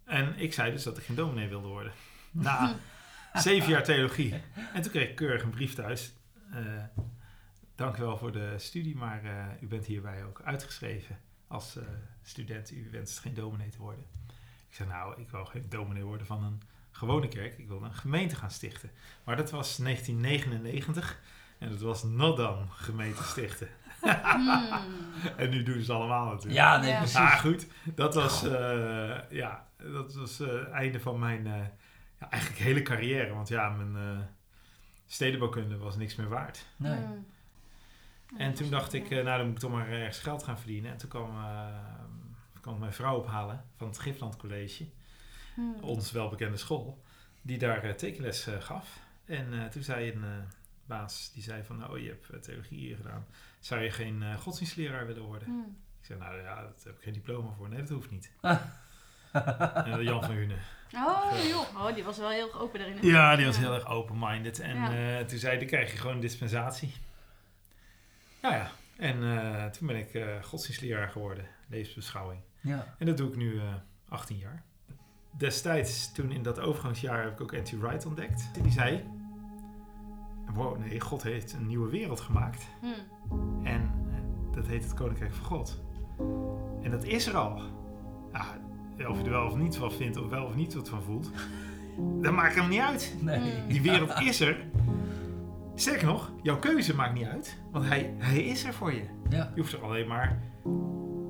en 0.06 0.38
ik 0.38 0.54
zei 0.54 0.71
dus 0.71 0.84
dat 0.84 0.97
ik 0.97 1.04
geen 1.04 1.15
dominee 1.15 1.47
wilde 1.47 1.67
worden. 1.67 1.91
Na 2.32 2.75
zeven 3.34 3.69
jaar 3.69 3.84
theologie. 3.84 4.34
En 4.73 4.82
toen 4.82 4.91
kreeg 4.91 5.10
ik 5.10 5.15
keurig 5.15 5.43
een 5.43 5.49
brief 5.49 5.73
thuis. 5.73 6.13
Eh, 6.51 6.84
dank 7.75 7.97
u 7.97 8.01
wel 8.01 8.17
voor 8.17 8.32
de 8.32 8.54
studie, 8.58 8.95
maar 8.95 9.23
eh, 9.23 9.62
u 9.62 9.67
bent 9.67 9.86
hierbij 9.86 10.23
ook 10.23 10.41
uitgeschreven 10.43 11.19
als 11.47 11.75
eh, 11.75 11.84
student. 12.23 12.71
U 12.71 12.88
wenst 12.91 13.19
geen 13.19 13.34
dominee 13.34 13.69
te 13.69 13.77
worden. 13.77 14.05
Ik 14.69 14.75
zei 14.75 14.89
nou, 14.89 15.21
ik 15.21 15.29
wil 15.29 15.45
geen 15.45 15.65
dominee 15.69 16.03
worden 16.03 16.25
van 16.27 16.43
een 16.43 16.62
gewone 16.91 17.27
kerk. 17.27 17.58
Ik 17.58 17.67
wilde 17.67 17.86
een 17.86 17.93
gemeente 17.93 18.36
gaan 18.36 18.51
stichten. 18.51 18.91
Maar 19.23 19.36
dat 19.36 19.51
was 19.51 19.77
1999 19.77 21.19
en 21.58 21.69
dat 21.69 21.79
was 21.81 22.03
Nodan 22.03 22.69
gemeente 22.71 23.23
stichten. 23.23 23.67
Hmm. 23.99 24.69
En 25.38 25.49
nu 25.49 25.63
doen 25.63 25.81
ze 25.81 25.93
allemaal 25.93 26.25
natuurlijk. 26.25 26.53
Ja, 26.53 26.77
nee, 26.77 26.89
Ja. 26.89 26.97
precies. 26.97 27.15
Ah, 27.17 27.39
goed. 27.39 27.67
Dat 27.95 28.15
was, 28.15 28.43
eh, 28.43 29.17
ja, 29.29 29.67
dat 29.77 30.15
was 30.15 30.39
eh, 30.39 30.47
het 30.47 30.69
einde 30.69 30.99
van 30.99 31.19
mijn 31.19 31.47
eh, 31.47 31.65
ja, 32.19 32.29
eigenlijk 32.29 32.62
hele 32.62 32.81
carrière. 32.81 33.34
Want 33.34 33.47
ja, 33.47 33.69
mijn 33.69 34.17
eh 34.17 34.23
stedenbouwkunde 35.08 35.77
was 35.77 35.95
niks 35.95 36.15
meer 36.15 36.29
waard. 36.29 36.65
Nee. 36.75 36.97
Hmm. 36.97 37.25
En 38.38 38.54
toen 38.54 38.69
dacht 38.69 38.93
ik, 38.93 39.10
eh, 39.12 39.24
nou 39.24 39.38
dan 39.38 39.45
moet 39.45 39.56
ik 39.56 39.62
toch 39.62 39.71
maar 39.71 39.89
ergens 39.89 40.19
geld 40.19 40.43
gaan 40.43 40.58
verdienen. 40.58 40.91
En 40.91 40.98
toen 40.98 41.10
kwam, 41.10 41.30
eh, 41.38 41.67
kwam 42.62 42.80
mijn 42.80 42.93
vrouw 42.93 43.17
ophalen 43.17 43.63
van 43.78 43.88
het 43.88 44.00
Gifland 44.00 44.38
College. 44.38 44.86
Hmm. 45.54 45.76
Ons 45.82 46.12
welbekende 46.12 46.58
school. 46.58 47.04
Die 47.41 47.58
daar 47.58 47.84
eh, 47.84 47.91
tekenles 47.91 48.48
eh, 48.48 48.62
gaf. 48.62 49.00
En 49.26 49.54
eh, 49.54 49.65
toen 49.65 49.84
zei 49.84 50.12
een 50.12 50.24
eh, 50.24 50.30
baas, 50.86 51.32
die 51.34 51.43
zei 51.43 51.63
van, 51.63 51.89
oh 51.91 51.98
je 51.98 52.08
hebt 52.30 52.43
theologie 52.43 52.78
hier 52.80 52.95
gedaan. 52.95 53.26
Zou 53.60 53.82
je 53.82 53.91
geen 53.91 54.24
eh, 54.24 54.36
godsdienstleraar 54.36 55.06
willen 55.08 55.24
worden? 55.24 55.48
Hmm. 55.48 55.78
Ik 56.00 56.06
zei, 56.06 56.19
nou 56.19 56.36
ja, 56.38 56.43
daar 56.56 56.71
heb 56.84 56.95
ik 56.98 57.04
geen 57.04 57.13
diploma 57.13 57.50
voor. 57.58 57.69
Nee, 57.69 57.80
dat 57.80 57.89
hoeft 57.89 58.12
niet. 58.12 58.32
Ah. 58.41 58.60
En 59.86 60.04
Jan 60.04 60.24
van 60.24 60.36
Hunen. 60.36 60.58
Oh, 60.95 61.32
joh. 61.50 61.86
Oh, 61.86 61.93
die 61.93 62.04
was 62.04 62.17
wel 62.17 62.30
heel 62.30 62.54
open 62.54 62.80
daarin. 62.80 62.98
Ja, 63.02 63.36
die 63.36 63.45
was 63.45 63.58
heel 63.58 63.74
erg 63.74 63.88
open-minded. 63.88 64.60
En 64.60 64.76
Ja. 64.76 65.17
eh, 65.19 65.26
toen 65.26 65.38
zei 65.38 65.50
hij, 65.52 65.58
dan 65.60 65.67
krijg 65.67 65.91
je 65.91 65.98
gewoon 65.98 66.15
een 66.15 66.21
dispensatie. 66.21 66.93
Nou 68.45 68.58
ja, 68.58 68.71
en 68.97 69.23
eh, 69.23 69.65
toen 69.65 69.88
ben 69.88 69.95
ik 69.95 70.13
eh, 70.13 70.43
godsdienstleraar 70.43 71.10
geworden. 71.10 71.45
Levensbeschouwing. 71.67 72.41
Ja. 72.62 72.95
En 72.97 73.05
dat 73.05 73.17
doe 73.17 73.29
ik 73.29 73.36
nu 73.36 73.58
eh 73.60 73.73
18 74.10 74.38
jaar. 74.38 74.63
Destijds, 75.38 76.12
toen 76.12 76.31
in 76.31 76.43
dat 76.43 76.60
overgangsjaar, 76.60 77.23
heb 77.23 77.31
ik 77.31 77.41
ook 77.41 77.51
N.T. 77.51 77.71
Wright 77.71 78.05
ontdekt. 78.05 78.49
Die 78.62 78.71
zei, 78.71 79.03
wow, 80.53 80.77
nee, 80.77 80.99
God 80.99 81.23
heeft 81.23 81.53
een 81.53 81.67
nieuwe 81.67 81.89
wereld 81.89 82.19
gemaakt. 82.19 82.67
Hmm. 82.81 83.65
En 83.65 83.81
eh, 83.81 84.55
dat 84.55 84.67
heet 84.67 84.84
het 84.84 84.93
Koninkrijk 84.93 85.34
van 85.34 85.45
God. 85.45 85.84
En 86.81 86.91
dat 86.91 87.03
is 87.03 87.27
er 87.27 87.38
al. 87.38 87.62
Ja, 88.31 88.58
of 89.08 89.17
je 89.17 89.23
er 89.23 89.29
wel 89.29 89.45
of 89.45 89.55
niet 89.55 89.77
van 89.77 89.91
vindt, 89.91 90.17
of 90.17 90.29
wel 90.29 90.45
of 90.45 90.55
niet 90.55 90.73
wat 90.73 90.89
van 90.89 91.03
voelt, 91.03 91.31
dat 92.23 92.34
maakt 92.34 92.55
hem 92.55 92.69
niet 92.69 92.81
uit. 92.81 93.15
Nee. 93.21 93.67
Die 93.67 93.81
wereld 93.81 94.19
is 94.19 94.39
er. 94.39 94.65
Sterker 95.76 96.06
nog, 96.08 96.32
jouw 96.42 96.60
keuze 96.60 96.96
maakt 96.96 97.14
niet 97.14 97.26
uit, 97.26 97.58
want 97.72 97.86
hij, 97.86 98.14
hij 98.18 98.44
is 98.44 98.64
er 98.64 98.74
voor 98.74 98.94
je. 98.94 99.04
Ja. 99.30 99.52
Je 99.56 99.62
hoeft 99.62 99.74
er 99.74 99.84
alleen 99.84 100.08
maar, 100.08 100.40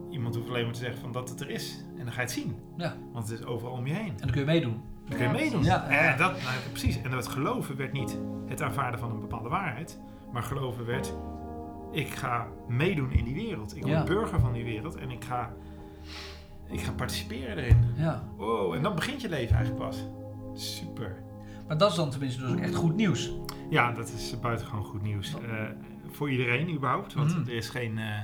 iemand 0.10 0.36
hoeft 0.36 0.50
alleen 0.50 0.64
maar 0.64 0.74
te 0.74 0.80
zeggen 0.80 1.02
van 1.02 1.12
dat 1.12 1.30
het 1.30 1.40
er 1.42 1.50
is. 1.50 1.84
En 1.98 2.04
dan 2.04 2.14
ga 2.14 2.22
je 2.22 2.26
het 2.28 2.32
zien, 2.32 2.56
Ja. 2.78 2.96
want 3.14 3.30
het 3.30 3.40
is 3.40 3.46
overal 3.46 3.74
om 3.74 3.88
je 3.88 3.94
heen. 3.94 4.08
En 4.10 4.18
dan 4.18 4.30
kun 4.30 4.40
je 4.40 4.46
meedoen. 4.46 4.82
Dan 5.08 5.18
kun 5.18 5.28
je 5.28 5.34
Ja, 5.34 5.40
meedoen. 5.40 5.64
Ja, 5.64 5.86
ja. 5.90 6.12
En 6.12 6.18
dat, 6.18 6.32
nou, 6.32 6.56
precies. 6.72 7.02
En 7.02 7.12
het 7.12 7.28
geloven 7.28 7.76
werd 7.78 7.92
niet 7.92 8.18
het 8.46 8.62
aanvaarden 8.62 9.00
van 9.00 9.12
een 9.12 9.20
bepaalde 9.20 9.50
waarheid. 9.50 10.00
Maar 10.34 10.44
geloven 10.44 10.86
werd, 10.86 11.14
ik 11.92 12.08
ga 12.08 12.48
meedoen 12.68 13.12
in 13.12 13.24
die 13.24 13.34
wereld. 13.34 13.76
Ik 13.76 13.82
word 13.82 13.94
Ja. 13.94 14.04
burger 14.04 14.40
van 14.40 14.54
die 14.54 14.64
wereld 14.64 14.96
en 14.96 15.12
ik 15.12 15.24
ga, 15.24 15.54
ik 16.70 16.80
ga 16.82 16.92
participeren 16.92 17.58
erin. 17.58 17.84
Ja. 17.96 18.24
Oh, 18.38 18.76
en 18.76 18.82
dan 18.84 18.96
begint 18.96 19.22
je 19.22 19.30
leven 19.30 19.56
eigenlijk 19.56 19.86
pas. 19.86 20.06
Super. 20.54 21.16
Maar 21.68 21.78
dat 21.78 21.90
is 21.90 21.96
dan 21.96 22.10
tenminste 22.10 22.42
dus 22.42 22.52
ook 22.52 22.60
echt 22.60 22.76
goed 22.76 22.96
nieuws. 22.96 23.34
Ja, 23.70 23.92
dat 23.92 24.10
is 24.10 24.40
buitengewoon 24.40 24.84
goed 24.86 25.02
nieuws. 25.02 25.34
Eh, 25.42 25.64
voor 26.10 26.30
iedereen 26.32 26.70
überhaupt. 26.74 27.14
Want 27.14 27.32
Mhm. 27.38 27.50
er, 27.50 27.56
is 27.56 27.70
geen, 27.70 27.98
eh, 27.98 28.20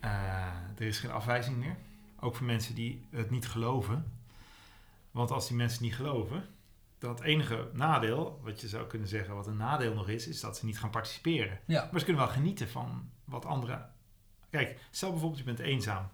eh, 0.00 0.46
er 0.76 0.86
is 0.86 0.98
geen 0.98 1.10
afwijzing 1.10 1.56
meer. 1.56 1.76
Ook 2.20 2.36
voor 2.36 2.46
mensen 2.46 2.74
die 2.74 3.06
het 3.10 3.30
niet 3.30 3.48
geloven. 3.48 4.12
Want 5.10 5.30
als 5.30 5.48
die 5.48 5.56
mensen 5.56 5.82
niet 5.82 5.94
geloven, 5.94 6.44
dan 6.98 7.10
het 7.10 7.20
enige 7.20 7.68
nadeel, 7.72 8.40
wat 8.42 8.60
je 8.60 8.68
zou 8.68 8.86
kunnen 8.86 9.08
zeggen, 9.08 9.34
wat 9.34 9.46
een 9.46 9.56
nadeel 9.56 9.94
nog 9.94 10.08
is, 10.08 10.28
is 10.28 10.40
dat 10.40 10.56
ze 10.56 10.64
niet 10.64 10.78
gaan 10.78 10.90
participeren. 10.90 11.60
Ja. 11.66 11.88
Maar 11.90 12.00
ze 12.00 12.04
kunnen 12.06 12.24
wel 12.24 12.32
genieten 12.32 12.68
van 12.68 13.10
wat 13.24 13.44
anderen. 13.44 13.90
Kijk, 14.50 14.78
stel 14.90 15.10
bijvoorbeeld 15.10 15.40
je 15.40 15.46
bent 15.46 15.58
eenzaam. 15.58 16.08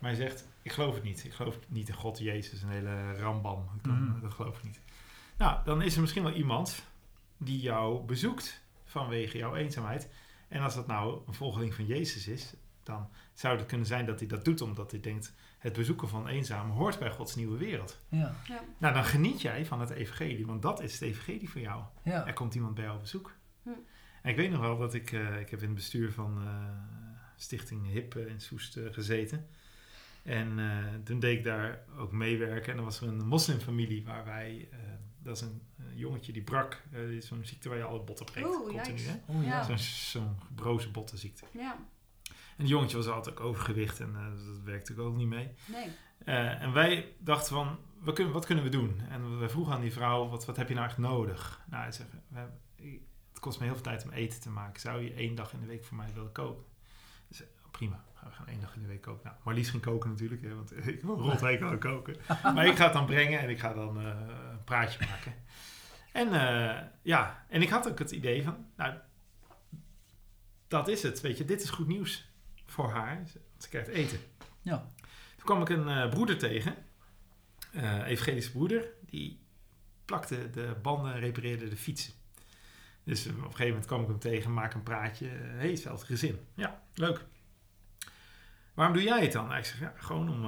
Maar 0.00 0.10
hij 0.10 0.20
zegt, 0.20 0.46
ik 0.62 0.72
geloof 0.72 0.94
het 0.94 1.02
niet. 1.02 1.24
Ik 1.24 1.32
geloof 1.32 1.58
niet 1.68 1.88
in 1.88 1.94
God, 1.94 2.18
Jezus, 2.18 2.62
een 2.62 2.68
hele 2.68 3.16
rambam. 3.16 3.68
Ik 3.76 3.82
kan- 3.82 4.04
Mhm. 4.04 4.20
Dat 4.20 4.32
geloof 4.34 4.56
ik 4.56 4.64
niet. 4.64 4.80
Nou, 5.38 5.58
dan 5.64 5.82
is 5.82 5.94
er 5.94 6.00
misschien 6.00 6.22
wel 6.22 6.32
iemand 6.32 6.82
die 7.44 7.60
jou 7.60 8.04
bezoekt 8.04 8.62
vanwege 8.84 9.38
jouw 9.38 9.54
eenzaamheid. 9.54 10.08
En 10.48 10.60
als 10.62 10.74
dat 10.74 10.86
nou 10.86 11.22
een 11.26 11.34
volgeling 11.34 11.74
van 11.74 11.86
Jezus 11.86 12.28
is, 12.28 12.54
dan 12.82 13.08
zou 13.34 13.56
het 13.58 13.66
kunnen 13.66 13.86
zijn 13.86 14.06
dat 14.06 14.18
hij 14.18 14.28
dat 14.28 14.44
doet 14.44 14.60
omdat 14.60 14.90
hij 14.90 15.00
denkt, 15.00 15.34
het 15.58 15.72
bezoeken 15.72 16.08
van 16.08 16.28
eenzamen 16.28 16.76
hoort 16.76 16.98
bij 16.98 17.10
Gods 17.10 17.34
nieuwe 17.34 17.58
wereld. 17.58 17.98
Ja, 18.08 18.34
Ja. 18.48 18.60
Nou, 18.78 18.94
dan 18.94 19.04
geniet 19.04 19.40
jij 19.40 19.66
van 19.66 19.80
het 19.80 19.90
evangelie, 19.90 20.46
want 20.46 20.62
dat 20.62 20.82
is 20.82 20.92
het 20.92 21.02
evangelie 21.02 21.50
voor 21.50 21.60
jou. 21.60 21.82
ja. 22.04 22.26
Er 22.26 22.32
komt 22.32 22.54
iemand 22.54 22.74
bij 22.74 22.84
jou 22.84 22.96
op 22.96 23.02
bezoek. 23.02 23.32
Hm. 23.62 23.68
En 24.22 24.30
ik 24.30 24.36
weet 24.36 24.50
nog 24.50 24.60
wel 24.60 24.78
dat 24.78 24.94
ik, 24.94 25.12
eh, 25.12 25.40
ik 25.40 25.50
heb 25.50 25.60
in 25.60 25.66
het 25.66 25.74
bestuur 25.74 26.12
van 26.12 26.42
eh, 26.42 26.52
Stichting 27.36 27.90
HIP 27.90 28.16
in 28.16 28.40
Soest 28.40 28.76
eh, 28.76 28.92
gezeten. 28.92 29.46
En 30.22 30.58
eh, 30.58 30.76
toen 31.04 31.18
deed 31.20 31.38
ik 31.38 31.44
daar 31.44 31.84
ook 31.98 32.12
meewerken. 32.12 32.72
En 32.72 32.78
er 32.78 32.84
was 32.84 33.00
er 33.00 33.08
een 33.08 33.26
moslimfamilie 33.26 34.04
waar 34.04 34.24
wij, 34.24 34.68
eh, 34.70 34.78
dat 35.22 35.36
is 35.36 35.42
een, 35.42 35.62
een 35.78 35.96
jongetje 35.96 36.32
die 36.32 36.42
brak. 36.42 36.82
eh, 36.92 37.10
is 37.10 37.26
zo'n 37.26 37.44
ziekte 37.44 37.68
waar 37.68 37.78
je 37.78 37.84
alle 37.84 38.00
botten 38.02 38.26
breekt. 38.26 38.46
Oeh, 38.48 38.68
continu, 38.68 38.98
hè? 39.00 39.14
Oh 39.26 39.44
ja. 39.44 39.62
Zo'n 39.62 39.78
zo'n 39.78 40.36
gebrozen 40.46 40.92
bottenziekte. 40.92 41.44
Ja, 41.52 41.76
En 42.56 42.64
die 42.64 42.66
jongetje 42.66 42.96
was 42.96 43.06
altijd 43.08 43.38
ook 43.38 43.44
overgewicht 43.46 44.00
en 44.00 44.14
eh, 44.16 44.46
dat 44.46 44.58
werkte 44.64 45.00
ook 45.00 45.16
niet 45.16 45.28
mee. 45.28 45.52
nee. 45.66 45.88
Eh, 46.24 46.62
en 46.62 46.72
wij 46.72 47.14
dachten 47.18 47.54
van, 47.54 47.78
wat 47.98 48.14
kunnen, 48.14 48.32
wat 48.32 48.44
kunnen 48.46 48.64
we 48.64 48.70
doen? 48.70 49.00
En 49.08 49.38
we 49.38 49.48
vroegen 49.48 49.74
aan 49.74 49.80
die 49.80 49.92
vrouw, 49.92 50.28
wat, 50.28 50.44
wat 50.44 50.56
heb 50.56 50.68
je 50.68 50.74
nou 50.74 50.86
echt 50.86 50.98
nodig? 50.98 51.60
Nou, 51.70 51.82
hij 51.82 51.92
zegt, 51.92 52.10
we 52.12 52.38
hebben- 52.38 52.58
het 53.32 53.40
kost 53.40 53.58
me 53.58 53.64
heel 53.64 53.74
veel 53.74 53.82
tijd 53.82 54.04
om 54.04 54.10
eten 54.10 54.40
te 54.40 54.50
maken. 54.50 54.80
Zou 54.80 55.02
je 55.02 55.12
één 55.14 55.34
dag 55.34 55.52
in 55.52 55.60
de 55.60 55.66
week 55.66 55.84
voor 55.84 55.96
mij 55.96 56.10
willen 56.14 56.32
koken? 56.32 56.64
Dus, 57.28 57.40
eh, 57.42 57.46
prima, 57.70 58.04
we 58.24 58.30
gaan 58.30 58.46
één 58.46 58.60
dag 58.60 58.74
in 58.76 58.82
de 58.82 58.88
week 58.88 59.00
koken. 59.00 59.24
Nou, 59.24 59.36
Marlies 59.44 59.70
ging 59.70 59.82
koken 59.82 60.10
natuurlijk, 60.10 60.42
hè, 60.42 60.54
want 60.54 60.76
ik 60.86 61.02
wil 61.02 61.16
rot 61.18 61.42
aan 61.62 61.78
koken. 61.78 62.16
Maar 62.54 62.66
ik 62.66 62.76
ga 62.76 62.84
het 62.84 62.92
dan 62.92 63.06
brengen 63.06 63.38
en 63.40 63.48
ik 63.50 63.58
ga 63.58 63.72
dan 63.74 64.00
eh, 64.00 64.51
een 64.62 64.64
praatje 64.64 65.06
maken. 65.06 65.34
En 66.12 66.32
eh, 66.32 66.82
ja, 67.02 67.44
en 67.48 67.62
ik 67.62 67.68
had 67.68 67.88
ook 67.88 67.98
het 67.98 68.10
idee 68.10 68.42
van, 68.42 68.66
nou, 68.76 68.94
dat 70.68 70.88
is 70.88 71.02
het, 71.02 71.20
weet 71.20 71.38
je, 71.38 71.44
dit 71.44 71.62
is 71.62 71.70
goed 71.70 71.86
nieuws 71.86 72.30
voor 72.66 72.90
haar. 72.90 73.22
Ze 73.58 73.68
krijgt 73.68 73.88
eten. 73.88 74.18
Ja. 74.60 74.76
Toen 75.36 75.44
kwam 75.44 75.60
ik 75.60 75.68
een 75.68 75.88
eh, 75.88 76.08
broeder 76.08 76.38
tegen, 76.38 76.76
eh 77.72 78.06
evangelische 78.06 78.52
broeder, 78.52 78.84
die 79.00 79.40
plakte 80.04 80.50
de 80.50 80.76
banden 80.82 81.12
en 81.12 81.20
repareerde 81.20 81.68
de 81.68 81.76
fietsen. 81.76 82.12
Dus 83.04 83.26
op 83.26 83.36
een 83.36 83.42
gegeven 83.42 83.66
moment 83.66 83.86
kwam 83.86 84.00
ik 84.00 84.08
hem 84.08 84.18
tegen, 84.18 84.54
maak 84.54 84.74
een 84.74 84.82
praatje. 84.82 85.26
Hé, 85.26 85.56
hey, 85.56 85.70
hetzelfde 85.70 86.06
gezin. 86.06 86.46
Ja, 86.54 86.82
leuk. 86.94 87.24
Waarom 88.74 88.94
doe 88.94 89.04
jij 89.04 89.22
het 89.22 89.32
dan? 89.32 89.46
Nou, 89.46 89.58
ik 89.58 89.64
zeg, 89.64 89.80
ja, 89.80 89.92
gewoon 89.96 90.28
om... 90.28 90.44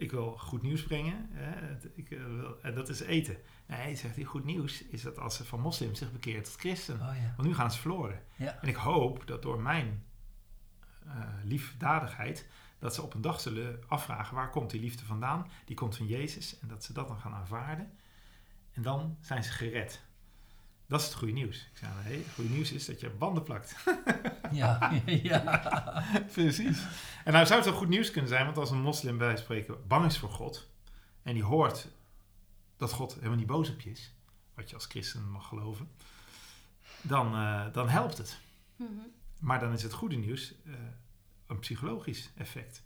ik 0.00 0.10
wil 0.10 0.36
goed 0.38 0.62
nieuws 0.62 0.82
brengen. 0.82 1.28
Hè, 1.30 1.76
ik, 1.94 2.10
eh, 2.10 2.24
wil, 2.24 2.62
en 2.62 2.74
dat 2.74 2.88
is 2.88 3.00
eten. 3.00 3.36
Nee, 3.66 3.96
zegt 3.96 4.14
hij, 4.14 4.24
goed 4.24 4.44
nieuws 4.44 4.82
is 4.82 5.02
dat 5.02 5.18
als 5.18 5.36
ze 5.36 5.44
van 5.44 5.60
moslim 5.60 5.94
zich 5.94 6.12
bekeert 6.12 6.44
tot 6.44 6.54
christen. 6.54 6.94
Oh 6.94 7.16
ja. 7.22 7.34
Want 7.36 7.48
nu 7.48 7.54
gaan 7.54 7.72
ze 7.72 7.78
verloren. 7.78 8.22
Ja. 8.36 8.62
En 8.62 8.68
ik 8.68 8.76
hoop 8.76 9.26
dat 9.26 9.42
door 9.42 9.60
mijn 9.60 10.04
eh, 11.06 11.28
liefdadigheid, 11.44 12.48
dat 12.78 12.94
ze 12.94 13.02
op 13.02 13.14
een 13.14 13.20
dag 13.20 13.40
zullen 13.40 13.80
afvragen 13.88 14.34
waar 14.34 14.50
komt 14.50 14.70
die 14.70 14.80
liefde 14.80 15.04
vandaan? 15.04 15.46
Die 15.64 15.76
komt 15.76 15.96
van 15.96 16.06
Jezus 16.06 16.58
en 16.58 16.68
dat 16.68 16.84
ze 16.84 16.92
dat 16.92 17.08
dan 17.08 17.20
gaan 17.20 17.34
aanvaarden. 17.34 17.98
En 18.72 18.82
dan 18.82 19.16
zijn 19.20 19.44
ze 19.44 19.50
gered. 19.50 20.02
Dat 20.90 21.00
is 21.00 21.06
het 21.06 21.14
goede 21.14 21.32
nieuws. 21.32 21.56
Ik 21.56 21.76
zei, 21.76 21.92
nee, 22.04 22.18
het 22.18 22.34
goede 22.34 22.50
nieuws 22.50 22.72
is 22.72 22.86
dat 22.86 23.00
je 23.00 23.10
banden 23.10 23.42
plakt. 23.42 23.74
Ja, 24.52 24.92
ja. 25.06 26.04
Precies. 26.32 26.82
En 27.24 27.32
nou 27.32 27.46
zou 27.46 27.60
het 27.60 27.68
wel 27.68 27.78
goed 27.78 27.88
nieuws 27.88 28.10
kunnen 28.10 28.30
zijn, 28.30 28.44
want 28.44 28.56
als 28.56 28.70
een 28.70 28.80
moslim 28.80 29.18
bij 29.18 29.36
spreken 29.36 29.86
bang 29.86 30.06
is 30.06 30.18
voor 30.18 30.30
God, 30.30 30.68
en 31.22 31.34
die 31.34 31.42
hoort 31.42 31.88
dat 32.76 32.92
God 32.92 33.14
helemaal 33.14 33.36
niet 33.36 33.46
boos 33.46 33.70
op 33.70 33.80
je 33.80 33.90
is, 33.90 34.14
wat 34.54 34.68
je 34.68 34.74
als 34.74 34.86
christen 34.86 35.30
mag 35.30 35.48
geloven, 35.48 35.88
dan, 37.02 37.34
eh, 37.34 37.72
dan 37.72 37.88
helpt 37.88 38.18
het. 38.18 38.38
Mhm. 38.76 38.90
Maar 39.40 39.60
dan 39.60 39.72
is 39.72 39.82
het 39.82 39.92
goede 39.92 40.16
nieuws 40.16 40.54
eh, 40.66 40.72
een 41.46 41.58
psychologisch 41.58 42.30
effect. 42.36 42.82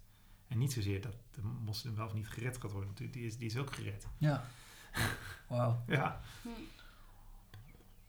En 0.48 0.58
niet 0.58 0.72
zozeer 0.72 1.00
dat 1.00 1.14
de 1.30 1.42
moslim 1.42 1.94
wel 1.94 2.06
of 2.06 2.14
niet 2.14 2.28
gered 2.28 2.58
gaat 2.60 2.70
worden. 2.70 2.88
Natuurlijk, 2.88 3.18
die 3.18 3.26
is, 3.26 3.36
die 3.36 3.46
is 3.46 3.56
ook 3.56 3.72
gered. 3.74 4.06
ja. 4.18 4.44
Wauw. 5.48 5.84
Ja, 5.86 6.20
Hm. 6.42 6.48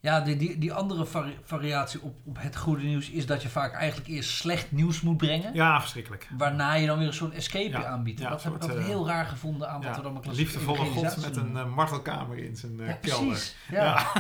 Ja, 0.06 0.20
die, 0.22 0.36
die, 0.36 0.58
die 0.58 0.74
andere 0.74 1.06
vari- 1.06 1.38
variatie 1.44 2.02
op, 2.02 2.16
op 2.26 2.38
het 2.40 2.56
goede 2.56 2.84
nieuws 2.84 3.10
is 3.10 3.26
dat 3.26 3.42
je 3.42 3.50
vaak 3.50 3.74
eigenlijk 3.74 4.10
eerst 4.10 4.30
slecht 4.30 4.72
nieuws 4.72 5.02
moet 5.02 5.18
brengen. 5.18 5.54
ja 5.54 5.80
verschrikkelijk. 5.80 6.28
Waarna 6.38 6.74
je 6.74 6.88
dan 6.88 6.98
weer 6.98 7.08
een 7.08 7.14
soort 7.14 7.34
escape 7.34 7.70
Ja, 7.70 7.86
aanbiedt. 7.86 8.20
ja, 8.20 8.30
dat 8.30 8.44
heb 8.44 8.56
ik 8.56 8.62
altijd 8.62 8.80
eh, 8.80 8.86
heel 8.86 9.08
raar 9.08 9.26
gevonden 9.26 9.70
aan 9.70 9.82
wat 9.84 9.96
we 9.96 10.02
dan 10.02 10.14
maar 10.14 10.22
een 10.22 10.22
klassieke 10.22 10.52
liefdevolle 10.60 10.90
God 10.90 11.22
met 11.22 11.36
een 11.36 11.58
eh, 11.58 11.76
martelkamer 11.76 12.38
in 12.38 12.56
zijn 12.56 12.80
eh, 12.80 12.88
Ja, 12.88 12.94
kelder. 12.94 13.28
precies. 13.28 13.56
Ja. 13.70 13.84
Ja. 13.84 14.12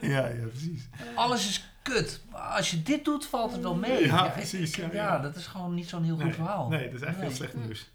ja, 0.30 0.46
precies. 0.50 0.88
Alles 1.14 1.48
is 1.48 1.64
kut. 1.82 2.20
Als 2.30 2.70
je 2.70 2.82
dit 2.82 3.04
doet, 3.04 3.26
valt 3.26 3.52
het 3.52 3.60
wel 3.62 3.74
mee. 3.74 4.06
Ja, 4.06 4.22
precies, 4.28 4.74
ja, 4.92 5.18
dat 5.18 5.36
is 5.36 5.46
gewoon 5.46 5.74
niet 5.74 5.88
zo'n 5.88 6.04
heel 6.04 6.16
goed 6.18 6.34
verhaal. 6.34 6.68
Nee, 6.68 6.84
dat 6.90 7.00
is 7.00 7.06
echt 7.06 7.20
heel 7.20 7.30
slecht 7.30 7.52
Hm. 7.52 7.60
nieuws. 7.60 7.90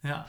Ja. 0.00 0.24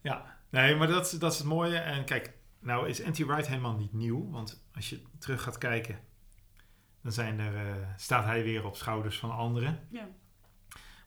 Ja. 0.00 0.22
Nee, 0.50 0.76
maar 0.76 0.86
dat, 0.86 1.06
is- 1.12 1.18
dat 1.18 1.32
is 1.32 1.38
het 1.38 1.46
mooie. 1.46 1.76
En 1.78 2.04
kijk, 2.04 2.32
nou 2.62 2.88
is 2.88 3.02
anti-right 3.02 3.46
helemaal 3.46 3.76
niet 3.76 3.92
nieuw. 3.92 4.30
Want 4.30 4.64
als 4.74 4.90
je 4.90 5.02
terug 5.18 5.42
gaat 5.42 5.58
kijken, 5.58 5.98
dan 7.02 7.12
zijn 7.12 7.38
er, 7.38 7.66
eh, 7.66 7.88
staat 7.96 8.24
hij 8.24 8.42
weer 8.42 8.64
op 8.64 8.76
schouders 8.76 9.18
van 9.18 9.30
anderen. 9.30 9.86
Ja. 9.90 10.08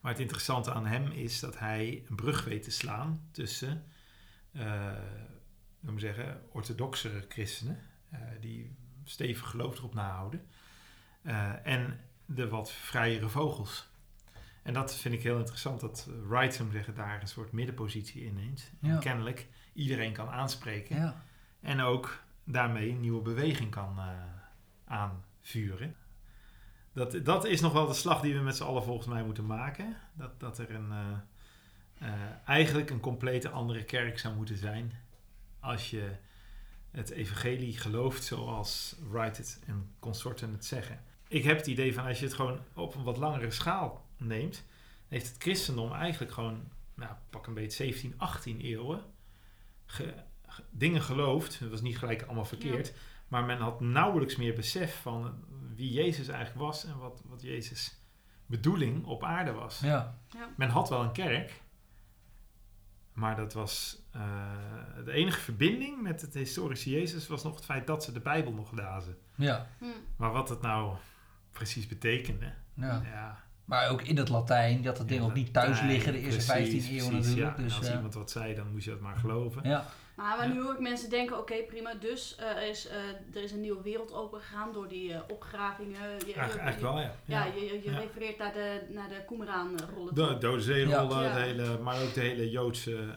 Maar 0.02 0.12
het 0.12 0.22
interessante 0.22 0.74
aan 0.74 0.86
hem 0.86 1.12
is 1.12 1.40
dat 1.40 1.60
hij 1.60 2.04
een 2.08 2.16
brug 2.16 2.44
weet 2.44 2.64
te 2.64 2.72
slaan 2.72 3.28
tussen, 3.32 3.86
eh 4.52 4.94
laten 5.86 6.00
we 6.00 6.00
zeggen, 6.00 6.42
orthodoxere 6.52 7.26
christenen, 7.28 7.80
eh, 8.10 8.20
die 8.40 8.76
stevig 9.04 9.50
geloof 9.50 9.78
erop 9.78 9.94
nahouden, 9.94 10.48
eh, 11.22 11.66
en 11.68 12.00
de 12.26 12.48
wat 12.48 12.72
vrijere 12.72 13.30
vogels. 13.30 13.90
En 14.64 14.74
dat 14.74 14.96
vind 14.96 15.14
ik 15.14 15.24
heel 15.24 15.38
interessant, 15.38 15.80
dat 15.80 16.08
eh, 16.10 16.28
Wright, 16.28 16.62
zeggen, 16.72 16.96
daar 16.96 17.22
een 17.22 17.28
soort 17.28 17.52
middenpositie 17.52 18.26
inneemt. 18.26 18.72
Ja. 18.80 18.90
En 18.90 19.00
kennelijk 19.00 19.48
iedereen 19.74 20.14
kan 20.14 20.30
aanspreken. 20.30 20.96
Ja. 20.96 21.26
En 21.66 21.82
ook 21.82 22.24
daarmee 22.44 22.90
een 22.90 23.00
nieuwe 23.00 23.22
beweging 23.22 23.72
kan 23.72 23.98
eh, 24.00 24.10
aanvuren. 24.86 25.96
Dat, 26.94 27.26
dat 27.26 27.46
is 27.46 27.62
nog 27.62 27.74
wel 27.74 27.88
de 27.88 27.94
slag 27.94 28.22
die 28.22 28.34
we 28.36 28.40
met 28.42 28.56
z'n 28.56 28.64
allen 28.64 28.84
volgens 28.84 29.08
mij 29.08 29.24
moeten 29.24 29.46
maken. 29.46 29.98
Dat, 30.14 30.40
dat 30.40 30.58
er 30.58 30.72
een, 30.76 30.92
eh, 30.92 31.18
eh, 32.08 32.14
eigenlijk 32.46 32.90
een 32.90 33.00
complete 33.00 33.50
andere 33.50 33.84
kerk 33.84 34.20
zou 34.20 34.36
moeten 34.36 34.58
zijn. 34.58 34.94
Als 35.60 35.90
je 35.90 36.16
het 36.92 37.10
evangelie 37.10 37.78
gelooft 37.78 38.24
zoals 38.24 38.96
Wright 39.10 39.60
en 39.68 39.92
consorten 40.00 40.52
het 40.52 40.66
zeggen. 40.66 41.04
Ik 41.28 41.44
heb 41.44 41.58
het 41.58 41.68
idee 41.68 41.94
van 41.94 42.06
als 42.06 42.20
je 42.20 42.26
het 42.26 42.34
gewoon 42.34 42.60
op 42.74 42.96
een 42.96 43.04
wat 43.04 43.18
langere 43.18 43.52
schaal 43.52 44.06
neemt, 44.18 44.66
heeft 45.08 45.28
het 45.28 45.42
christendom 45.42 45.94
eigenlijk 45.94 46.32
gewoon, 46.34 46.64
nou, 46.94 47.12
pak 47.30 47.48
een 47.48 47.54
beetje 47.54 47.84
17, 47.84 48.14
18 48.18 48.60
eeuwen, 48.62 49.04
ge- 49.86 50.24
dingen 50.72 51.02
geloofd. 51.02 51.60
Dat 51.60 51.70
was 51.70 51.82
niet 51.82 51.98
gelijk 51.98 52.22
allemaal 52.22 52.46
verkeerd. 52.46 52.94
Maar 53.28 53.44
men 53.44 53.58
had 53.58 53.82
nauwelijks 53.82 54.36
meer 54.36 54.54
besef 54.54 55.02
van 55.02 55.34
wie 55.76 55.92
Jezus 55.92 56.28
eigenlijk 56.28 56.66
was 56.66 56.86
en 56.86 56.98
wat, 56.98 57.22
wat 57.26 57.42
Jezus 57.42 58.00
bedoeling 58.46 59.06
op 59.06 59.24
aarde 59.24 59.52
was. 59.52 59.80
Ja. 59.80 60.18
Men 60.56 60.70
had 60.70 60.90
wel 60.90 61.04
een 61.04 61.12
kerk, 61.12 61.62
maar 63.14 63.36
dat 63.36 63.54
was 63.54 64.02
eh, 64.12 64.22
de 65.06 65.12
enige 65.12 65.40
verbinding 65.40 66.02
met 66.02 66.22
het 66.22 66.34
historische 66.34 66.90
Jezus 66.90 67.28
was 67.28 67.44
nog 67.44 67.56
het 67.56 67.66
feit 67.66 67.88
dat 67.88 68.04
ze 68.04 68.12
de 68.12 68.20
Bijbel 68.20 68.52
nog 68.54 68.72
lazen. 68.72 69.18
Ja. 69.36 69.68
Hm. 69.78 69.86
Maar 70.16 70.32
wat 70.32 70.50
het 70.50 70.62
nou 70.62 70.96
precies 71.52 71.88
betekende, 71.88 72.54
ja. 72.74 73.02
ja. 73.04 73.44
Maar 73.66 73.90
ook 73.90 74.02
in 74.02 74.18
het 74.18 74.30
Latijn, 74.30 74.82
dat 74.82 74.98
het 74.98 75.08
ding 75.08 75.24
ook 75.24 75.34
niet 75.34 75.54
thuis 75.54 75.82
liggen 75.82 76.14
de 76.14 76.20
eerste 76.20 76.54
precies, 76.54 76.86
15 76.86 76.94
eeuwen 76.96 77.10
precies, 77.10 77.28
natuurlijk. 77.28 77.58
Ja. 77.58 77.64
En 77.64 77.64
Dus, 77.64 77.78
als 77.78 77.88
eh, 77.88 77.96
iemand 77.96 78.14
wat 78.14 78.32
zei, 78.32 78.56
dan 78.56 78.72
moest 78.72 78.86
je 78.86 78.92
dat 78.92 79.00
maar 79.00 79.18
geloven. 79.18 79.62
ja. 79.64 79.86
Maar, 80.16 80.38
maar 80.38 80.48
Ja. 80.48 80.54
nu 80.54 80.62
hoor 80.62 80.74
ik 80.74 80.80
mensen 80.80 81.10
denken, 81.10 81.38
oké 81.40 81.56
prima, 81.68 81.94
dus 81.94 82.36
eh, 82.36 82.50
er, 82.50 82.68
is, 82.70 82.88
eh, 82.88 82.96
er 83.36 83.44
is 83.44 83.52
een 83.52 83.62
nieuwe 83.62 83.82
wereld 83.82 84.14
opengegaan 84.14 84.74
door 84.74 84.88
die 84.88 85.14
eh, 85.14 85.20
opgravingen. 85.28 86.02
Je, 86.02 86.10
Eigenlijk, 86.10 86.26
je- 86.54 86.60
eigenlijk 86.60 86.80
wel, 86.82 87.00
ja. 87.00 87.16
Ja, 87.26 87.46
je, 87.46 87.66
je, 87.66 87.74
je 87.84 87.92
Ja. 87.92 88.00
refereert 88.00 88.38
naar 88.38 88.54
de, 88.54 88.82
naar 88.90 89.10
de 89.10 89.24
Qumran-rollen. 89.28 90.16
De 90.16 90.38
Dode 90.38 90.62
Zeerollen, 90.62 91.42
hele, 91.42 91.78
maar 91.80 92.02
ook 92.02 92.14
de 92.14 92.22
hele 92.22 92.50
Joodse, 92.50 93.16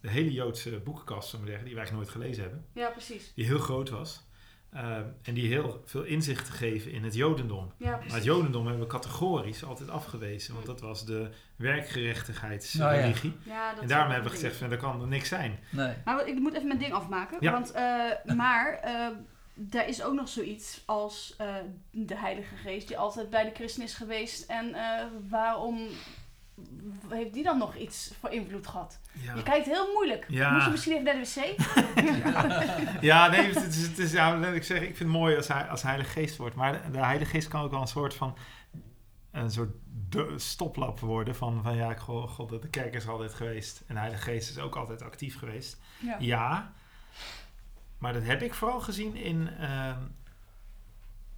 de 0.00 0.10
hele 0.10 0.32
Joodse 0.32 0.78
boekenkast, 0.80 1.28
zullen 1.28 1.44
we 1.44 1.50
zeggen, 1.50 1.66
die 1.68 1.76
wij 1.76 1.84
eigenlijk 1.84 2.12
nooit 2.14 2.24
gelezen 2.24 2.42
hebben. 2.42 2.66
Ja, 2.74 2.88
precies. 2.90 3.32
Die 3.34 3.44
heel 3.44 3.58
groot 3.58 3.88
was. 3.90 4.24
Eh, 4.70 4.96
en 5.22 5.34
die 5.34 5.48
heel 5.48 5.82
veel 5.84 6.02
inzicht 6.02 6.48
geven 6.48 6.92
in 6.92 7.04
het 7.04 7.14
Jodendom. 7.14 7.72
Ja, 7.76 7.90
Maar 7.90 8.14
het 8.14 8.24
Jodendom 8.24 8.66
hebben 8.66 8.84
we 8.84 8.92
categorisch 8.92 9.64
altijd 9.64 9.90
afgewezen, 9.90 10.54
want 10.54 10.66
dat 10.66 10.80
was 10.80 11.04
de 11.04 11.28
werkgerechtigheidsreligie. 11.56 13.36
Ja, 13.42 13.72
dat 13.72 13.82
en 13.82 13.88
daarom 13.88 14.12
hebben 14.12 14.30
we 14.30 14.36
gezegd, 14.36 14.56
van, 14.56 14.70
er 14.70 14.76
kan 14.76 15.00
er 15.00 15.06
niks 15.06 15.28
zijn. 15.28 15.58
Nee. 15.70 15.94
Maar 16.04 16.28
ik 16.28 16.38
moet 16.38 16.54
even 16.54 16.66
mijn 16.66 16.78
ding 16.78 16.92
afmaken. 16.92 17.36
Ja. 17.40 17.52
Want, 17.52 17.72
eh, 17.72 18.34
maar 18.36 18.78
eh 18.82 19.06
er 19.70 19.88
is 19.88 20.02
ook 20.02 20.14
nog 20.14 20.28
zoiets 20.28 20.82
als 20.86 21.34
eh, 21.38 21.54
de 21.90 22.16
Heilige 22.16 22.56
Geest, 22.56 22.88
die 22.88 22.98
altijd 22.98 23.30
bij 23.30 23.44
de 23.44 23.54
christen 23.54 23.82
is 23.82 23.94
geweest. 23.94 24.50
En 24.50 24.74
eh, 24.74 25.04
waarom 25.28 25.88
heeft 27.08 27.32
die 27.32 27.42
dan 27.42 27.58
nog 27.58 27.76
iets 27.76 28.12
voor 28.20 28.30
invloed 28.30 28.66
gehad? 28.66 29.00
Ja. 29.12 29.34
Je 29.34 29.42
kijkt 29.42 29.66
heel 29.66 29.92
moeilijk. 29.92 30.26
Ja. 30.28 30.52
Moet 30.52 30.64
je 30.64 30.70
misschien 30.70 30.92
even 30.92 31.04
naar 31.04 31.14
de 31.14 31.20
wc? 31.20 33.00
Ja, 33.10 33.28
nee, 33.28 33.52
het 33.52 33.74
is, 33.74 33.82
het 33.82 33.98
is, 33.98 34.12
ja, 34.12 34.38
laat 34.38 34.54
ik 34.54 34.64
zeggen, 34.64 34.88
ik 34.88 34.96
vind 34.96 35.08
het 35.10 35.18
mooi 35.18 35.36
als 35.36 35.48
hij 35.48 35.68
als 35.68 35.82
Heilige 35.82 36.10
Geest 36.10 36.36
wordt. 36.36 36.54
Maar 36.54 36.72
de, 36.72 36.90
de 36.90 36.98
Heilige 36.98 37.30
Geest 37.30 37.48
kan 37.48 37.62
ook 37.62 37.70
wel 37.70 37.80
een 37.80 37.86
soort 37.86 38.14
van 38.14 38.36
een 39.30 39.50
soort 39.50 39.74
stoplap 40.36 41.00
worden 41.00 41.34
van, 41.36 41.62
van 41.62 41.76
ja, 41.76 41.94
god, 41.94 42.30
god, 42.30 42.48
de 42.62 42.68
kerk 42.68 42.94
is 42.94 43.08
altijd 43.08 43.34
geweest. 43.34 43.82
En 43.86 43.94
de 43.94 44.00
Heilige 44.00 44.22
Geest 44.22 44.50
is 44.50 44.58
ook 44.58 44.76
altijd 44.76 45.02
actief 45.02 45.38
geweest. 45.38 45.78
Ja. 45.98 46.16
Ja, 46.18 46.72
maar 47.98 48.12
dat 48.12 48.22
heb 48.22 48.42
ik 48.42 48.54
vooral 48.54 48.80
gezien 48.80 49.16
in... 49.16 49.48
ehm, 49.48 50.00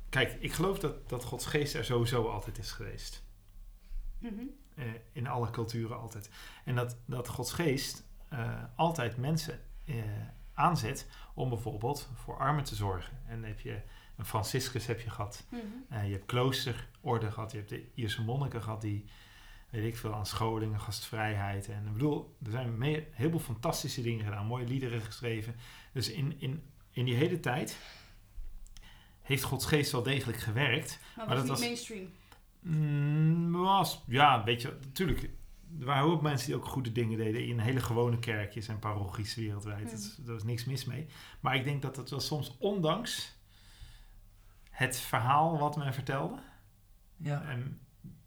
kijk, 0.09 0.37
ik 0.41 0.53
geloof 0.53 0.79
dat, 0.79 1.09
dat 1.09 1.25
Gods 1.25 1.47
Geest 1.47 1.75
er 1.75 1.85
sowieso 1.85 2.29
altijd 2.29 2.59
is 2.59 2.73
geweest. 2.73 3.23
Mhm. 4.19 4.45
Eh, 4.79 4.85
in 5.12 5.26
alle 5.26 5.51
culturen 5.51 5.99
altijd. 5.99 6.31
En 6.64 6.74
dat, 6.74 6.97
dat 7.05 7.29
Gods 7.29 7.53
geest 7.53 8.05
eh, 8.29 8.62
altijd 8.76 9.16
mensen 9.16 9.61
eh, 9.85 9.95
aanzet 10.55 11.07
om 11.35 11.49
bijvoorbeeld 11.49 12.09
voor 12.14 12.39
armen 12.39 12.64
te 12.64 12.74
zorgen. 12.74 13.18
En 13.26 13.41
dan 13.41 13.49
heb 13.49 13.61
je 13.61 13.81
een 14.16 14.24
Franciscus 14.24 14.87
heb 14.87 15.01
je 15.01 15.11
gehad. 15.11 15.47
Mhm. 15.51 16.05
Je 16.05 16.12
hebt 16.12 16.26
kloosterorde 16.26 17.31
gehad. 17.31 17.51
Je 17.51 17.57
hebt 17.57 17.68
de 17.68 17.91
Ierse 17.95 18.22
monniken 18.22 18.62
gehad 18.62 18.81
die, 18.81 19.05
weet 19.70 19.85
ik 19.85 19.97
veel, 19.97 20.14
aan 20.14 20.26
scholingen, 20.26 20.81
gastvrijheid. 20.81 21.68
En 21.68 21.87
ik 21.87 21.93
bedoel, 21.93 22.37
er 22.45 22.51
zijn 22.51 22.79
me- 22.79 22.97
een 22.97 23.07
heleboel 23.12 23.41
fantastische 23.41 24.03
dingen 24.03 24.24
gedaan. 24.24 24.47
Mooie 24.47 24.66
liederen 24.66 25.01
geschreven. 25.01 25.57
Dus 25.93 26.11
in, 26.11 26.41
in, 26.41 26.62
in 26.91 27.05
die 27.05 27.14
hele 27.14 27.41
tijd 27.41 27.79
heeft 29.22 29.43
Gods 29.43 29.66
geest 29.66 29.93
wel 29.93 30.03
degelijk 30.03 30.39
gewerkt. 30.39 30.99
Maar, 31.16 31.26
Maar 31.26 31.37
was 31.37 31.37
dat 31.37 31.43
niet 31.45 31.51
was- 31.53 31.61
mainstream. 31.61 32.09
Mm, 32.61 33.53
was, 33.53 34.05
ja, 34.07 34.39
een 34.39 34.45
beetje, 34.45 34.77
natuurlijk. 34.81 35.31
Er 35.81 35.85
waren 35.85 36.11
ook 36.11 36.23
mensen 36.23 36.47
die 36.47 36.57
ook 36.57 36.65
goede 36.65 36.93
dingen 36.93 37.19
deden 37.19 37.47
in 37.47 37.59
hele 37.59 37.81
gewone 37.81 38.19
kerkjes 38.19 38.69
en 38.69 38.79
parochies 38.79 39.35
wereldwijd. 39.35 39.91
Hmm. 39.91 39.91
Dat 39.91 40.19
Daar 40.25 40.35
was 40.35 40.45
niks 40.45 40.65
mis 40.65 40.85
mee. 40.85 41.07
Maar 41.41 41.55
ik 41.57 41.65
denk 41.65 41.83
dat 41.83 41.97
het 41.97 42.11
wel 42.11 42.21
soms, 42.21 42.57
ondanks 42.59 43.37
het 44.71 44.97
verhaal 45.01 45.59
wat 45.59 45.77
men 45.77 45.95
vertelde, 45.95 46.39
Ja, 47.17 47.43
en 47.43 47.81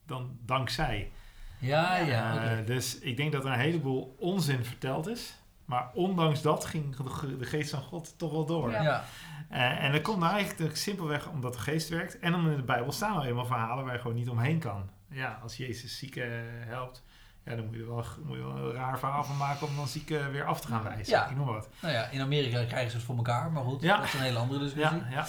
dan 0.06 0.38
dankzij. 0.46 1.12
ja, 1.60 1.98
ja. 1.98 2.44
Eh, 2.58 2.66
dus 2.66 3.00
ik 3.00 3.18
denk 3.18 3.32
dat 3.32 3.46
er 3.46 3.52
een 3.52 3.60
heleboel 3.60 4.16
onzin 4.20 4.66
verteld 4.66 5.08
is. 5.08 5.41
Maar 5.72 5.90
ondanks 5.94 6.42
dat 6.42 6.66
ging 6.66 6.96
de, 6.96 7.46
geest 7.46 7.70
van 7.70 7.82
God 7.82 8.14
toch 8.18 8.32
wel 8.32 8.46
door. 8.46 8.72
Ja. 8.72 9.04
Eh, 9.50 9.84
en 9.84 9.92
dat 9.92 10.02
komt 10.02 10.20
nou 10.20 10.34
eigenlijk 10.34 10.78
simpelweg 10.78 11.28
omdat 11.28 11.54
de 11.54 11.60
geest 11.60 11.90
werkt. 11.90 12.20
En 12.20 12.36
omdat 12.36 12.52
in 12.52 12.58
de 12.58 12.64
Bijbel 12.64 12.92
staan 12.92 13.14
nou 13.14 13.26
eenmaal 13.26 13.46
verhalen 13.46 13.86
waar 13.86 13.94
je 13.94 14.00
gewoon 14.00 14.16
niet 14.16 14.30
omheen 14.30 14.60
kan. 14.60 14.90
Ja, 15.10 15.40
als 15.44 15.58
Jezus 15.58 15.98
zieken 15.98 16.30
helpt, 16.68 17.04
ja, 17.46 17.56
dan 17.56 17.66
moet 17.66 17.76
je, 17.76 17.82
er 17.82 17.88
wel, 17.88 18.06
moet 18.24 18.38
je 18.38 18.44
wel 18.44 18.58
een 18.58 18.74
raar 18.74 19.00
verhaal 19.00 19.24
van 19.24 19.38
maken 19.38 19.68
om 19.68 19.76
dan 19.76 19.88
zieken 19.88 20.32
weer 20.32 20.46
af 20.46 20.62
te 20.62 20.68
gaan 20.68 20.84
wijzen. 20.84 21.14
Ja. 21.14 21.30
Ik 21.30 21.36
noem 21.36 21.46
maar 21.46 21.56
wat. 21.56 21.70
Nou 21.82 21.94
ja, 21.94 22.06
in 22.10 22.22
Amerika 22.22 22.64
krijgen 22.66 22.92
ze 22.92 22.98
het 22.98 23.06
voor 23.06 23.16
elkaar, 23.16 23.52
maar 23.52 23.64
goed, 23.64 23.82
Ja. 23.82 23.96
dat 23.98 24.06
is 24.06 24.14
een 24.14 24.20
hele 24.20 24.38
andere 24.40 24.60
discussie. 24.60 24.98
Ja, 24.98 25.08
ja. 25.10 25.26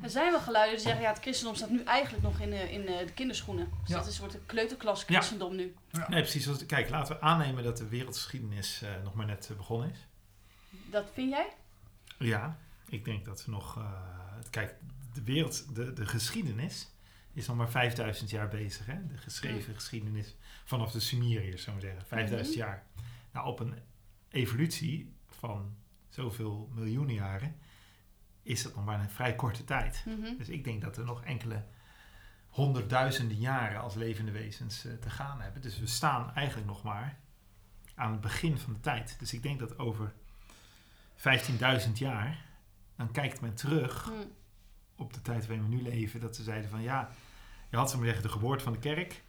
Er 0.00 0.10
zijn 0.10 0.30
wel 0.30 0.40
geluiden 0.40 0.74
die 0.76 0.84
zeggen, 0.84 1.02
ja, 1.02 1.08
het 1.12 1.20
christendom 1.20 1.54
staat 1.56 1.70
nu 1.70 1.82
eigenlijk 1.82 2.22
nog 2.24 2.40
in, 2.40 2.50
de- 2.50 2.72
in 2.72 2.86
eh, 2.86 3.06
de 3.06 3.12
kinderschoenen. 3.12 3.68
Dus 3.80 3.88
Ja. 3.88 3.96
dat 3.96 4.06
is 4.06 4.18
een 4.18 4.30
soort 4.30 4.46
kleuterklas 4.46 5.04
Ja. 5.06 5.14
christendom 5.16 5.56
nu. 5.56 5.74
Nee, 6.08 6.20
precies. 6.22 6.66
Kijk, 6.66 6.88
laten 6.90 7.14
we 7.14 7.20
aannemen 7.20 7.64
dat 7.64 7.76
de 7.76 7.88
wereldgeschiedenis 7.88 8.82
eh, 8.82 8.90
nog 9.04 9.14
maar 9.14 9.26
net 9.26 9.48
eh, 9.50 9.56
begonnen 9.56 9.90
is. 9.90 10.06
Dat 10.70 11.10
vind 11.12 11.30
jij? 11.30 11.48
Ja, 12.18 12.58
ik 12.88 13.04
denk 13.04 13.24
dat 13.24 13.44
we 13.44 13.50
nog... 13.50 13.76
eh, 13.76 13.92
kijk, 14.50 14.74
de 15.14 15.22
wereld, 15.22 15.74
de, 15.74 15.92
de 15.92 16.06
geschiedenis 16.06 16.88
is 17.32 17.46
nog 17.46 17.56
maar 17.56 17.70
5000 17.70 18.30
jaar 18.30 18.48
bezig. 18.48 18.86
Hè? 18.86 19.06
De 19.06 19.16
geschreven 19.16 19.74
geschiedenis 19.74 20.34
vanaf 20.64 20.92
de 20.92 21.00
Sumeriërs, 21.00 21.62
zou 21.62 21.76
ik 21.76 21.82
zeggen. 21.82 22.06
5000 22.06 22.56
Mhm. 22.56 22.66
jaar. 22.66 22.86
Nou, 23.32 23.46
op 23.46 23.60
een 23.60 23.74
evolutie 24.30 25.14
van 25.28 25.76
zoveel 26.08 26.68
miljoenen 26.74 27.14
jaren 27.14 27.56
is 28.42 28.62
dat 28.62 28.74
nog 28.74 28.84
maar 28.84 29.00
een 29.00 29.10
vrij 29.10 29.34
korte 29.34 29.64
tijd. 29.64 30.04
Mhm. 30.06 30.36
Dus 30.38 30.48
ik 30.48 30.64
denk 30.64 30.80
dat 30.82 30.96
we 30.96 31.02
nog 31.02 31.24
enkele 31.24 31.64
honderdduizenden 32.48 33.36
jaren 33.36 33.80
als 33.80 33.94
levende 33.94 34.30
wezens 34.32 34.84
eh, 34.84 34.92
te 34.92 35.10
gaan 35.10 35.40
hebben. 35.40 35.62
Dus 35.62 35.78
we 35.78 35.86
staan 35.86 36.34
eigenlijk 36.34 36.68
nog 36.68 36.82
maar 36.82 37.18
aan 37.94 38.12
het 38.12 38.20
begin 38.20 38.58
van 38.58 38.72
de 38.72 38.80
tijd. 38.80 39.16
Dus 39.18 39.32
ik 39.32 39.42
denk 39.42 39.58
dat 39.58 39.78
over 39.78 40.12
15.000 41.16 41.92
jaar, 41.94 42.44
dan 42.96 43.10
kijkt 43.12 43.40
men 43.40 43.54
terug 43.54 44.04
Hm. 44.04 44.12
op 44.96 45.12
de 45.14 45.22
tijd 45.22 45.46
waarin 45.46 45.68
we 45.68 45.74
nu 45.74 45.82
leven, 45.82 46.20
dat 46.20 46.36
ze 46.36 46.42
zeiden 46.42 46.70
van 46.70 46.82
ja, 46.82 47.10
je 47.70 47.76
had 47.76 47.90
ze 47.90 47.96
maar 47.96 48.04
zeggen 48.04 48.22
de 48.22 48.28
geboorte 48.28 48.64
van 48.64 48.72
de 48.72 48.78
kerk. 48.78 49.22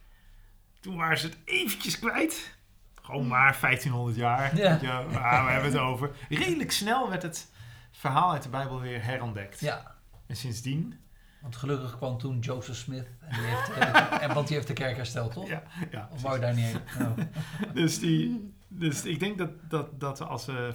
Toen 0.80 0.96
waren 0.96 1.18
ze 1.18 1.26
het 1.26 1.38
eventjes 1.46 2.00
kwijt. 2.00 2.58
Gewoon 3.02 3.28
maar 3.28 3.58
1500 3.62 4.18
jaar. 4.18 4.58
Ja. 4.58 5.06
waar 5.06 5.46
we 5.46 5.52
hebben 5.52 5.72
het 5.72 5.80
over. 5.80 6.16
Redelijk 6.30 6.72
snel 6.72 7.10
werd 7.10 7.24
het 7.24 7.52
verhaal 7.98 8.32
uit 8.32 8.44
de 8.44 8.50
Bijbel 8.50 8.80
weer 8.80 9.04
herontdekt. 9.04 9.60
Ja, 9.60 9.96
En 10.26 10.36
sindsdien, 10.36 11.00
want 11.42 11.56
gelukkig 11.56 11.98
kwam 11.98 12.18
toen 12.18 12.40
Joseph 12.40 12.78
Smith, 12.78 13.08
en 13.20 13.36
die 13.36 13.46
heeft, 13.46 13.70
eh, 13.78 14.24
en, 14.24 14.34
want 14.34 14.48
die 14.48 14.56
heeft 14.56 14.68
de 14.68 14.74
kerk 14.74 14.96
hersteld, 14.96 15.32
toch? 15.32 15.48
ja, 15.48 15.64
ja 15.92 16.10
Of 16.12 16.22
wou 16.22 16.36
je 16.36 16.42
daar 16.42 16.54
niet 16.54 16.66
heen? 16.66 16.82
Oh. 17.08 17.18
dus, 17.82 18.00
die, 18.00 18.54
dus 18.68 19.06
ik 19.06 19.20
denk 19.20 19.38
dat, 19.38 19.70
dat, 19.70 20.00
dat 20.00 20.20
we 20.20 20.26
als 20.26 20.46
we 20.46 20.74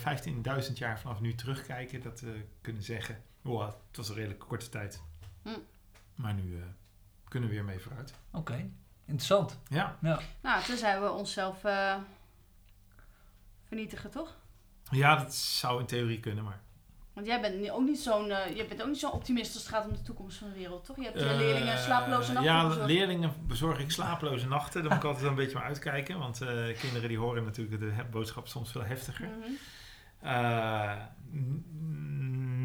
15.000 0.69 0.73
jaar 0.73 1.01
vanaf 1.01 1.21
nu 1.21 1.35
terugkijken, 1.35 2.03
dat 2.03 2.21
we 2.21 2.45
kunnen 2.61 2.83
zeggen, 2.83 3.23
wow, 3.41 3.67
het 3.67 3.97
was 3.97 4.09
een 4.09 4.15
redelijk 4.15 4.41
korte 4.41 4.69
tijd. 4.69 5.03
Hm. 5.43 5.51
Maar 6.15 6.35
nu 6.35 6.57
eh, 6.57 6.63
kunnen 7.29 7.49
we 7.49 7.55
weer 7.55 7.65
mee 7.65 7.79
vooruit. 7.79 8.15
Oké, 8.31 8.71
interessant. 9.05 9.59
Ja, 9.69 9.97
Ja. 10.01 10.21
Nou, 10.41 10.65
tenzij 10.65 11.01
we 11.01 11.11
onszelf 11.11 11.65
eh, 11.65 11.97
vernietigen, 13.65 14.11
toch? 14.11 14.37
ja 14.91 15.17
dat 15.17 15.35
zou 15.35 15.81
in 15.81 15.87
theorie 15.87 16.21
kunnen, 16.21 16.45
maar... 16.45 16.61
Want 17.19 17.31
jij 17.31 17.41
bent 17.41 17.71
ook 17.71 17.85
niet 17.85 17.99
zo'n 17.99 18.31
eh, 18.31 18.57
jij 18.57 18.67
bent 18.67 18.83
ook 18.83 18.89
niet 18.89 18.99
zo'n 18.99 19.13
optimist 19.13 19.55
als 19.55 19.63
het 19.63 19.73
gaat 19.75 19.87
om 19.87 19.93
de 19.93 20.03
toekomst 20.03 20.39
van 20.39 20.49
de 20.49 20.55
wereld, 20.55 20.85
toch? 20.85 20.97
Je 20.97 21.03
hebt 21.03 21.19
je 21.19 21.25
Eh, 21.25 21.37
leerlingen 21.37 21.79
slapeloze 21.79 22.33
nachten 22.33 22.53
Ja, 22.53 22.87
leerlingen 22.87 23.33
bezorg 23.47 23.79
ik 23.79 23.91
slapeloze 23.91 24.49
nachten. 24.49 24.83
Daar 24.83 24.91
moet 24.91 25.03
ik 25.03 25.09
altijd 25.09 25.27
een 25.27 25.35
beetje 25.35 25.57
maar 25.57 25.67
uitkijken. 25.67 26.19
Want 26.19 26.41
eh, 26.41 26.49
kinderen 26.81 27.09
die 27.09 27.19
horen 27.19 27.45
natuurlijk 27.45 27.81
de 27.81 27.93
boodschap 28.11 28.49
soms 28.49 28.71
veel 28.73 28.85
heftiger. 28.85 29.29
Mhm. 29.29 29.51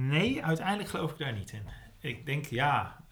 Nee, 0.07 0.43
uiteindelijk 0.43 0.89
geloof 0.89 1.11
ik 1.11 1.17
daar 1.17 1.33
niet 1.33 1.51
in. 1.51 1.67
Ik 1.99 2.25
denk, 2.25 2.45
ja, 2.45 3.03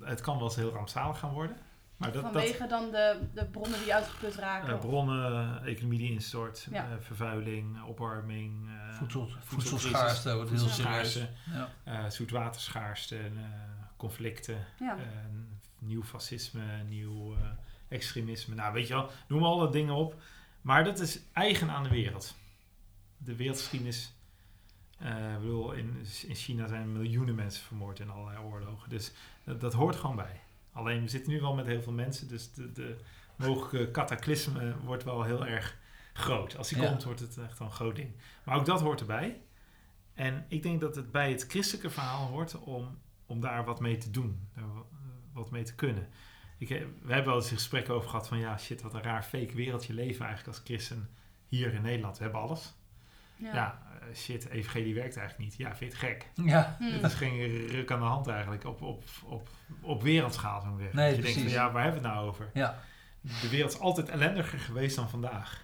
het 0.00 0.20
kan 0.20 0.36
wel 0.36 0.44
eens 0.46 0.56
heel 0.56 0.72
rampzalig 0.72 1.18
gaan 1.18 1.32
worden. 1.32 1.56
Maar 2.04 2.12
dat, 2.12 2.22
dat 2.22 2.32
Vanwege 2.32 2.66
dan 2.66 2.90
de, 2.90 3.18
de 3.34 3.44
bronnen 3.44 3.78
die 3.82 3.94
uitgeput 3.94 4.34
raken. 4.34 4.68
eh, 4.74 4.78
bronnen, 4.80 5.64
economie 5.64 5.98
die 5.98 6.10
instort, 6.12 6.66
Ja. 6.70 6.84
eh, 6.84 6.90
vervuiling, 7.00 7.82
opwarming, 7.82 8.68
eh, 8.68 8.94
Voedsel, 8.98 9.20
voedselcrisis, 9.28 9.48
voedselschaarste 9.70 10.34
wordt 10.34 10.50
heel 10.50 10.58
serieus. 10.58 11.12
voedselschaarste, 11.12 11.28
Ja. 11.84 12.04
eh, 12.04 12.10
zoetwaterschaarste, 12.10 13.16
eh, 13.18 13.30
conflicten. 13.96 14.64
ja. 14.80 14.96
Eh, 14.96 15.02
nieuw 15.78 16.02
fascisme, 16.02 16.82
nieuw 16.88 17.34
eh, 17.34 17.40
extremisme. 17.88 18.54
Nou, 18.54 18.72
weet 18.72 18.88
je 18.88 18.94
wel, 18.94 19.10
noem 19.28 19.44
al 19.44 19.58
dat 19.58 19.72
dingen 19.72 19.94
op. 19.94 20.14
Maar 20.60 20.84
dat 20.84 20.98
is 21.00 21.20
eigen 21.32 21.70
aan 21.70 21.82
de 21.82 21.88
wereld. 21.88 22.34
De 23.16 23.36
wereldgeschiedenis. 23.36 24.12
eh, 24.98 25.32
ik 25.32 25.38
bedoel, 25.40 25.72
in, 25.72 26.06
in 26.26 26.34
China 26.34 26.66
zijn 26.68 26.92
miljoenen 26.92 27.34
mensen 27.34 27.64
vermoord 27.64 28.00
in 28.00 28.10
allerlei 28.10 28.38
oorlogen. 28.44 28.88
Dus 28.90 29.12
dat, 29.44 29.60
dat 29.60 29.72
hoort 29.72 29.96
gewoon 29.96 30.16
bij. 30.16 30.40
Alleen 30.74 31.02
we 31.02 31.08
zitten 31.08 31.32
nu 31.32 31.40
wel 31.40 31.54
met 31.54 31.66
heel 31.66 31.82
veel 31.82 31.92
mensen. 31.92 32.28
Dus 32.28 32.52
de, 32.52 32.72
de 32.72 32.96
mogelijke 33.36 33.90
cataclysme 33.90 34.74
wordt 34.84 35.04
wel 35.04 35.22
heel 35.22 35.46
erg 35.46 35.76
groot. 36.12 36.56
Als 36.56 36.68
die 36.68 36.82
Ja. 36.82 36.88
komt, 36.88 37.04
wordt 37.04 37.20
het 37.20 37.38
echt 37.38 37.58
een 37.58 37.70
groot 37.72 37.96
ding. 37.96 38.10
Maar 38.44 38.56
ook 38.56 38.66
dat 38.66 38.80
hoort 38.80 39.00
erbij. 39.00 39.40
En 40.14 40.44
ik 40.48 40.62
denk 40.62 40.80
dat 40.80 40.96
het 40.96 41.10
bij 41.10 41.30
het 41.30 41.44
christelijke 41.48 41.90
verhaal 41.90 42.26
hoort 42.26 42.58
om, 42.58 42.98
om 43.26 43.40
daar 43.40 43.64
wat 43.64 43.80
mee 43.80 43.96
te 43.98 44.10
doen. 44.10 44.48
Daar 44.54 44.74
wa- 44.74 44.82
wat 45.32 45.50
mee 45.50 45.62
te 45.62 45.74
kunnen. 45.74 46.08
Ik, 46.58 46.68
we 46.68 47.12
hebben 47.12 47.24
wel 47.32 47.34
eens 47.42 47.50
een 47.50 47.56
gesprek 47.56 47.90
over 47.90 48.08
gehad 48.10 48.28
van... 48.28 48.38
ja, 48.38 48.58
shit, 48.58 48.82
wat 48.82 48.94
een 48.94 49.02
raar 49.02 49.22
fake 49.22 49.54
wereldje 49.54 49.92
leven 49.94 50.26
eigenlijk 50.26 50.56
als 50.56 50.66
christen 50.66 51.08
hier 51.48 51.74
in 51.74 51.82
Nederland. 51.82 52.16
We 52.16 52.22
hebben 52.22 52.40
alles. 52.40 52.74
Ja. 53.36 53.54
Ja, 53.54 53.78
eh, 54.00 54.14
shit, 54.16 54.48
evangelie 54.48 54.94
werkt 54.94 55.16
eigenlijk 55.16 55.48
niet. 55.50 55.58
Ja, 55.58 55.76
vind 55.76 55.92
je 55.92 55.98
het 55.98 56.06
gek? 56.10 56.30
ja. 56.44 56.76
Hm. 56.78 56.90
Dit 56.90 57.02
is 57.04 57.14
geen 57.14 57.66
ruk 57.66 57.90
aan 57.90 57.98
de 58.00 58.04
hand 58.04 58.26
eigenlijk 58.26 58.64
op, 58.64 58.82
op, 58.82 59.04
op, 59.24 59.48
op 59.80 60.02
wereldschaal, 60.02 60.56
ik 60.58 60.64
zeggen. 60.78 60.96
Nee, 60.96 61.06
Dat 61.06 61.16
je 61.16 61.22
denkt 61.22 61.32
van, 61.38 61.42
precies. 61.42 61.52
ja, 61.58 61.72
waar 61.72 61.82
hebben 61.82 62.02
we 62.02 62.08
het 62.08 62.16
nou 62.16 62.28
over? 62.28 62.50
ja. 62.54 62.78
De 63.40 63.48
wereld 63.48 63.72
is 63.72 63.78
altijd 63.78 64.08
ellendiger 64.08 64.58
geweest 64.58 64.96
dan 64.96 65.08
vandaag. 65.10 65.63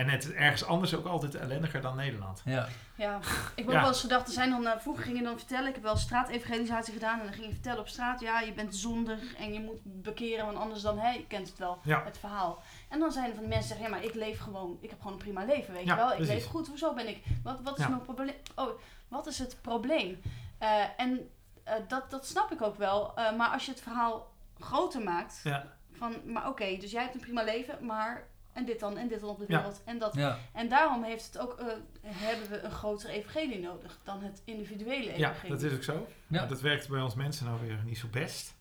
En 0.00 0.08
het 0.08 0.24
is 0.24 0.30
ergens 0.30 0.64
anders 0.64 0.94
ook 0.94 1.06
altijd 1.06 1.34
ellendiger 1.34 1.80
dan 1.80 1.96
Nederland. 1.96 2.42
ja. 2.44 2.66
Ja, 2.96 3.16
ik 3.54 3.64
heb 3.64 3.70
Ja. 3.74 3.80
wel 3.80 3.88
eens 3.88 4.00
gedacht, 4.00 4.26
er 4.26 4.32
zijn 4.32 4.50
dan, 4.50 4.66
eh, 4.66 4.78
vroeger 4.78 5.04
ging 5.04 5.16
je 5.18 5.24
dan 5.24 5.36
vertellen, 5.38 5.68
ik 5.68 5.74
heb 5.74 5.82
wel 5.82 5.96
straatevangelisatie 5.96 6.92
gedaan 6.92 7.18
en 7.18 7.24
dan 7.24 7.34
ging 7.34 7.46
je 7.46 7.52
vertellen 7.52 7.78
op 7.80 7.88
straat, 7.88 8.20
ja, 8.20 8.40
je 8.40 8.52
bent 8.52 8.76
zondig 8.76 9.34
en 9.36 9.52
je 9.52 9.60
moet 9.60 9.80
bekeren, 9.84 10.44
want 10.44 10.58
anders 10.58 10.82
dan, 10.82 10.98
hè, 10.98 11.10
je 11.10 11.26
kent 11.26 11.48
het 11.48 11.58
wel, 11.58 11.78
Ja. 11.82 12.04
het 12.04 12.18
verhaal. 12.18 12.62
En 12.88 12.98
dan 12.98 13.12
zijn 13.12 13.28
er 13.28 13.34
van 13.34 13.42
de 13.42 13.48
mensen 13.48 13.68
die 13.68 13.76
zeggen, 13.78 13.84
ja, 13.96 14.02
maar 14.02 14.14
ik 14.14 14.14
leef 14.26 14.40
gewoon, 14.40 14.78
ik 14.80 14.90
heb 14.90 14.98
gewoon 14.98 15.12
een 15.12 15.18
prima 15.22 15.44
leven, 15.44 15.72
weet 15.74 15.84
Ja, 15.84 15.92
je 15.94 15.98
wel, 16.00 16.10
ik 16.10 16.16
precies. 16.16 16.34
leef 16.34 16.46
goed, 16.46 16.66
hoezo 16.68 16.94
ben 16.94 17.08
ik, 17.08 17.22
wat, 17.42 17.60
wat 17.62 17.78
is 17.78 17.84
Ja. 17.84 17.88
mijn 17.90 18.02
probleem, 18.02 18.34
oh, 18.54 18.70
wat 19.08 19.26
is 19.26 19.38
het 19.38 19.56
probleem? 19.60 20.20
Eh, 20.58 20.82
en 20.96 21.30
eh, 21.64 21.74
dat, 21.88 22.10
dat 22.10 22.26
snap 22.26 22.52
ik 22.52 22.62
ook 22.62 22.76
wel, 22.76 23.12
eh, 23.16 23.36
maar 23.36 23.48
als 23.48 23.64
je 23.64 23.70
het 23.70 23.80
verhaal 23.80 24.30
groter 24.58 25.02
maakt, 25.02 25.40
Ja. 25.44 25.66
Van, 25.92 26.32
maar 26.32 26.48
oké, 26.48 26.76
dus 26.76 26.90
jij 26.90 27.02
hebt 27.02 27.14
een 27.14 27.20
prima 27.20 27.42
leven, 27.42 27.86
maar 27.86 28.26
en 28.60 28.66
dit 28.66 28.80
dan, 28.80 28.96
en 28.96 29.08
dit 29.08 29.20
dan 29.20 29.28
op 29.28 29.38
de 29.38 29.44
Ja. 29.48 29.56
wereld. 29.58 29.82
En, 29.84 29.98
dat, 29.98 30.14
Ja, 30.14 30.38
en 30.52 30.68
daarom 30.68 31.02
heeft 31.04 31.26
het 31.26 31.38
ook, 31.38 31.58
eh, 31.58 31.66
hebben 32.04 32.48
we 32.50 32.60
een 32.60 32.70
grotere 32.70 33.12
evangelie 33.12 33.60
nodig 33.60 33.98
dan 34.04 34.22
het 34.22 34.42
individuele 34.44 35.18
Ja, 35.18 35.28
evangelie. 35.30 35.50
dat 35.50 35.62
is 35.62 35.72
ook 35.74 35.82
zo. 35.82 36.06
Ja. 36.26 36.38
Maar 36.40 36.48
dat 36.48 36.60
werkt 36.60 36.88
bij 36.88 37.00
ons 37.00 37.14
mensen 37.14 37.46
nou 37.46 37.60
weer 37.60 37.80
niet 37.84 37.98
zo 37.98 38.08
best. 38.10 38.54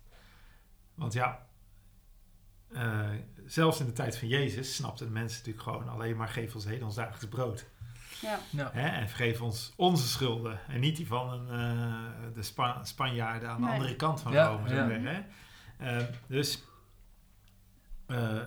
Want 0.95 1.13
ja, 1.13 1.47
eh, 2.73 3.09
zelfs 3.45 3.79
in 3.79 3.85
de 3.85 3.91
tijd 3.93 4.17
van 4.17 4.27
Jezus 4.27 4.75
snapten 4.75 5.05
de 5.05 5.11
mensen 5.11 5.37
natuurlijk 5.37 5.63
gewoon 5.65 5.89
alleen 5.89 6.17
maar 6.17 6.27
geef 6.29 6.55
ons 6.55 6.65
heden 6.65 6.85
ons 6.85 6.95
dagelijks 6.95 7.27
brood. 7.27 7.65
Ja. 8.21 8.39
ja. 8.49 8.69
Hè? 8.73 8.87
En 8.87 9.07
vergeef 9.07 9.41
ons 9.41 9.73
onze 9.75 10.07
schulden. 10.07 10.59
En 10.67 10.79
niet 10.79 10.95
die 10.95 11.07
van 11.07 11.29
een, 11.31 11.49
eh, 11.49 12.33
de 12.35 12.43
Spa- 12.43 12.83
Spanjaarden 12.83 13.49
aan 13.49 13.61
de 13.61 13.67
andere 13.67 13.95
kant 13.95 14.21
van 14.21 14.31
Ja, 14.31 14.47
Rome. 14.47 14.69
ja. 14.69 14.75
zeggen, 14.87 15.05
hè? 15.05 15.21
Eh, 15.77 16.05
dus 16.27 16.63
eh, 18.07 18.37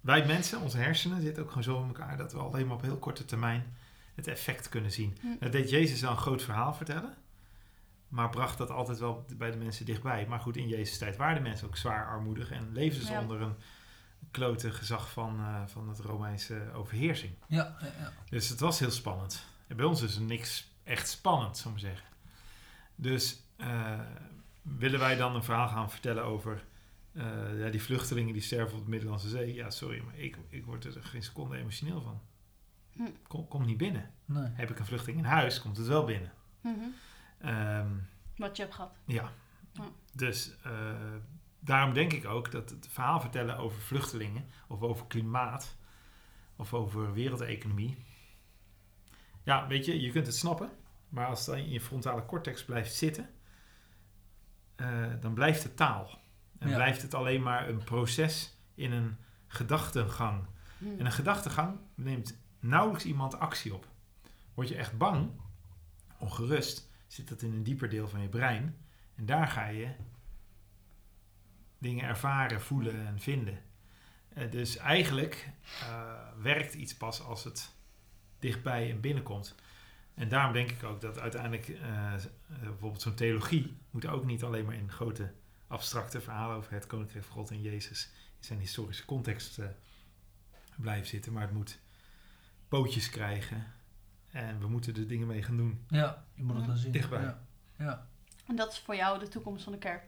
wij 0.00 0.26
mensen, 0.26 0.60
onze 0.60 0.78
hersenen, 0.78 1.20
zitten 1.20 1.42
ook 1.42 1.48
gewoon 1.48 1.62
zo 1.62 1.80
in 1.80 1.86
elkaar 1.86 2.16
dat 2.16 2.32
we 2.32 2.38
alleen 2.38 2.66
maar 2.66 2.76
op 2.76 2.82
heel 2.82 2.98
korte 2.98 3.24
termijn 3.24 3.76
het 4.14 4.26
effect 4.26 4.68
kunnen 4.68 4.92
zien. 4.92 5.16
Hm. 5.20 5.26
Dat 5.40 5.52
deed 5.52 5.70
Jezus 5.70 6.00
wel 6.00 6.10
een 6.10 6.16
groot 6.16 6.42
verhaal 6.42 6.74
vertellen. 6.74 7.14
Maar 8.08 8.28
bracht 8.30 8.58
dat 8.58 8.70
altijd 8.70 8.98
wel 8.98 9.24
bij 9.36 9.50
de 9.50 9.56
mensen 9.56 9.84
dichtbij. 9.86 10.26
Maar 10.26 10.40
goed, 10.40 10.56
in 10.56 10.68
Jezus' 10.68 10.98
tijd 10.98 11.16
waren 11.16 11.34
de 11.34 11.40
mensen 11.48 11.66
ook 11.66 11.76
zwaar 11.76 12.06
armoedig. 12.06 12.50
En 12.50 12.72
leefden 12.72 13.06
ze 13.06 13.12
Ja. 13.12 13.20
onder 13.20 13.40
een 13.40 13.54
klote 14.30 14.72
gezag 14.72 15.10
van, 15.10 15.38
eh, 15.38 15.62
van 15.66 15.88
het 15.88 15.98
Romeinse 15.98 16.62
overheersing. 16.74 17.32
Ja, 17.46 17.76
ja, 17.80 17.86
ja. 18.00 18.12
Dus 18.30 18.48
het 18.48 18.60
was 18.60 18.78
heel 18.78 18.90
spannend. 18.90 19.44
En 19.66 19.76
bij 19.76 19.84
ons 19.84 20.02
is 20.02 20.16
er 20.16 20.22
niks 20.22 20.70
echt 20.84 21.08
spannend, 21.08 21.56
zou 21.58 21.74
ik 21.74 21.82
maar 21.82 21.90
zeggen. 21.90 22.08
Dus 22.94 23.40
eh, 23.56 24.00
willen 24.62 24.98
wij 24.98 25.16
dan 25.16 25.34
een 25.34 25.44
verhaal 25.44 25.68
gaan 25.68 25.90
vertellen 25.90 26.24
over 26.24 26.64
eh, 27.12 27.60
ja, 27.60 27.70
die 27.70 27.82
vluchtelingen 27.82 28.32
die 28.32 28.42
sterven 28.42 28.78
op 28.78 28.84
de 28.84 28.90
Middellandse 28.90 29.28
Zee? 29.28 29.54
Ja, 29.54 29.70
sorry, 29.70 30.02
maar 30.04 30.18
ik, 30.18 30.38
ik 30.48 30.64
word 30.64 30.84
er 30.84 31.04
geen 31.04 31.22
seconde 31.22 31.56
emotioneel 31.56 32.00
van. 32.02 32.20
Hm. 32.92 33.02
Kom, 33.26 33.48
komt 33.48 33.66
niet 33.66 33.76
binnen. 33.76 34.10
Nee. 34.24 34.48
Heb 34.52 34.70
ik 34.70 34.78
een 34.78 34.86
vluchteling 34.86 35.18
in 35.18 35.24
huis, 35.24 35.60
komt 35.60 35.76
het 35.76 35.86
wel 35.86 36.04
binnen. 36.04 36.32
Mhm. 36.60 36.74
Ehm, 37.38 37.88
Wat 38.36 38.56
je 38.56 38.62
hebt 38.62 38.74
gehad. 38.74 38.96
ja. 39.06 39.32
Ja. 39.72 39.84
Dus 40.14 40.56
eh, 40.62 41.14
daarom 41.60 41.94
denk 41.94 42.12
ik 42.12 42.24
ook 42.24 42.50
dat 42.50 42.70
het 42.70 42.88
verhaal 42.90 43.20
vertellen 43.20 43.56
over 43.56 43.80
vluchtelingen 43.80 44.44
of 44.68 44.82
over 44.82 45.06
klimaat 45.06 45.76
of 46.56 46.74
over 46.74 47.12
wereldeconomie. 47.12 48.04
Ja, 49.42 49.66
weet 49.66 49.84
je, 49.84 50.00
je 50.00 50.10
kunt 50.10 50.26
het 50.26 50.36
snappen, 50.36 50.70
maar 51.08 51.26
als 51.26 51.38
het 51.38 51.54
dan 51.54 51.64
in 51.64 51.70
je 51.70 51.80
frontale 51.80 52.26
cortex 52.26 52.64
blijft 52.64 52.94
zitten, 52.94 53.28
eh, 54.76 55.12
dan 55.20 55.34
blijft 55.34 55.62
het 55.62 55.76
taal. 55.76 56.18
En 56.58 56.68
Ja. 56.68 56.74
blijft 56.74 57.02
het 57.02 57.14
alleen 57.14 57.42
maar 57.42 57.68
een 57.68 57.84
proces 57.84 58.56
in 58.74 58.92
een 58.92 59.16
gedachtengang. 59.46 60.44
Hm. 60.78 60.84
En 60.98 61.06
een 61.06 61.12
gedachtegang 61.12 61.78
neemt 61.94 62.38
nauwelijks 62.60 63.04
iemand 63.04 63.38
actie 63.38 63.74
op. 63.74 63.86
Word 64.54 64.68
je 64.68 64.76
echt 64.76 64.98
bang, 64.98 65.30
ongerust, 66.18 66.90
zit 67.06 67.28
dat 67.28 67.42
in 67.42 67.52
een 67.52 67.62
dieper 67.62 67.88
deel 67.88 68.08
van 68.08 68.22
je 68.22 68.28
brein. 68.28 68.76
En 69.14 69.26
daar 69.26 69.48
ga 69.48 69.66
je 69.66 69.88
dingen 71.78 72.04
ervaren, 72.04 72.60
voelen 72.60 73.06
en 73.06 73.20
vinden. 73.20 73.58
Eh, 74.28 74.50
dus 74.50 74.76
eigenlijk 74.76 75.48
eh, 75.80 76.12
werkt 76.42 76.74
iets 76.74 76.96
pas 76.96 77.22
als 77.22 77.44
het 77.44 77.74
dichtbij 78.38 78.90
en 78.90 79.00
binnenkomt. 79.00 79.54
En 80.14 80.28
daarom 80.28 80.52
denk 80.52 80.70
ik 80.70 80.82
ook 80.84 81.00
dat 81.00 81.18
uiteindelijk 81.18 81.68
eh, 81.68 82.14
eh, 82.14 82.20
bijvoorbeeld 82.60 83.02
zo'n 83.02 83.14
theologie 83.14 83.76
moet 83.90 84.06
ook 84.06 84.24
niet 84.24 84.44
alleen 84.44 84.64
maar 84.64 84.74
in 84.74 84.90
grote 84.90 85.32
abstracte 85.68 86.20
verhalen 86.20 86.56
over 86.56 86.72
het 86.72 86.86
koninkrijk 86.86 87.24
van 87.24 87.34
God 87.34 87.50
en 87.50 87.60
Jezus 87.60 88.10
in 88.38 88.44
zijn 88.44 88.58
historische 88.58 89.04
context 89.04 89.58
eh, 89.58 89.66
blijven 90.76 91.06
zitten, 91.06 91.32
maar 91.32 91.42
het 91.42 91.52
moet 91.52 91.78
pootjes 92.68 93.10
krijgen 93.10 93.72
en 94.30 94.60
we 94.60 94.68
moeten 94.68 94.96
er 94.96 95.08
dingen 95.08 95.26
mee 95.26 95.42
gaan 95.42 95.56
doen. 95.56 95.84
Ja, 95.88 96.24
je 96.34 96.42
moet 96.42 96.56
het 96.56 96.66
dan 96.66 96.76
zien. 96.76 96.92
Dichtbij. 96.92 97.22
Ja. 97.22 97.42
ja. 97.78 98.06
En 98.46 98.56
dat 98.56 98.72
is 98.72 98.78
voor 98.78 98.96
jou 98.96 99.18
de 99.18 99.28
toekomst 99.28 99.64
van 99.64 99.72
de 99.72 99.78
kerk. 99.78 100.06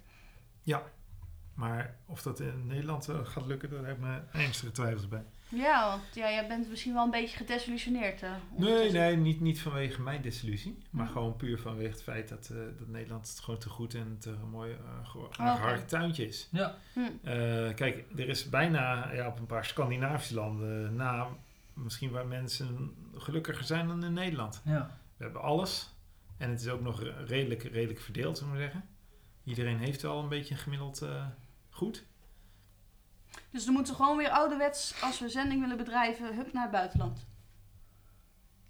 Maar 1.55 1.97
of 2.07 2.23
dat 2.23 2.41
in 2.41 2.67
Nederland 2.67 3.09
eh, 3.09 3.27
gaat 3.27 3.47
lukken, 3.47 3.71
daar 3.71 3.85
heb 3.85 3.95
ik 3.95 4.01
mijn 4.01 4.29
ernstige 4.33 4.73
twijfels 4.73 5.09
bij. 5.09 5.25
Ja, 5.51 5.89
want 5.89 6.03
ja, 6.15 6.31
jij 6.31 6.47
bent 6.49 6.69
misschien 6.69 6.93
wel 6.95 7.05
een 7.05 7.11
beetje 7.11 7.37
gedesillusioneerd. 7.37 8.23
eh, 8.23 8.33
Nee, 8.57 8.91
nee, 8.93 9.17
niet, 9.17 9.41
niet 9.41 9.61
vanwege 9.61 10.03
mijn 10.03 10.23
desillusie, 10.23 10.79
maar 10.91 11.07
Hm. 11.07 11.13
gewoon 11.13 11.37
puur 11.37 11.59
vanwege 11.59 11.91
het 11.91 12.03
feit 12.03 12.29
dat, 12.29 12.49
eh, 12.53 12.57
dat 12.79 12.89
Nederland 12.89 13.29
het 13.29 13.41
gewoon 13.41 13.61
te 13.61 13.69
goed 13.69 13.95
en 13.95 14.17
te 14.21 14.31
mooi 14.51 14.71
uh, 14.73 15.17
oké. 15.17 15.43
hard 15.43 15.89
tuintje 15.89 16.27
is. 16.27 16.49
Ja. 16.51 16.77
Hm. 16.93 17.01
Eh, 17.23 17.75
kijk, 17.75 18.05
er 18.17 18.29
is 18.29 18.49
bijna 18.49 19.13
ja, 19.13 19.27
op 19.27 19.39
een 19.39 19.47
paar 19.47 19.65
Scandinavische 19.65 20.35
landen 20.35 20.95
na 20.95 21.27
misschien 21.75 22.11
waar 22.11 22.27
mensen 22.27 22.95
gelukkiger 23.17 23.65
zijn 23.65 23.87
dan 23.89 24.05
in 24.05 24.13
Nederland. 24.13 24.63
ja. 24.65 24.99
We 25.17 25.25
hebben 25.27 25.43
alles 25.43 25.95
en 26.37 26.51
het 26.51 26.61
is 26.61 26.69
ook 26.69 26.81
nog 26.81 27.03
redelijk, 27.27 27.63
redelijk 27.63 28.01
verdeeld, 28.01 28.39
zullen 28.39 28.53
we 28.53 28.59
zeggen. 28.59 28.85
Iedereen 29.45 29.79
heeft 29.79 30.03
wel 30.03 30.23
een 30.23 30.29
beetje 30.29 30.55
gemiddeld 30.55 31.03
eh, 31.03 31.27
goed. 31.71 32.05
Dus 33.51 33.65
dan 33.65 33.75
moeten 33.75 33.93
we 33.93 34.03
gewoon 34.03 34.17
weer 34.17 34.31
ouderwets, 34.31 34.95
als 35.03 35.21
we 35.21 35.29
zending 35.29 35.61
willen 35.61 35.77
bedrijven, 35.77 36.35
hup 36.37 36.53
naar 36.53 36.63
het 36.63 36.73
buitenland. 36.73 37.27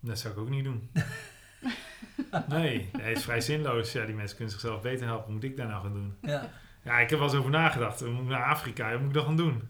Dat 0.00 0.18
zou 0.18 0.34
ik 0.34 0.40
ook 0.40 0.48
niet 0.48 0.64
doen. 0.64 0.90
nee, 2.48 2.88
nee, 2.92 3.06
het 3.08 3.16
is 3.16 3.24
vrij 3.24 3.40
zinloos. 3.40 3.92
Ja, 3.92 4.04
die 4.06 4.14
mensen 4.14 4.36
kunnen 4.36 4.54
zichzelf 4.54 4.82
beter 4.82 5.06
helpen. 5.06 5.24
Wat 5.24 5.34
moet 5.34 5.44
ik 5.44 5.56
daar 5.56 5.66
nou 5.68 5.82
gaan 5.82 5.92
doen? 5.92 6.16
Ja. 6.22 6.50
Ja, 6.82 6.98
ik 6.98 7.10
heb 7.10 7.18
wel 7.18 7.28
eens 7.28 7.36
over 7.38 7.50
nagedacht. 7.50 8.00
We 8.00 8.10
moeten 8.10 8.32
naar 8.32 8.44
Afrika. 8.44 8.90
Wat 8.90 8.98
moet 9.00 9.08
ik 9.08 9.14
dan 9.14 9.24
gaan 9.24 9.36
doen? 9.36 9.68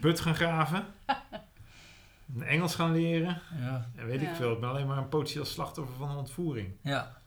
Put 0.00 0.20
gaan 0.20 0.34
graven? 0.34 0.84
Engels 2.40 2.74
gaan 2.74 2.92
leren? 2.92 3.40
Ja. 3.60 3.90
En 3.96 4.06
weet 4.06 4.20
Ja. 4.20 4.30
ik 4.30 4.36
veel. 4.36 4.52
Ik 4.52 4.60
ben 4.60 4.68
alleen 4.68 4.86
maar 4.86 4.98
een 4.98 5.08
potentieel 5.08 5.44
slachtoffer 5.44 5.94
van 5.96 6.10
een 6.10 6.16
ontvoering. 6.16 6.72
Ja. 6.82 7.19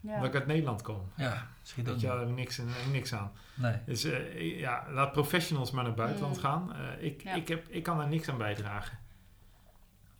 Ja. 0.00 0.14
Omdat 0.14 0.28
ik 0.28 0.34
uit 0.34 0.46
Nederland 0.46 0.82
kom. 0.82 1.00
Ja. 1.16 1.46
Schiet 1.62 1.86
ook 1.88 1.92
Weet 1.92 2.00
je, 2.00 2.06
niet. 2.06 2.16
daar 2.16 2.18
heb 2.18 2.28
ik 2.28 2.34
niks, 2.34 2.60
niks 2.92 3.14
aan. 3.14 3.32
Nee. 3.54 3.76
Dus 3.86 4.04
eh, 4.04 4.58
ja, 4.60 4.86
laat 4.90 5.12
professionals 5.12 5.70
maar 5.70 5.82
naar 5.84 5.92
het 5.92 6.02
buitenland 6.02 6.36
Mm. 6.36 6.42
gaan. 6.42 6.74
Eh, 6.74 7.04
ik, 7.04 7.22
Ja. 7.22 7.34
ik, 7.34 7.48
heb, 7.48 7.68
ik 7.68 7.82
kan 7.82 7.96
daar 7.98 8.08
niks 8.08 8.28
aan 8.28 8.38
bijdragen. 8.38 8.98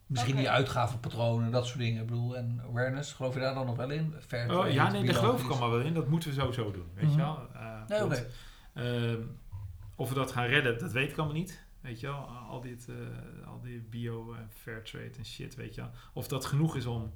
Misschien 0.07 0.37
die 0.37 0.51
uitgavenpatronen, 0.51 1.51
dat 1.51 1.67
soort 1.67 1.79
dingen. 1.79 2.01
Ik 2.03 2.07
bedoel, 2.09 2.37
en 2.37 2.61
awareness, 2.69 3.13
geloof 3.13 3.35
je 3.35 3.41
daar 3.41 3.55
dan 3.55 3.67
nog 3.67 3.77
wel 3.77 3.91
in? 3.91 4.15
Fair 4.27 4.45
Oh, 4.51 4.51
trade, 4.59 4.73
ja, 4.73 4.91
nee, 4.91 5.05
daar 5.05 5.15
geloof 5.15 5.43
ik 5.45 5.51
allemaal 5.51 5.71
wel 5.71 5.81
in. 5.81 5.95
Dat 5.95 6.09
moeten 6.09 6.29
we 6.29 6.35
sowieso 6.35 6.71
doen. 6.73 6.87
Weet 6.95 7.05
Mhm. 7.05 7.13
je 7.13 7.19
wel? 7.19 7.47
Eh, 7.55 7.61
Nee, 7.89 8.05
oké. 8.05 8.15
goed. 8.17 8.27
Ehm, 8.75 9.21
of 9.95 10.09
we 10.09 10.15
dat 10.15 10.33
gaan 10.33 10.47
redden, 10.47 10.79
dat 10.79 10.93
weet 10.93 11.11
ik 11.11 11.17
allemaal 11.17 11.37
niet. 11.37 11.65
Weet 11.81 12.01
je 12.01 12.07
wel? 12.07 12.17
Al, 12.29 12.61
dit, 12.61 12.89
eh, 12.89 13.47
al 13.49 13.61
die 13.61 13.81
bio 13.91 14.33
en 14.33 14.49
fair 14.63 14.83
trade 14.85 15.11
en 15.19 15.25
shit, 15.27 15.55
weet 15.55 15.75
je 15.75 15.81
wel. 15.81 15.91
Of 16.13 16.29
dat 16.29 16.45
genoeg 16.45 16.77
is 16.77 16.87
om 16.87 17.13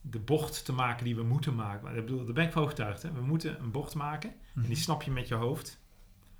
de 0.00 0.18
bocht 0.20 0.64
te 0.64 0.72
maken 0.72 1.04
die 1.04 1.16
we 1.16 1.22
moeten 1.22 1.54
maken. 1.54 1.82
Maar 1.84 1.96
ik 1.96 2.04
bedoel, 2.06 2.24
daar 2.24 2.34
ben 2.34 2.44
ik 2.46 2.52
van 2.52 2.62
overtuigd. 2.62 3.02
Hè? 3.02 3.12
We 3.12 3.20
moeten 3.20 3.60
een 3.60 3.70
bocht 3.70 3.94
maken. 3.94 4.30
En 4.30 4.60
die 4.62 4.70
Mhm. 4.70 4.80
snap 4.80 5.02
je 5.02 5.10
met 5.10 5.28
je 5.28 5.34
hoofd. 5.34 5.80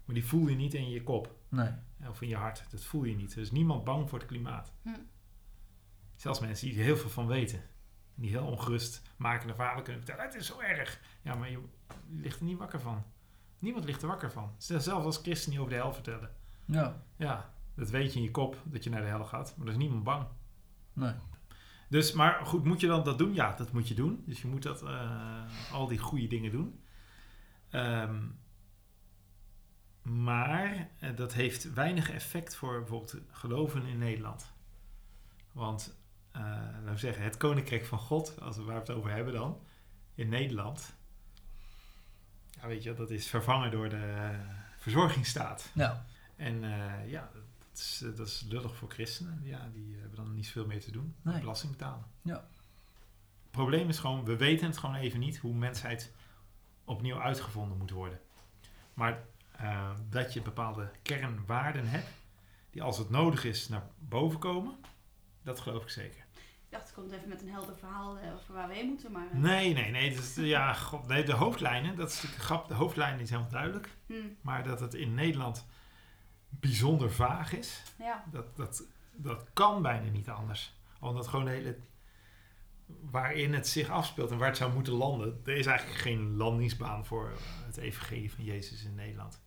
Maar 0.05 0.15
die 0.15 0.25
voel 0.27 0.47
je 0.49 0.57
niet 0.57 0.75
in 0.75 0.91
je 0.91 1.03
kop. 1.03 1.35
Nee. 1.49 1.71
Of 2.09 2.23
in 2.23 2.29
je 2.29 2.37
hart. 2.37 2.65
Dat 2.71 2.85
voel 2.85 3.05
je 3.05 3.17
niet. 3.17 3.33
Er 3.35 3.41
is 3.41 3.51
niemand 3.51 3.85
bang 3.85 4.09
voor 4.09 4.19
het 4.19 4.29
klimaat. 4.29 4.73
Hm. 4.83 4.91
Zelfs 6.17 6.41
mensen 6.41 6.69
die 6.69 6.79
er 6.79 6.85
heel 6.85 6.97
veel 6.97 7.11
van 7.11 7.27
weten. 7.27 7.63
Die 8.15 8.31
heel 8.31 8.47
ongerust 8.47 9.03
makende 9.17 9.55
verhalen 9.55 9.83
kunnen 9.85 10.03
vertellen. 10.05 10.31
Het 10.31 10.41
is 10.41 10.47
zo 10.47 10.61
erg. 10.61 11.01
Ja, 11.23 11.35
maar 11.35 11.51
je 11.51 11.59
ligt 12.09 12.39
er 12.39 12.45
niet 12.45 12.59
wakker 12.59 12.81
van. 12.81 13.03
Niemand 13.59 13.85
ligt 13.85 14.03
er 14.03 14.09
wakker 14.09 14.31
van. 14.33 14.53
Zelfs 14.59 14.89
als 14.89 15.17
christenen 15.17 15.51
die 15.51 15.59
over 15.67 15.73
de 15.73 15.81
hel 15.81 15.93
vertellen. 15.93 16.31
Ja. 16.65 17.03
Ja, 17.17 17.55
dat 17.75 17.91
weet 17.91 18.13
je 18.13 18.19
in 18.19 18.25
je 18.25 18.31
kop 18.31 18.57
dat 18.65 18.85
je 18.85 18.91
naar 18.91 19.01
de 19.01 19.07
hel 19.07 19.25
gaat. 19.25 19.55
Maar 19.57 19.67
er 19.67 19.73
is 19.73 19.79
niemand 19.79 20.05
bang. 20.05 20.27
Nee. 20.93 21.13
Dus, 21.89 22.13
maar 22.13 22.47
goed, 22.47 22.65
moet 22.65 22.81
je 22.81 22.87
dan 22.87 23.05
dat 23.05 23.19
doen? 23.19 23.35
Ja, 23.35 23.55
dat 23.57 23.73
moet 23.73 23.89
je 23.89 23.95
doen. 23.95 24.23
Dus 24.27 24.43
je 24.43 24.49
moet 24.49 24.63
dat, 24.63 24.83
eh, 24.83 25.43
al 25.73 25.87
die 25.87 25.99
goede 25.99 26.27
dingen 26.27 26.51
doen. 26.51 26.81
Ehm, 27.71 28.27
maar 30.03 30.91
eh, 30.99 31.17
dat 31.17 31.33
heeft 31.33 31.73
weinig 31.73 32.11
effect 32.11 32.57
voor 32.57 32.79
bijvoorbeeld 32.79 33.17
geloven 33.31 33.87
in 33.87 33.99
Nederland. 33.99 34.53
Want, 35.53 35.99
eh, 36.33 36.41
laten 36.41 36.93
we 36.93 36.99
zeggen, 36.99 37.23
het 37.23 37.37
koninkrijk 37.37 37.85
van 37.85 37.99
God, 37.99 38.41
als 38.41 38.57
we 38.57 38.63
waar 38.63 38.75
we 38.75 38.81
het 38.81 38.91
over 38.91 39.11
hebben 39.11 39.33
dan, 39.33 39.61
in 40.15 40.29
Nederland. 40.29 40.97
Ja, 42.61 42.67
weet 42.67 42.83
je, 42.83 42.95
dat 42.95 43.11
is 43.11 43.29
vervangen 43.29 43.71
door 43.71 43.89
de 43.89 44.37
verzorgingsstaat. 44.79 45.71
Ja. 45.75 46.07
En 46.37 46.61
ja, 47.07 47.31
dat 47.33 47.43
is, 47.79 48.03
eh, 48.05 48.17
dat 48.17 48.27
is 48.27 48.45
lullig 48.49 48.77
voor 48.77 48.91
christenen. 48.91 49.41
Ja, 49.43 49.69
die 49.73 49.97
hebben 50.01 50.17
dan 50.17 50.35
niet 50.35 50.47
zoveel 50.47 50.67
meer 50.67 50.81
te 50.81 50.91
doen. 50.91 51.15
Nee. 51.23 51.41
Belasting 51.41 51.73
betalen. 51.73 52.05
Ja. 52.23 52.35
Het 53.43 53.51
probleem 53.51 53.89
is 53.89 53.99
gewoon, 53.99 54.25
we 54.25 54.37
weten 54.37 54.67
het 54.67 54.79
gewoon 54.79 54.95
even 54.95 55.21
niet 55.21 55.39
hoe 55.39 55.55
mensheid 55.55 56.13
opnieuw 56.85 57.21
uitgevonden 57.21 57.79
moet 57.79 57.91
worden. 57.91 58.21
Maar 58.95 59.25
eh, 59.57 59.91
dat 60.11 60.33
je 60.33 60.43
bepaalde 60.43 60.91
kernwaarden 61.03 61.89
hebt, 61.89 62.09
die 62.71 62.83
als 62.83 62.99
het 62.99 63.11
nodig 63.11 63.45
is 63.45 63.69
naar 63.69 63.87
boven 63.99 64.39
komen, 64.39 64.77
dat 65.43 65.61
geloof 65.61 65.83
ik 65.83 65.89
zeker. 65.89 66.27
Ik 66.35 66.75
dacht, 66.75 66.89
ik 66.89 66.95
kom 66.95 67.05
even 67.11 67.29
met 67.29 67.43
een 67.43 67.49
helder 67.49 67.77
verhaal 67.77 68.19
eh, 68.19 68.35
over 68.35 68.55
waar 68.55 68.69
we 68.69 68.75
heen 68.75 68.89
moeten. 68.89 69.13
Maar, 69.13 69.27
eh, 69.33 69.39
Nee, 69.39 69.73
nee, 69.73 69.91
nee. 69.91 70.11
Is, 70.11 70.35
ja, 70.35 70.73
god, 70.73 71.07
nee 71.07 71.25
de 71.25 71.33
hoofdlijnen, 71.33 71.97
dat 71.97 72.09
is 72.09 72.15
natuurlijk 72.15 72.41
een 72.41 72.47
grap. 72.47 72.69
De 72.69 72.75
hoofdlijnen 72.75 73.21
is 73.21 73.31
helemaal 73.31 73.51
duidelijk. 73.51 73.89
hm. 74.07 74.15
Maar 74.41 74.65
dat 74.65 74.81
het 74.81 74.95
in 74.95 75.15
Nederland 75.15 75.67
bijzonder 76.49 77.13
vaag 77.13 77.53
is. 77.53 77.83
Ja. 77.99 78.25
Dat, 78.31 78.57
dat, 78.57 78.83
dat 79.13 79.47
kan 79.53 79.83
bijna 79.83 80.11
niet 80.11 80.29
anders. 80.29 80.75
Omdat 81.01 81.27
gewoon 81.27 81.45
de 81.45 81.51
hele... 81.51 81.79
Waarin 83.01 83.55
het 83.55 83.69
zich 83.69 83.89
afspeelt 83.89 84.31
en 84.31 84.39
waar 84.39 84.49
het 84.49 84.57
zou 84.57 84.73
moeten 84.73 84.93
landen. 84.93 85.41
Er 85.45 85.57
is 85.57 85.67
eigenlijk 85.67 85.99
geen 85.99 86.37
landingsbaan 86.37 87.07
voor 87.07 87.33
het 87.67 87.77
evangelie 87.77 88.33
van 88.33 88.45
Jezus 88.45 88.85
in 88.85 88.95
Nederland. 88.95 89.43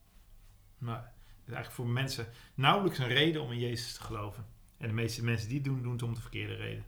Maar 0.77 1.03
het 1.03 1.47
is 1.49 1.53
eigenlijk 1.53 1.71
voor 1.71 1.87
mensen 1.87 2.27
nauwelijks 2.53 2.97
een 2.97 3.07
reden 3.07 3.41
om 3.41 3.51
in 3.51 3.59
Jezus 3.59 3.93
te 3.93 4.01
geloven. 4.01 4.45
En 4.77 4.87
de 4.87 4.93
meeste 4.93 5.23
mensen 5.23 5.47
die 5.47 5.57
het 5.57 5.65
doen, 5.65 5.81
doen 5.81 5.91
het 5.91 6.03
om 6.03 6.13
de 6.13 6.21
verkeerde 6.21 6.55
reden. 6.55 6.85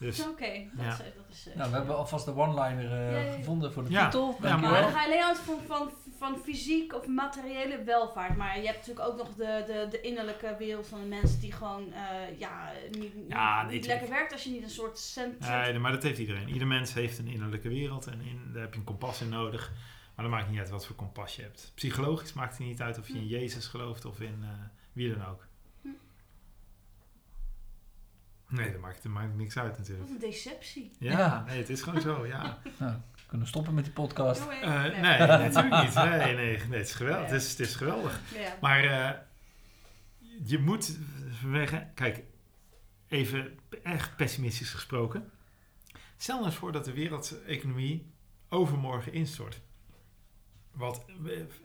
Dus 0.00 0.26
Oké, 0.28 0.52
dat, 0.72 0.84
Ja. 0.84 0.92
is, 0.92 0.98
dat 0.98 1.24
is... 1.30 1.48
eh, 1.48 1.56
Nou, 1.56 1.70
we 1.70 1.76
hebben 1.76 1.96
alvast 1.96 2.24
de 2.24 2.34
one-liner 2.34 2.92
eh, 2.92 3.26
Ja, 3.26 3.32
gevonden 3.34 3.72
voor 3.72 3.84
de 3.84 3.90
Ja. 3.90 4.04
titel. 4.04 4.36
Ja, 4.42 4.56
Maar 4.56 4.82
dan 4.82 4.90
ga 4.92 5.00
je 5.00 5.06
alleen 5.06 5.22
uit 5.24 5.38
van, 5.38 5.58
van, 5.66 5.90
van 6.18 6.38
fysiek 6.44 6.94
of 6.94 7.06
materiële 7.06 7.82
welvaart. 7.84 8.36
Maar 8.36 8.58
je 8.60 8.66
hebt 8.66 8.78
natuurlijk 8.86 9.08
ook 9.08 9.16
nog 9.16 9.34
de, 9.34 9.64
de, 9.66 9.86
de 9.90 10.00
innerlijke 10.00 10.56
wereld 10.58 10.86
van 10.86 11.00
de 11.00 11.06
mensen 11.06 11.40
die 11.40 11.52
gewoon 11.52 11.92
eh, 11.92 12.38
ja, 12.38 12.72
niet, 12.98 13.12
Ja, 13.28 13.62
niet 13.62 13.70
nee, 13.70 13.82
lekker 13.82 14.08
werkt 14.08 14.32
als 14.32 14.44
je 14.44 14.50
niet 14.50 14.62
een 14.62 14.70
soort 14.70 14.98
cent... 14.98 15.38
Nee, 15.40 15.78
maar 15.78 15.92
dat 15.92 16.02
heeft 16.02 16.18
iedereen. 16.18 16.48
Ieder 16.48 16.66
mens 16.66 16.94
heeft 16.94 17.18
een 17.18 17.28
innerlijke 17.28 17.68
wereld 17.68 18.06
en 18.06 18.20
in, 18.20 18.50
daar 18.52 18.62
heb 18.62 18.72
je 18.72 18.78
een 18.78 18.84
kompas 18.84 19.20
in 19.20 19.28
nodig. 19.28 19.72
Maar 20.14 20.24
dat 20.28 20.34
maakt 20.38 20.50
niet 20.50 20.58
uit 20.58 20.70
wat 20.70 20.86
voor 20.86 20.96
kompas 20.96 21.36
je 21.36 21.42
hebt. 21.42 21.72
Psychologisch 21.74 22.32
maakt 22.32 22.58
het 22.58 22.66
niet 22.66 22.80
uit 22.80 22.98
of 22.98 23.06
je 23.08 23.14
in 23.14 23.26
Jezus 23.26 23.66
gelooft 23.66 24.04
of 24.04 24.20
in 24.20 24.38
eh, 24.42 24.48
wie 24.92 25.14
dan 25.14 25.26
ook. 25.26 25.46
Hm. 25.82 25.88
Nee, 28.50 28.72
dat 28.72 28.80
maakt, 28.80 29.02
dat 29.02 29.12
maakt 29.12 29.36
niks 29.36 29.58
uit 29.58 29.78
natuurlijk. 29.78 30.08
Wat 30.08 30.22
een 30.22 30.30
deceptie. 30.30 30.90
Ja, 30.98 31.18
Ja. 31.18 31.44
nee, 31.46 31.58
het 31.58 31.68
is 31.68 31.82
gewoon 31.82 32.00
zo, 32.00 32.26
ja. 32.26 32.58
Nou, 32.78 32.92
we 33.14 33.22
kunnen 33.26 33.46
stoppen 33.46 33.74
met 33.74 33.84
die 33.84 33.92
podcast. 33.92 34.42
Doei. 34.42 34.60
Eh, 34.60 34.82
nee, 34.82 35.18
natuurlijk 35.26 35.82
niet. 35.84 35.94
Nee, 35.94 36.34
nee, 36.34 36.34
nee, 36.34 36.78
het 36.78 36.86
is 36.88 36.94
geweldig. 36.94 37.26
Ja. 37.28 37.32
Het, 37.32 37.42
is, 37.42 37.50
het 37.50 37.60
is 37.60 37.74
geweldig. 37.74 38.20
Ja. 38.34 38.56
Maar 38.60 38.84
eh, 38.84 39.18
je 40.44 40.58
moet 40.58 40.98
vanwege, 41.30 41.86
kijk, 41.94 42.22
even 43.08 43.58
echt 43.82 44.16
pessimistisch 44.16 44.70
gesproken. 44.70 45.30
Stel 46.16 46.34
nou 46.34 46.46
eens 46.46 46.56
voor 46.58 46.72
dat 46.72 46.84
de 46.84 46.92
wereldeconomie 46.92 48.12
overmorgen 48.48 49.12
instort. 49.12 49.60
Wat 50.70 51.04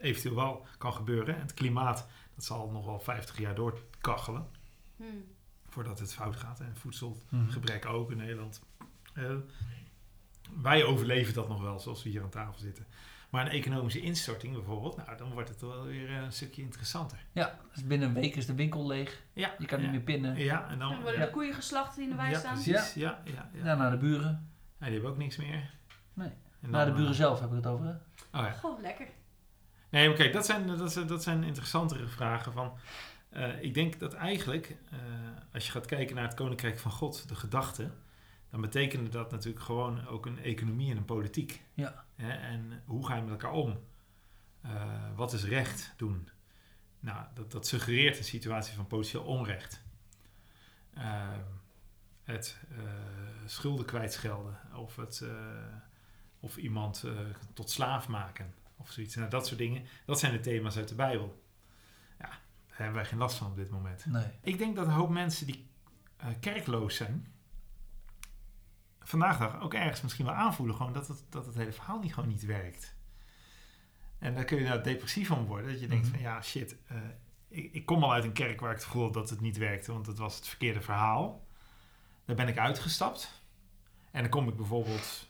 eventueel 0.00 0.34
wel 0.34 0.66
kan 0.78 0.92
gebeuren. 0.92 1.34
En 1.34 1.40
het 1.40 1.54
klimaat, 1.54 2.06
dat 2.34 2.44
zal 2.44 2.70
nog 2.70 2.84
wel 2.86 3.00
50 3.00 3.38
jaar 3.38 3.54
doorkachelen. 3.54 4.46
Hm. 4.96 5.04
Voordat 5.76 5.98
het 5.98 6.14
fout 6.14 6.36
gaat. 6.36 6.60
En 6.60 6.74
Mhm. 7.28 7.48
gebrek 7.50 7.86
ook 7.86 8.10
in 8.10 8.16
Nederland. 8.16 8.62
Eh, 9.14 9.34
wij 10.62 10.84
overleven 10.84 11.34
dat 11.34 11.48
nog 11.48 11.60
wel, 11.60 11.80
zoals 11.80 12.02
we 12.02 12.08
hier 12.08 12.22
aan 12.22 12.28
tafel 12.28 12.58
zitten. 12.58 12.86
Maar 13.30 13.46
een 13.46 13.52
economische 13.52 14.00
instorting 14.00 14.54
bijvoorbeeld, 14.54 14.96
nou, 14.96 15.16
dan 15.16 15.32
wordt 15.32 15.48
het 15.48 15.60
wel 15.60 15.84
weer 15.84 16.10
een 16.10 16.32
stukje 16.32 16.62
interessanter. 16.62 17.18
Ja, 17.32 17.58
dus 17.74 17.84
binnen 17.84 18.08
een 18.08 18.14
week 18.14 18.36
is 18.36 18.46
de 18.46 18.54
winkel 18.54 18.86
leeg. 18.86 19.22
Ja, 19.32 19.54
Je 19.58 19.66
kan 19.66 19.78
ja. 19.78 19.84
niet 19.84 19.92
meer 19.94 20.04
pinnen. 20.04 20.36
Ja, 20.38 20.68
en 20.68 20.78
dan... 20.78 20.90
Dan 20.90 21.02
worden 21.02 21.20
Ja. 21.20 21.26
de 21.26 21.32
koeien 21.32 21.54
geslacht 21.54 21.94
die 21.94 22.04
in 22.04 22.10
de 22.10 22.16
wei 22.16 22.30
ja, 22.30 22.38
staan. 22.38 22.52
precies. 22.62 22.94
Ja, 22.94 23.22
ja, 23.24 23.48
ja. 23.52 23.64
Ja, 23.64 23.74
naar 23.74 23.90
de 23.90 23.96
buren. 23.96 24.50
Ja, 24.78 24.84
die 24.84 24.92
hebben 24.94 25.10
ook 25.10 25.18
niks 25.18 25.36
meer. 25.36 25.70
Nee. 26.14 26.30
Naar 26.60 26.84
de 26.84 26.90
dan, 26.90 26.96
buren 26.96 27.12
eh, 27.12 27.18
zelf 27.18 27.40
heb 27.40 27.48
ik 27.50 27.56
het 27.56 27.66
over. 27.66 27.86
Hè? 27.86 27.92
Oh 27.92 28.46
ja. 28.46 28.52
Goh, 28.52 28.80
lekker. 28.80 29.06
Nee, 29.90 30.08
maar 30.08 30.16
kijk, 30.16 30.32
dat 30.32 30.46
zijn, 30.46 30.66
dat 30.66 30.92
zijn, 30.92 31.06
dat 31.06 31.22
zijn 31.22 31.42
interessantere 31.44 32.06
vragen 32.06 32.52
van... 32.52 32.72
eh, 33.36 33.62
ik 33.62 33.74
denk 33.74 33.98
dat 33.98 34.14
eigenlijk, 34.14 34.76
eh, 34.90 34.98
als 35.52 35.66
je 35.66 35.72
gaat 35.72 35.86
kijken 35.86 36.16
naar 36.16 36.24
het 36.24 36.34
Koninkrijk 36.34 36.78
van 36.78 36.90
God, 36.90 37.28
de 37.28 37.34
gedachte... 37.34 37.90
dan 38.50 38.60
betekende 38.60 39.10
dat 39.10 39.30
natuurlijk 39.30 39.64
gewoon 39.64 40.06
ook 40.06 40.26
een 40.26 40.38
economie 40.38 40.90
en 40.90 40.96
een 40.96 41.04
politiek. 41.04 41.62
Ja. 41.74 42.04
Hè? 42.14 42.30
En 42.30 42.82
hoe 42.84 43.06
ga 43.06 43.16
je 43.16 43.22
met 43.22 43.30
elkaar 43.30 43.52
om? 43.52 43.80
Eh, 44.60 44.72
wat 45.14 45.32
is 45.32 45.44
recht 45.44 45.94
doen? 45.96 46.28
Nou, 47.00 47.26
dat, 47.34 47.52
dat 47.52 47.66
suggereert 47.66 48.18
een 48.18 48.24
situatie 48.24 48.74
van 48.74 48.86
potentieel 48.86 49.22
onrecht. 49.24 49.84
Het 52.24 52.56
schulden 53.46 53.86
kwijtschelden 53.86 54.58
of, 54.74 54.96
het, 54.96 55.24
of 56.40 56.56
iemand 56.56 57.04
tot 57.54 57.70
slaaf 57.70 58.08
maken 58.08 58.54
of 58.76 58.90
zoiets. 58.90 59.14
Nou, 59.14 59.30
dat 59.30 59.46
soort 59.46 59.58
dingen, 59.58 59.86
dat 60.06 60.18
zijn 60.18 60.32
de 60.32 60.40
thema's 60.40 60.76
uit 60.76 60.88
de 60.88 60.94
Bijbel. 60.94 61.45
Daar 62.76 62.86
hebben 62.86 62.94
wij 62.94 63.04
geen 63.04 63.18
last 63.18 63.36
van 63.38 63.46
op 63.46 63.56
dit 63.56 63.70
moment. 63.70 64.06
Nee. 64.06 64.26
Ik 64.40 64.58
denk 64.58 64.76
dat 64.76 64.86
een 64.86 64.92
hoop 64.92 65.10
mensen 65.10 65.46
die 65.46 65.68
eh, 66.16 66.26
kerkloos 66.40 66.96
zijn, 66.96 67.26
vandaag 69.00 69.38
de 69.38 69.44
dag 69.44 69.60
ook 69.60 69.74
ergens 69.74 70.00
misschien 70.02 70.24
wel 70.24 70.34
aanvoelen 70.34 70.76
gewoon 70.76 70.92
dat 70.92 71.08
het, 71.08 71.24
dat 71.28 71.46
het 71.46 71.54
hele 71.54 71.72
verhaal 71.72 71.98
niet 71.98 72.14
gewoon 72.14 72.28
niet 72.28 72.44
werkt. 72.44 72.94
En 74.18 74.34
daar 74.34 74.44
kun 74.44 74.58
je 74.58 74.64
nou 74.68 74.82
depressief 74.82 75.28
van 75.28 75.44
worden. 75.46 75.70
Dat 75.70 75.80
je 75.80 75.86
denkt 75.86 76.04
Mhm. 76.04 76.14
van 76.14 76.22
ja, 76.22 76.42
shit, 76.42 76.76
eh, 76.86 76.96
ik, 77.48 77.72
ik 77.72 77.86
kom 77.86 78.02
al 78.04 78.12
uit 78.12 78.24
een 78.24 78.32
kerk 78.32 78.60
waar 78.60 78.70
ik 78.70 78.76
het 78.76 78.84
gevoel 78.86 79.10
dat 79.12 79.30
het 79.30 79.40
niet 79.40 79.56
werkte, 79.56 79.92
want 79.92 80.06
het 80.06 80.18
was 80.18 80.36
het 80.36 80.46
verkeerde 80.48 80.80
verhaal. 80.80 81.46
Daar 82.24 82.36
ben 82.36 82.48
ik 82.48 82.58
uitgestapt. 82.58 83.42
En 84.10 84.20
dan 84.20 84.30
kom 84.30 84.48
ik 84.48 84.56
bijvoorbeeld 84.56 85.28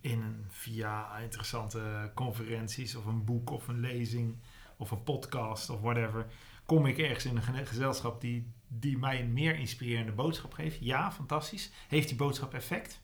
in 0.00 0.44
via 0.48 1.16
interessante 1.18 2.10
conferenties 2.14 2.94
of 2.94 3.04
een 3.06 3.24
boek 3.24 3.50
of 3.50 3.68
een 3.68 3.80
lezing 3.80 4.38
of 4.76 4.90
een 4.90 5.02
podcast 5.02 5.70
of 5.70 5.80
whatever 5.80 6.26
kom 6.66 6.86
ik 6.86 6.98
ergens 6.98 7.24
in 7.24 7.36
een 7.36 7.66
gezelschap 7.66 8.20
die, 8.20 8.52
die 8.68 8.98
mij 8.98 9.20
een 9.20 9.32
meer 9.32 9.58
inspirerende 9.58 10.12
boodschap 10.12 10.52
geeft? 10.52 10.78
Ja, 10.80 11.12
fantastisch. 11.12 11.70
Heeft 11.88 12.08
die 12.08 12.16
boodschap 12.16 12.54
effect? 12.54 13.00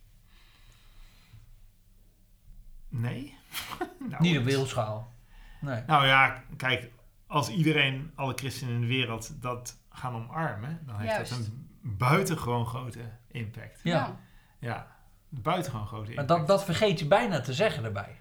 Nee. 2.89 3.37
nou, 4.09 4.23
Niet 4.23 4.39
op 4.39 4.45
wereldschaal. 4.45 5.13
Nee. 5.61 5.83
Nou 5.87 6.07
ja, 6.07 6.43
kijk, 6.57 6.91
als 7.27 7.49
iedereen, 7.49 8.13
alle 8.15 8.33
christenen 8.35 8.75
in 8.75 8.81
de 8.81 8.87
wereld 8.87 9.43
dat 9.43 9.79
gaan 9.91 10.15
omarmen, 10.15 10.83
dan 10.87 10.99
heeft 10.99 11.31
dat 11.31 11.39
een 11.39 11.69
buitengewoon 11.83 12.67
grote 12.67 13.11
impact. 13.29 13.81
Ja. 13.83 14.21
Ja, 14.59 14.97
buitengewoon 15.29 15.87
grote 15.87 16.11
Maar 16.11 16.21
impact. 16.21 16.29
dat, 16.29 16.47
dat 16.49 16.65
vergeet 16.65 16.99
je 16.99 17.07
bijna 17.07 17.41
te 17.41 17.55
zeggen 17.55 17.85
erbij. 17.85 18.17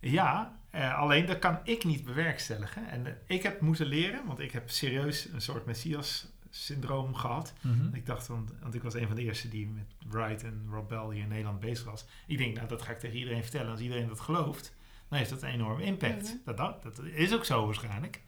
Ja, 0.00 0.58
eh, 0.72 0.98
alleen 0.98 1.26
dat 1.26 1.38
kan 1.38 1.58
ik 1.64 1.84
niet 1.84 2.04
bewerkstelligen. 2.04 2.88
En 2.88 3.06
eh, 3.06 3.12
ik 3.26 3.42
heb 3.42 3.60
moeten 3.60 3.86
leren, 3.86 4.26
want 4.26 4.38
ik 4.40 4.52
heb 4.52 4.70
serieus 4.70 5.24
een 5.32 5.40
soort 5.40 5.66
Messias-syndroom 5.66 7.14
gehad. 7.14 7.52
Mhm. 7.60 7.94
Ik 7.94 8.06
dacht, 8.06 8.26
want, 8.26 8.52
want 8.60 8.74
ik 8.74 8.82
was 8.82 8.94
een 8.94 9.06
van 9.06 9.16
de 9.16 9.22
eerste 9.22 9.48
die 9.48 9.68
met 9.68 9.86
Wright 10.08 10.42
en 10.44 10.66
Rob 10.70 10.88
Bell 10.88 11.04
hier 11.12 11.22
in 11.22 11.28
Nederland 11.28 11.60
bezig 11.60 11.84
was. 11.84 12.04
Ik 12.26 12.38
denk, 12.38 12.56
nou, 12.56 12.68
dat 12.68 12.82
ga 12.82 12.90
ik 12.90 12.98
tegen 12.98 13.16
iedereen 13.18 13.42
vertellen. 13.42 13.70
Als 13.70 13.80
iedereen 13.80 14.08
dat 14.08 14.20
gelooft, 14.20 14.74
dan 15.08 15.18
heeft 15.18 15.30
dat 15.30 15.42
een 15.42 15.48
enorme 15.50 15.82
impact. 15.82 16.22
Mhm. 16.22 16.36
dat, 16.44 16.56
dat, 16.56 16.82
dat 16.82 17.04
is 17.04 17.32
ook 17.34 17.44
zo 17.44 17.64
waarschijnlijk. 17.64 18.20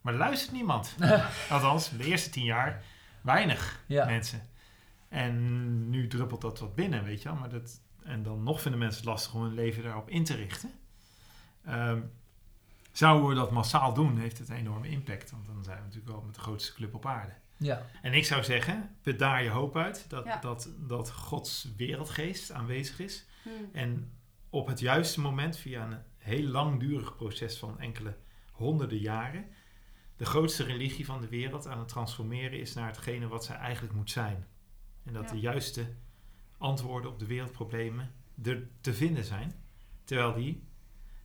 Maar 0.00 0.12
er 0.12 0.18
luistert 0.18 0.52
niemand. 0.52 0.96
Althans, 1.50 1.90
de 1.96 2.04
eerste 2.04 2.30
tien 2.30 2.44
jaar 2.44 2.82
weinig 3.20 3.84
Ja. 3.86 4.04
mensen. 4.04 4.48
En 5.08 5.90
nu 5.90 6.06
druppelt 6.06 6.40
dat 6.40 6.58
wat 6.58 6.74
binnen, 6.74 7.04
weet 7.04 7.22
je 7.22 7.28
wel. 7.28 7.38
Maar 7.38 7.48
dat, 7.48 7.80
en 8.02 8.22
dan 8.22 8.42
nog 8.42 8.60
vinden 8.60 8.80
mensen 8.80 9.00
het 9.00 9.08
lastig 9.10 9.34
om 9.34 9.42
hun 9.42 9.54
leven 9.54 9.82
daarop 9.82 10.08
in 10.08 10.24
te 10.24 10.34
richten. 10.34 10.70
Ehm, 11.64 12.00
zouden 12.92 13.28
we 13.28 13.34
dat 13.34 13.50
massaal 13.50 13.94
doen, 13.94 14.18
heeft 14.18 14.38
het 14.38 14.48
een 14.48 14.56
enorme 14.56 14.88
impact. 14.88 15.30
Want 15.30 15.46
dan 15.46 15.64
zijn 15.64 15.76
we 15.76 15.82
natuurlijk 15.84 16.12
wel 16.12 16.22
met 16.22 16.34
de 16.34 16.40
grootste 16.40 16.72
club 16.72 16.94
op 16.94 17.06
aarde. 17.06 17.32
Ja. 17.56 17.86
En 18.02 18.12
ik 18.12 18.24
zou 18.24 18.44
zeggen, 18.44 18.96
put 19.02 19.18
daar 19.18 19.42
je 19.42 19.48
hoop 19.50 19.76
uit 19.76 20.04
dat, 20.10 20.24
Ja. 20.24 20.38
dat, 20.40 20.68
dat 20.78 21.10
Gods 21.12 21.68
wereldgeest 21.76 22.52
aanwezig 22.52 22.98
is. 23.00 23.26
hm. 23.42 23.48
En 23.72 24.12
op 24.50 24.66
het 24.66 24.80
juiste 24.80 25.20
moment, 25.20 25.56
via 25.56 25.84
een 25.90 25.98
heel 26.18 26.46
langdurig 26.48 27.16
proces 27.16 27.58
van 27.58 27.78
enkele 27.78 28.16
honderden 28.52 28.98
jaren, 28.98 29.44
de 30.16 30.24
grootste 30.24 30.64
religie 30.64 31.04
van 31.04 31.20
de 31.20 31.28
wereld 31.28 31.66
aan 31.66 31.78
het 31.78 31.88
transformeren 31.88 32.60
is 32.60 32.74
naar 32.74 32.86
hetgene 32.86 33.28
wat 33.28 33.44
zij 33.44 33.56
eigenlijk 33.56 33.94
moet 33.94 34.10
zijn. 34.10 34.46
En 35.04 35.12
dat 35.12 35.24
Ja. 35.24 35.30
de 35.30 35.40
juiste 35.40 35.94
antwoorden 36.58 37.10
op 37.10 37.18
de 37.18 37.26
wereldproblemen 37.26 38.12
er 38.42 38.68
te 38.80 38.94
vinden 38.94 39.24
zijn, 39.24 39.54
terwijl 40.04 40.34
die 40.34 40.68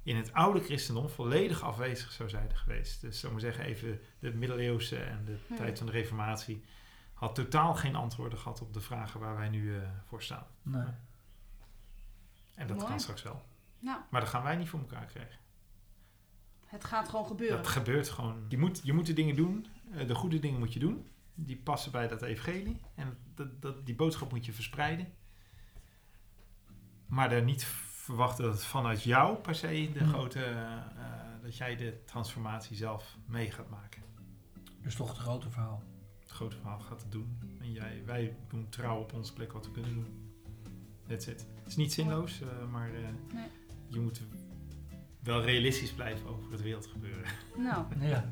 in 0.06 0.16
het 0.16 0.34
oude 0.34 0.60
christendom 0.64 1.10
volledig 1.10 1.62
afwezig 1.62 2.12
zou 2.12 2.30
zijn 2.30 2.56
geweest. 2.56 3.02
Dus 3.02 3.20
zou 3.20 3.32
maar 3.32 3.42
zeggen, 3.42 3.66
even 3.66 4.00
de 4.20 4.34
middeleeuwse 4.34 4.98
en 4.98 5.26
de 5.26 5.38
Hmm. 5.48 5.58
tijd 5.58 5.78
van 5.78 5.86
de 5.88 5.92
reformatie 5.94 6.64
had 7.14 7.36
totaal 7.36 7.74
geen 7.76 7.96
antwoorden 7.96 8.40
gehad 8.40 8.62
op 8.62 8.74
de 8.74 8.82
vragen 8.82 9.20
waar 9.20 9.36
wij 9.36 9.50
nu 9.50 9.76
eh, 9.80 9.90
voor 10.08 10.22
staan. 10.24 10.48
Nee. 10.62 10.84
En 12.56 12.68
dat 12.68 12.78
Mooi. 12.78 12.90
kan 12.90 13.00
straks 13.00 13.24
wel. 13.24 13.46
Nou, 13.80 14.00
Maar 14.10 14.22
dat 14.22 14.30
gaan 14.30 14.44
wij 14.44 14.56
niet 14.56 14.70
voor 14.70 14.80
elkaar 14.80 15.06
krijgen. 15.06 15.40
het 16.66 16.84
gaat 16.84 17.10
gewoon 17.10 17.26
gebeuren. 17.28 17.58
Dat 17.58 17.68
gebeurt 17.68 18.10
gewoon. 18.10 18.46
Je 18.50 18.58
moet, 18.58 18.80
je 18.84 18.94
moet 18.94 19.06
de 19.06 19.14
dingen 19.14 19.36
doen. 19.36 19.68
eh, 19.94 20.08
de 20.08 20.16
goede 20.16 20.40
dingen 20.40 20.60
moet 20.60 20.74
je 20.74 20.80
doen. 20.80 21.08
Die 21.34 21.58
passen 21.58 21.92
bij 21.92 22.08
dat 22.08 22.22
evangelie. 22.22 22.82
En 22.96 23.18
dat, 23.36 23.62
dat, 23.62 23.86
die 23.86 23.96
boodschap 23.96 24.32
moet 24.32 24.46
je 24.46 24.54
verspreiden. 24.54 25.14
Maar 27.06 27.32
er 27.32 27.44
niet 27.44 27.64
verwachten 28.06 28.44
dat 28.44 28.54
het 28.54 28.64
vanuit 28.66 29.04
jou 29.04 29.36
per 29.36 29.56
se 29.56 29.90
de 29.94 30.00
Hmm. 30.00 30.08
grote... 30.10 30.44
eh, 30.44 30.62
eh, 30.74 30.82
dat 31.42 31.58
jij 31.58 31.76
de 31.76 32.02
transformatie 32.06 32.76
zelf 32.76 33.18
mee 33.26 33.52
gaat 33.52 33.70
maken. 33.70 34.02
Dus 34.82 34.96
toch 34.96 35.08
het 35.08 35.18
grote 35.18 35.50
verhaal. 35.50 35.84
Het 36.20 36.30
grote 36.30 36.56
verhaal 36.56 36.80
gaat 36.80 37.02
het 37.02 37.12
doen. 37.12 37.38
En 37.62 37.72
jij, 37.72 38.02
wij 38.06 38.36
doen 38.48 38.70
trouw 38.70 39.00
op 39.00 39.14
onze 39.14 39.34
plek 39.34 39.52
wat 39.54 39.66
we 39.66 39.72
kunnen 39.72 39.94
doen. 39.94 40.34
That's 41.08 41.28
it. 41.28 41.46
Het 41.60 41.68
is 41.68 41.76
niet 41.76 41.94
zinloos, 41.94 42.42
eh, 42.42 42.48
maar 42.72 42.90
eh, 42.94 43.00
Nee. 43.34 43.48
je 43.88 44.00
moet 44.00 44.22
wel 45.20 45.42
realistisch 45.42 45.92
blijven 45.94 46.28
over 46.30 46.52
het 46.52 46.62
wereldgebeuren. 46.62 47.32
Nou, 47.58 47.86
Ja. 48.00 48.32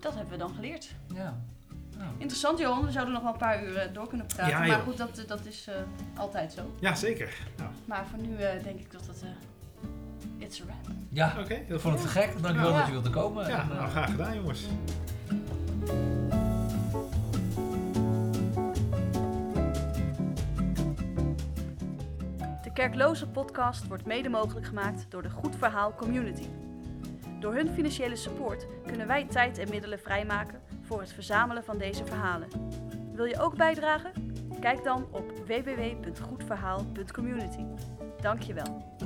dat 0.00 0.14
hebben 0.14 0.32
we 0.32 0.38
dan 0.38 0.54
geleerd. 0.54 0.94
Ja. 1.14 1.44
Nou, 1.98 2.10
Interessant 2.18 2.58
Johan, 2.58 2.84
we 2.84 2.90
zouden 2.90 3.14
nog 3.14 3.22
wel 3.22 3.32
een 3.32 3.38
paar 3.38 3.64
uur 3.64 3.76
eh, 3.76 3.92
door 3.94 4.08
kunnen 4.08 4.26
praten. 4.26 4.48
Ja, 4.52 4.58
maar 4.58 4.68
joh. 4.68 4.78
goed, 4.82 4.96
dat, 4.96 5.24
dat 5.26 5.46
is 5.46 5.66
eh, 5.68 5.74
altijd 6.20 6.52
zo. 6.52 6.74
Ja, 6.80 6.94
zeker. 6.94 7.34
Nou, 7.56 7.70
Maar 7.84 8.04
voor 8.10 8.18
nu 8.18 8.36
eh, 8.36 8.62
denk 8.64 8.78
ik 8.80 8.92
dat 8.92 9.06
het... 9.06 9.22
eh 9.22 9.28
it's 10.38 10.60
a 10.60 10.64
wrap. 10.64 10.94
ja, 11.08 11.34
oké. 11.40 11.54
heel 11.54 11.74
ik 11.74 11.80
vond 11.80 11.94
het 11.94 12.02
te 12.02 12.08
gek. 12.08 12.42
Dankjewel 12.42 12.70
Ja. 12.70 12.76
dat 12.78 12.86
je 12.86 12.92
wilde 12.92 13.10
komen. 13.10 13.48
Ja, 13.48 13.62
En, 13.62 13.70
eh, 13.70 13.76
nou, 13.76 13.90
graag 13.90 14.10
gedaan, 14.10 14.34
jongens. 14.34 14.66
De 22.62 22.72
Kerkloze 22.72 23.26
podcast 23.28 23.86
wordt 23.86 24.06
mede 24.06 24.28
mogelijk 24.28 24.66
gemaakt 24.66 25.06
door 25.08 25.22
de 25.22 25.30
Goed 25.30 25.56
Verhaal 25.56 25.94
Community. 25.94 26.46
Door 27.40 27.54
hun 27.54 27.68
financiële 27.70 28.16
support 28.16 28.66
kunnen 28.86 29.06
wij 29.06 29.24
tijd 29.24 29.58
en 29.58 29.68
middelen 29.70 29.98
vrijmaken 29.98 30.60
voor 30.88 31.00
het 31.00 31.12
verzamelen 31.12 31.64
van 31.64 31.78
deze 31.78 32.06
verhalen. 32.06 32.48
Wil 33.12 33.24
je 33.24 33.40
ook 33.40 33.56
bijdragen? 33.56 34.12
Kijk 34.60 34.84
dan 34.84 35.06
op 35.10 35.32
www.goedverhaal.community. 35.46 37.64
Dankjewel. 38.20 38.96